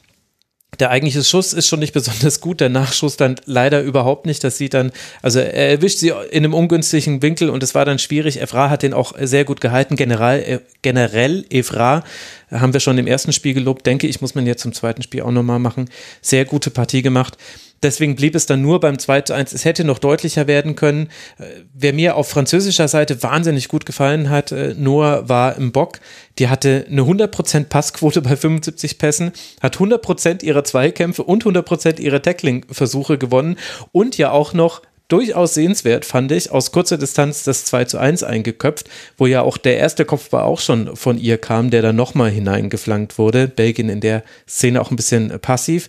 der 0.79 0.91
eigentliche 0.91 1.25
Schuss 1.25 1.53
ist 1.53 1.67
schon 1.67 1.81
nicht 1.81 1.93
besonders 1.95 2.41
gut, 2.41 2.61
der 2.61 2.69
Nachschuss 2.69 3.17
dann 3.17 3.37
leider 3.47 3.83
überhaupt 3.83 4.27
nicht. 4.27 4.45
Das 4.45 4.59
sieht 4.59 4.75
dann, 4.75 4.93
also 5.23 5.41
er 5.41 5.71
erwischt 5.71 5.99
sie 5.99 6.13
in 6.31 6.45
einem 6.45 6.55
ungünstigen 6.55 7.23
Winkel 7.23 7.51
und 7.51 7.63
es 7.63 7.75
war 7.75 7.85
dann 7.85 7.99
schwierig. 7.99 8.41
Evra 8.41 8.71
hat 8.71 8.83
den 8.83 8.95
auch 8.95 9.15
sehr 9.21 9.45
gut 9.45 9.61
gehalten. 9.61 9.97
General, 9.97 10.39
äh, 10.39 10.61
generell 10.83 11.45
Evra 11.51 12.05
haben 12.51 12.73
wir 12.73 12.81
schon 12.81 12.99
im 12.99 13.07
ersten 13.07 13.33
Spiel 13.33 13.55
gelobt, 13.55 13.87
denke 13.87 14.07
ich, 14.07 14.21
muss 14.21 14.35
man 14.35 14.47
jetzt 14.47 14.63
zum 14.63 14.73
zweiten 14.73 15.03
Spiel 15.03 15.23
auch 15.23 15.31
nochmal 15.31 15.59
machen. 15.59 15.91
Sehr 16.23 16.45
gute 16.45 16.71
Partie 16.71 17.03
gemacht. 17.03 17.37
Deswegen 17.83 18.17
blieb 18.17 18.35
es 18.35 18.47
dann 18.47 18.63
nur 18.63 18.81
beim 18.81 18.99
2 18.99 19.21
zu 19.23 19.35
1. 19.35 19.53
Es 19.53 19.65
hätte 19.65 19.85
noch 19.85 19.99
deutlicher 19.99 20.47
werden 20.47 20.75
können. 20.77 21.09
Äh, 21.39 21.45
wer 21.73 21.93
mir 21.93 22.17
auf 22.17 22.29
französischer 22.29 22.89
Seite 22.89 23.23
wahnsinnig 23.23 23.69
gut 23.69 23.87
gefallen 23.87 24.31
hat, 24.31 24.53
äh, 24.53 24.75
Noah 24.77 25.29
war 25.29 25.57
im 25.57 25.73
Bock. 25.73 26.01
Die 26.39 26.49
hatte 26.49 26.87
eine 26.91 27.03
100% 27.03 27.65
Passquote 27.65 28.23
bei 28.23 28.37
75 28.37 28.99
Pässen, 28.99 29.33
hat 29.61 29.77
100% 29.77 30.43
ihrer 30.43 30.65
Zweikämpfe 30.65 31.23
und 31.23 31.45
100% 31.45 32.01
ihrer 32.01 32.23
Tackling-Versuche 32.23 33.19
gewonnen 33.19 33.57
und 33.93 34.19
ja 34.19 34.31
auch 34.31 34.53
noch 34.53 34.83
durchaus 35.09 35.55
sehenswert, 35.55 36.05
fand 36.05 36.31
ich, 36.33 36.51
aus 36.51 36.71
kurzer 36.71 36.99
Distanz 36.99 37.43
das 37.43 37.65
2 37.65 37.85
zu 37.87 37.99
1 37.99 38.23
eingeköpft, 38.23 38.89
wo 39.17 39.27
ja 39.27 39.41
auch 39.43 39.57
der 39.57 39.79
erste 39.79 40.05
Kopfball 40.05 40.43
auch 40.43 40.61
schon 40.61 40.95
von 40.97 41.19
ihr 41.19 41.39
kam, 41.39 41.71
der 41.71 41.83
dann 41.83 41.97
nochmal 41.97 42.31
hineingeflankt 42.31 43.19
wurde. 43.19 43.49
Belgien 43.49 43.89
in 43.89 44.01
der 44.01 44.23
Szene 44.47 44.81
auch 44.81 44.91
ein 44.91 44.97
bisschen 44.97 45.41
passiv. 45.41 45.89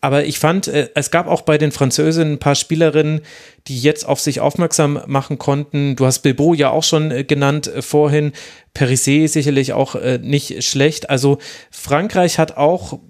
Aber 0.00 0.24
ich 0.24 0.38
fand, 0.38 0.66
äh, 0.68 0.88
es 0.94 1.10
gab 1.10 1.26
auch 1.26 1.42
bei 1.42 1.58
den 1.58 1.72
Französinnen 1.72 2.34
ein 2.34 2.38
paar 2.38 2.54
Spielerinnen, 2.54 3.20
die 3.66 3.78
jetzt 3.78 4.06
auf 4.06 4.20
sich 4.20 4.40
aufmerksam 4.40 5.00
machen 5.06 5.38
konnten. 5.38 5.96
Du 5.96 6.06
hast 6.06 6.20
Bilbo 6.20 6.54
ja 6.54 6.70
auch 6.70 6.84
schon 6.84 7.10
äh, 7.10 7.24
genannt 7.24 7.66
äh, 7.66 7.82
vorhin. 7.82 8.32
Perisset 8.72 9.30
sicherlich 9.30 9.72
auch 9.72 9.96
nicht 10.20 10.62
schlecht. 10.62 11.10
Also 11.10 11.38
Frankreich 11.72 12.38
hat 12.38 12.56
auch 12.56 13.00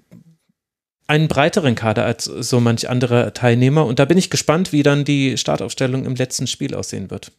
einen 1.05 1.27
breiteren 1.27 1.75
Kader 1.75 2.03
als 2.03 2.23
so 2.23 2.59
manch 2.59 2.89
andere 2.89 3.31
Teilnehmer. 3.33 3.85
Und 3.85 3.99
da 3.99 4.05
bin 4.05 4.17
ich 4.17 4.31
gespannt, 4.31 4.71
wie 4.71 4.81
dann 4.81 5.05
die 5.05 5.37
Startaufstellung 5.37 6.05
im 6.05 6.15
letzten 6.15 6.47
Spiel 6.47 6.73
aussehen 6.73 7.11
wird. 7.11 7.31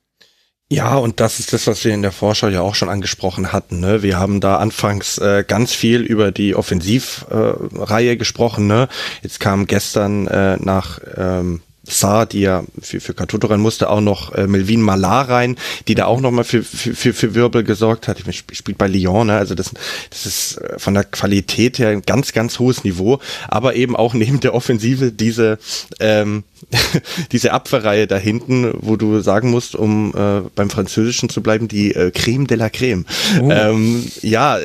Ja, 0.70 0.96
und 0.96 1.20
das 1.20 1.38
ist 1.38 1.52
das, 1.52 1.66
was 1.66 1.84
wir 1.84 1.92
in 1.92 2.00
der 2.00 2.12
Vorschau 2.12 2.48
ja 2.48 2.62
auch 2.62 2.74
schon 2.74 2.88
angesprochen 2.88 3.52
hatten. 3.52 3.80
Ne? 3.80 4.02
Wir 4.02 4.18
haben 4.18 4.40
da 4.40 4.56
anfangs 4.56 5.18
äh, 5.18 5.44
ganz 5.46 5.74
viel 5.74 6.00
über 6.00 6.32
die 6.32 6.54
Offensivreihe 6.54 8.12
äh, 8.12 8.16
gesprochen. 8.16 8.68
Ne? 8.68 8.88
Jetzt 9.22 9.38
kam 9.38 9.66
gestern 9.66 10.26
äh, 10.28 10.56
nach 10.56 10.98
ähm, 11.14 11.60
Saar, 11.85 12.26
die 12.26 12.41
ja 12.41 12.64
für, 12.80 13.01
für 13.01 13.12
Katoto 13.12 13.49
rein 13.49 13.61
musste, 13.61 13.91
auch 13.91 14.01
noch 14.01 14.33
äh, 14.33 14.47
Melvin 14.47 14.80
Malar 14.83 15.28
rein, 15.28 15.57
die 15.89 15.95
da 15.95 16.07
auch 16.07 16.20
nochmal 16.20 16.45
für, 16.45 16.62
für, 16.62 16.95
für, 16.95 17.12
für 17.12 17.35
Wirbel 17.35 17.64
gesorgt 17.64 18.07
hat. 18.07 18.18
Ich 18.26 18.45
spielt 18.53 18.78
bei 18.78 18.87
Lyon, 18.87 19.26
ne? 19.26 19.37
also 19.37 19.55
das, 19.55 19.72
das 20.11 20.26
ist 20.26 20.59
äh, 20.59 20.78
von 20.78 20.95
der 20.95 21.05
Qualität 21.05 21.78
her 21.78 21.89
ein 21.89 22.03
ganz, 22.03 22.33
ganz 22.33 22.59
hohes 22.59 22.85
Niveau, 22.85 23.18
aber 23.49 23.74
eben 23.74 23.97
auch 23.97 24.14
neben 24.14 24.39
der 24.41 24.55
Offensive 24.55 25.11
diese, 25.11 25.59
ähm, 25.99 26.45
diese 27.33 27.53
Abwehrreihe 27.53 28.07
da 28.07 28.16
hinten, 28.16 28.72
wo 28.74 28.97
du 28.97 29.20
sagen 29.20 29.51
musst, 29.51 29.74
um 29.74 30.12
äh, 30.14 30.49
beim 30.55 30.70
Französischen 30.70 31.28
zu 31.28 31.43
bleiben, 31.43 31.68
die 31.68 31.95
äh, 31.95 32.11
Creme 32.11 32.47
de 32.47 32.57
la 32.57 32.70
Creme. 32.70 33.05
Oh. 33.41 33.51
Ähm, 33.51 34.05
ja, 34.22 34.59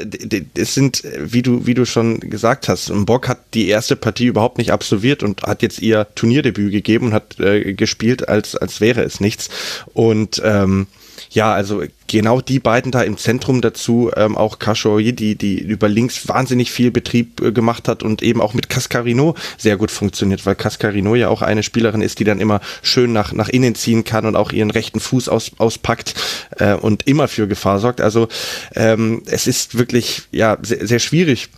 es 0.56 0.74
sind, 0.74 1.04
wie 1.20 1.42
du, 1.42 1.66
wie 1.66 1.74
du 1.74 1.86
schon 1.86 2.20
gesagt 2.20 2.68
hast, 2.68 2.92
Bock 3.06 3.28
hat 3.28 3.40
die 3.54 3.68
erste 3.68 3.96
Partie 3.96 4.26
überhaupt 4.26 4.58
nicht 4.58 4.72
absolviert 4.72 5.24
und 5.24 5.44
hat 5.44 5.62
jetzt 5.62 5.82
ihr 5.82 6.08
Turnierdebüt 6.16 6.72
gegeben 6.72 7.07
und 7.08 7.14
hat 7.14 7.40
äh, 7.40 7.74
gespielt, 7.74 8.28
als, 8.30 8.56
als 8.56 8.82
wäre 8.82 9.02
es 9.02 9.20
nichts. 9.20 9.50
Und 9.94 10.42
ähm, 10.44 10.88
ja, 11.30 11.54
also 11.54 11.84
genau 12.08 12.42
die 12.42 12.60
beiden 12.60 12.92
da 12.92 13.02
im 13.02 13.18
Zentrum 13.18 13.62
dazu, 13.62 14.12
ähm, 14.16 14.38
auch 14.38 14.60
Kashoyi, 14.60 15.14
die, 15.14 15.36
die 15.36 15.60
über 15.60 15.90
links 15.90 16.28
wahnsinnig 16.28 16.72
viel 16.72 16.92
Betrieb 16.92 17.42
äh, 17.42 17.52
gemacht 17.52 17.88
hat 17.88 18.04
und 18.04 18.22
eben 18.22 18.42
auch 18.42 18.54
mit 18.54 18.70
Cascarino 18.70 19.36
sehr 19.58 19.78
gut 19.78 19.92
funktioniert, 19.92 20.46
weil 20.46 20.56
Cascarino 20.56 21.16
ja 21.16 21.30
auch 21.30 21.42
eine 21.42 21.64
Spielerin 21.64 22.02
ist, 22.02 22.20
die 22.20 22.24
dann 22.24 22.40
immer 22.40 22.62
schön 22.82 23.14
nach, 23.14 23.34
nach 23.34 23.50
innen 23.50 23.76
ziehen 23.76 24.04
kann 24.04 24.26
und 24.26 24.36
auch 24.36 24.52
ihren 24.52 24.72
rechten 24.72 25.00
Fuß 25.00 25.30
aus, 25.30 25.52
auspackt 25.58 26.14
äh, 26.58 26.76
und 26.76 27.08
immer 27.08 27.28
für 27.28 27.48
Gefahr 27.48 27.80
sorgt. 27.80 28.02
Also 28.02 28.28
ähm, 28.76 29.24
es 29.26 29.48
ist 29.48 29.78
wirklich 29.78 30.24
ja 30.32 30.58
sehr, 30.62 30.88
sehr 30.88 31.00
schwierig, 31.00 31.50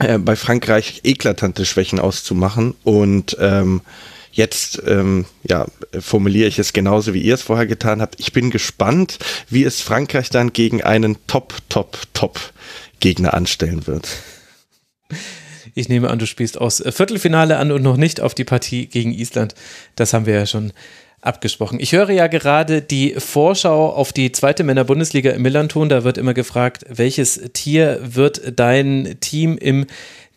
äh, 0.00 0.18
bei 0.18 0.34
Frankreich 0.34 1.02
eklatante 1.04 1.64
Schwächen 1.64 2.00
auszumachen 2.00 2.74
und 2.82 3.36
ähm, 3.40 3.80
Jetzt 4.34 4.82
ähm, 4.84 5.26
ja, 5.48 5.66
formuliere 6.00 6.48
ich 6.48 6.58
es 6.58 6.72
genauso, 6.72 7.14
wie 7.14 7.22
ihr 7.22 7.34
es 7.34 7.42
vorher 7.42 7.68
getan 7.68 8.02
habt. 8.02 8.18
Ich 8.18 8.32
bin 8.32 8.50
gespannt, 8.50 9.20
wie 9.48 9.62
es 9.62 9.80
Frankreich 9.80 10.28
dann 10.28 10.52
gegen 10.52 10.82
einen 10.82 11.16
Top, 11.28 11.54
Top, 11.68 11.98
Top 12.14 12.40
Gegner 12.98 13.32
anstellen 13.32 13.86
wird. 13.86 14.08
Ich 15.74 15.88
nehme 15.88 16.10
an, 16.10 16.18
du 16.18 16.26
spielst 16.26 16.60
aus 16.60 16.82
Viertelfinale 16.84 17.58
an 17.58 17.70
und 17.70 17.82
noch 17.82 17.96
nicht 17.96 18.20
auf 18.20 18.34
die 18.34 18.42
Partie 18.42 18.86
gegen 18.86 19.12
Island. 19.12 19.54
Das 19.94 20.12
haben 20.12 20.26
wir 20.26 20.34
ja 20.34 20.46
schon 20.46 20.72
abgesprochen. 21.20 21.78
Ich 21.80 21.92
höre 21.92 22.10
ja 22.10 22.26
gerade 22.26 22.82
die 22.82 23.14
Vorschau 23.16 23.90
auf 23.90 24.12
die 24.12 24.32
zweite 24.32 24.64
Männer-Bundesliga 24.64 25.30
im 25.30 25.42
Millanton. 25.42 25.88
Da 25.88 26.02
wird 26.02 26.18
immer 26.18 26.34
gefragt, 26.34 26.84
welches 26.88 27.40
Tier 27.52 28.00
wird 28.02 28.58
dein 28.58 29.16
Team 29.20 29.56
im 29.58 29.86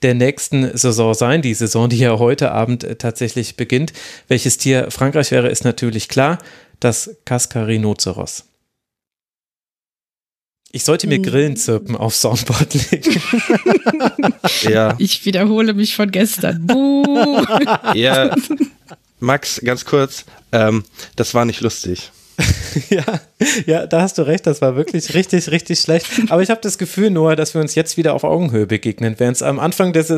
der 0.01 0.13
nächsten 0.13 0.77
Saison 0.77 1.13
sein. 1.13 1.41
Die 1.41 1.53
Saison, 1.53 1.89
die 1.89 1.97
ja 1.97 2.17
heute 2.19 2.51
Abend 2.51 2.83
äh, 2.83 2.95
tatsächlich 2.95 3.55
beginnt. 3.55 3.93
Welches 4.27 4.57
Tier 4.57 4.91
Frankreich 4.91 5.31
wäre, 5.31 5.49
ist 5.49 5.63
natürlich 5.63 6.07
klar. 6.07 6.39
Das 6.79 7.15
Cascarinoceros. 7.25 8.45
Ich 10.71 10.83
sollte 10.83 11.07
mir 11.07 11.15
hm. 11.15 11.23
Grillenzirpen 11.23 11.95
auf 11.95 12.15
Soundboard 12.15 12.91
legen. 12.91 13.21
ja. 14.69 14.95
Ich 14.99 15.25
wiederhole 15.25 15.73
mich 15.73 15.95
von 15.95 16.11
gestern. 16.11 16.67
ja, 17.95 18.35
Max, 19.19 19.61
ganz 19.63 19.85
kurz, 19.85 20.25
ähm, 20.51 20.83
das 21.15 21.33
war 21.33 21.45
nicht 21.45 21.61
lustig. 21.61 22.11
ja, 22.89 23.03
ja, 23.65 23.87
da 23.87 24.01
hast 24.01 24.17
du 24.17 24.21
recht, 24.21 24.45
das 24.45 24.61
war 24.61 24.75
wirklich 24.75 25.13
richtig, 25.13 25.49
richtig 25.49 25.79
schlecht. 25.79 26.05
Aber 26.29 26.41
ich 26.41 26.49
habe 26.49 26.61
das 26.61 26.77
Gefühl, 26.77 27.09
Noah, 27.09 27.35
dass 27.35 27.53
wir 27.53 27.61
uns 27.61 27.73
jetzt 27.75 27.97
wieder 27.97 28.13
auf 28.13 28.23
Augenhöhe 28.23 28.67
begegnen. 28.67 29.15
Während 29.17 29.37
es 29.37 29.43
am 29.43 29.59
Anfang 29.59 29.93
des, 29.93 30.13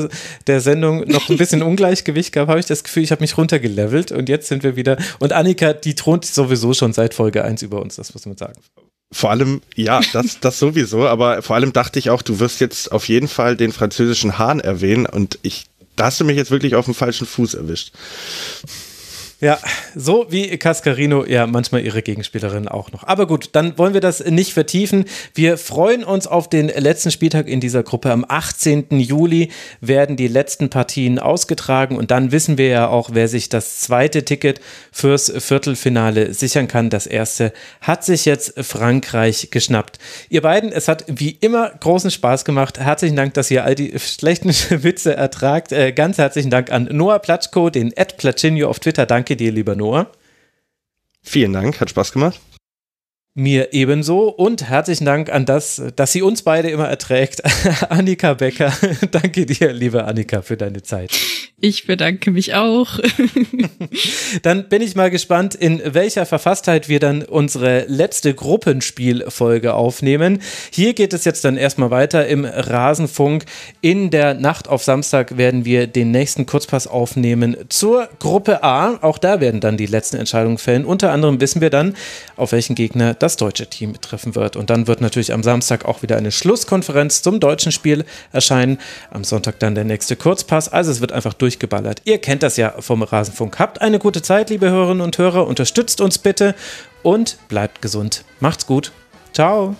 der 0.47 0.61
Sendung 0.61 1.07
noch 1.07 1.29
ein 1.29 1.37
bisschen 1.37 1.63
Ungleichgewicht 1.63 2.33
gab, 2.33 2.49
habe 2.49 2.59
ich 2.59 2.65
das 2.65 2.83
Gefühl, 2.83 3.03
ich 3.03 3.11
habe 3.11 3.21
mich 3.21 3.37
runtergelevelt 3.37 4.11
und 4.11 4.27
jetzt 4.27 4.47
sind 4.47 4.63
wir 4.63 4.75
wieder. 4.75 4.97
Und 5.19 5.31
Annika, 5.31 5.73
die 5.73 5.95
thront 5.95 6.25
sowieso 6.25 6.73
schon 6.73 6.91
seit 6.91 7.13
Folge 7.13 7.43
1 7.45 7.61
über 7.61 7.81
uns, 7.81 7.95
das 7.95 8.13
muss 8.13 8.25
man 8.25 8.35
sagen. 8.35 8.59
Vor 9.11 9.31
allem, 9.31 9.61
ja, 9.75 10.01
das, 10.13 10.39
das 10.39 10.59
sowieso, 10.59 11.07
aber 11.07 11.41
vor 11.41 11.55
allem 11.55 11.73
dachte 11.73 11.97
ich 11.97 12.09
auch, 12.09 12.21
du 12.21 12.39
wirst 12.39 12.59
jetzt 12.59 12.91
auf 12.91 13.07
jeden 13.07 13.27
Fall 13.27 13.55
den 13.55 13.71
französischen 13.71 14.37
Hahn 14.37 14.59
erwähnen 14.59 15.05
und 15.07 15.39
ich, 15.41 15.65
da 15.95 16.05
hast 16.05 16.19
du 16.19 16.25
mich 16.25 16.37
jetzt 16.37 16.51
wirklich 16.51 16.75
auf 16.75 16.85
dem 16.85 16.93
falschen 16.93 17.25
Fuß 17.25 17.55
erwischt. 17.55 17.93
Ja, 19.41 19.57
so 19.95 20.25
wie 20.29 20.57
Cascarino 20.57 21.23
ja 21.23 21.47
manchmal 21.47 21.85
ihre 21.85 22.01
Gegenspielerin 22.01 22.67
auch 22.67 22.91
noch. 22.91 23.05
Aber 23.05 23.25
gut, 23.25 23.51
dann 23.53 23.77
wollen 23.77 23.93
wir 23.93 24.01
das 24.01 24.19
nicht 24.25 24.51
vertiefen. 24.51 25.05
Wir 25.33 25.57
freuen 25.57 26.03
uns 26.03 26.27
auf 26.27 26.49
den 26.49 26.67
letzten 26.67 27.09
Spieltag 27.09 27.47
in 27.47 27.61
dieser 27.61 27.83
Gruppe. 27.83 28.11
Am 28.11 28.25
18. 28.27 28.87
Juli 28.99 29.49
werden 29.79 30.17
die 30.17 30.27
letzten 30.27 30.69
Partien 30.69 31.19
ausgetragen 31.19 31.95
und 31.95 32.11
dann 32.11 32.33
wissen 32.33 32.57
wir 32.57 32.67
ja 32.67 32.89
auch, 32.89 33.11
wer 33.13 33.29
sich 33.29 33.47
das 33.47 33.79
zweite 33.79 34.25
Ticket 34.25 34.59
fürs 34.91 35.31
Viertelfinale 35.37 36.33
sichern 36.33 36.67
kann. 36.67 36.89
Das 36.89 37.07
erste 37.07 37.53
hat 37.79 38.03
sich 38.03 38.25
jetzt 38.25 38.61
Frankreich 38.61 39.51
geschnappt. 39.51 39.99
Ihr 40.29 40.41
beiden, 40.41 40.69
es 40.73 40.89
hat 40.89 41.05
wie 41.07 41.31
immer 41.39 41.69
großen 41.79 42.11
Spaß 42.11 42.43
gemacht. 42.43 42.77
Herzlichen 42.77 43.15
Dank, 43.15 43.35
dass 43.35 43.49
ihr 43.49 43.63
all 43.63 43.75
die 43.75 43.97
schlechten 43.99 44.49
Witze 44.83 45.15
ertragt. 45.15 45.71
Äh, 45.71 45.93
ganz 45.93 46.17
herzlichen 46.17 46.49
Dank 46.49 46.73
an 46.73 46.89
Noah 46.91 47.19
Platschko, 47.19 47.69
den 47.69 47.95
Ed 47.95 48.17
Platschinho 48.17 48.67
auf 48.67 48.81
Twitter. 48.81 49.05
Danke 49.05 49.28
Danke 49.29 49.43
dir, 49.43 49.51
lieber 49.51 49.75
Noah. 49.75 50.11
Vielen 51.21 51.53
Dank, 51.53 51.79
hat 51.79 51.91
Spaß 51.91 52.13
gemacht. 52.13 52.41
Mir 53.35 53.73
ebenso 53.73 54.29
und 54.29 54.67
herzlichen 54.69 55.05
Dank 55.05 55.31
an 55.31 55.45
das, 55.45 55.81
dass 55.95 56.11
sie 56.11 56.23
uns 56.23 56.41
beide 56.41 56.71
immer 56.71 56.87
erträgt. 56.89 57.43
Annika 57.89 58.33
Becker, 58.33 58.73
danke 59.11 59.45
dir, 59.45 59.71
liebe 59.71 60.03
Annika, 60.05 60.41
für 60.41 60.57
deine 60.57 60.81
Zeit. 60.81 61.11
Ich 61.61 61.85
bedanke 61.85 62.31
mich 62.31 62.55
auch. 62.55 62.99
dann 64.43 64.69
bin 64.69 64.81
ich 64.81 64.95
mal 64.95 65.11
gespannt, 65.11 65.55
in 65.55 65.81
welcher 65.85 66.25
Verfasstheit 66.25 66.87
wir 66.87 67.01
dann 67.01 67.21
unsere 67.23 67.85
letzte 67.87 68.33
Gruppenspielfolge 68.33 69.73
aufnehmen. 69.73 70.41
Hier 70.71 70.93
geht 70.93 71.13
es 71.13 71.25
jetzt 71.25 71.43
dann 71.43 71.57
erstmal 71.57 71.91
weiter 71.91 72.27
im 72.27 72.45
Rasenfunk. 72.45 73.43
In 73.81 74.09
der 74.09 74.35
Nacht 74.35 74.69
auf 74.69 74.83
Samstag 74.83 75.37
werden 75.37 75.65
wir 75.65 75.87
den 75.87 76.11
nächsten 76.11 76.45
Kurzpass 76.45 76.87
aufnehmen 76.87 77.57
zur 77.67 78.07
Gruppe 78.19 78.63
A. 78.63 78.97
Auch 79.01 79.17
da 79.17 79.41
werden 79.41 79.59
dann 79.59 79.75
die 79.75 79.85
letzten 79.85 80.15
Entscheidungen 80.15 80.57
fällen. 80.57 80.85
Unter 80.85 81.11
anderem 81.11 81.41
wissen 81.41 81.59
wir 81.59 81.69
dann, 81.69 81.95
auf 82.37 82.53
welchen 82.53 82.75
Gegner 82.75 83.15
das 83.19 83.37
deutsche 83.37 83.67
Team 83.67 83.99
treffen 84.01 84.35
wird. 84.35 84.55
Und 84.55 84.69
dann 84.69 84.87
wird 84.87 85.01
natürlich 85.01 85.33
am 85.33 85.43
Samstag 85.43 85.85
auch 85.85 86.01
wieder 86.01 86.17
eine 86.17 86.31
Schlusskonferenz 86.31 87.21
zum 87.21 87.39
deutschen 87.39 87.71
Spiel 87.71 88.05
erscheinen. 88.31 88.79
Am 89.11 89.23
Sonntag 89.23 89.59
dann 89.59 89.75
der 89.75 89.83
nächste 89.83 90.15
Kurzpass. 90.15 90.69
Also 90.69 90.91
es 90.91 91.01
wird 91.01 91.11
einfach 91.11 91.33
durchgeballert. 91.33 92.01
Ihr 92.05 92.19
kennt 92.19 92.43
das 92.43 92.57
ja 92.57 92.73
vom 92.79 93.03
Rasenfunk. 93.03 93.59
Habt 93.59 93.81
eine 93.81 93.99
gute 93.99 94.21
Zeit, 94.21 94.49
liebe 94.49 94.69
Hörerinnen 94.69 95.01
und 95.01 95.17
Hörer. 95.17 95.47
Unterstützt 95.47 96.01
uns 96.01 96.17
bitte 96.17 96.55
und 97.03 97.37
bleibt 97.47 97.81
gesund. 97.81 98.23
Macht's 98.39 98.65
gut. 98.65 98.91
Ciao. 99.33 99.75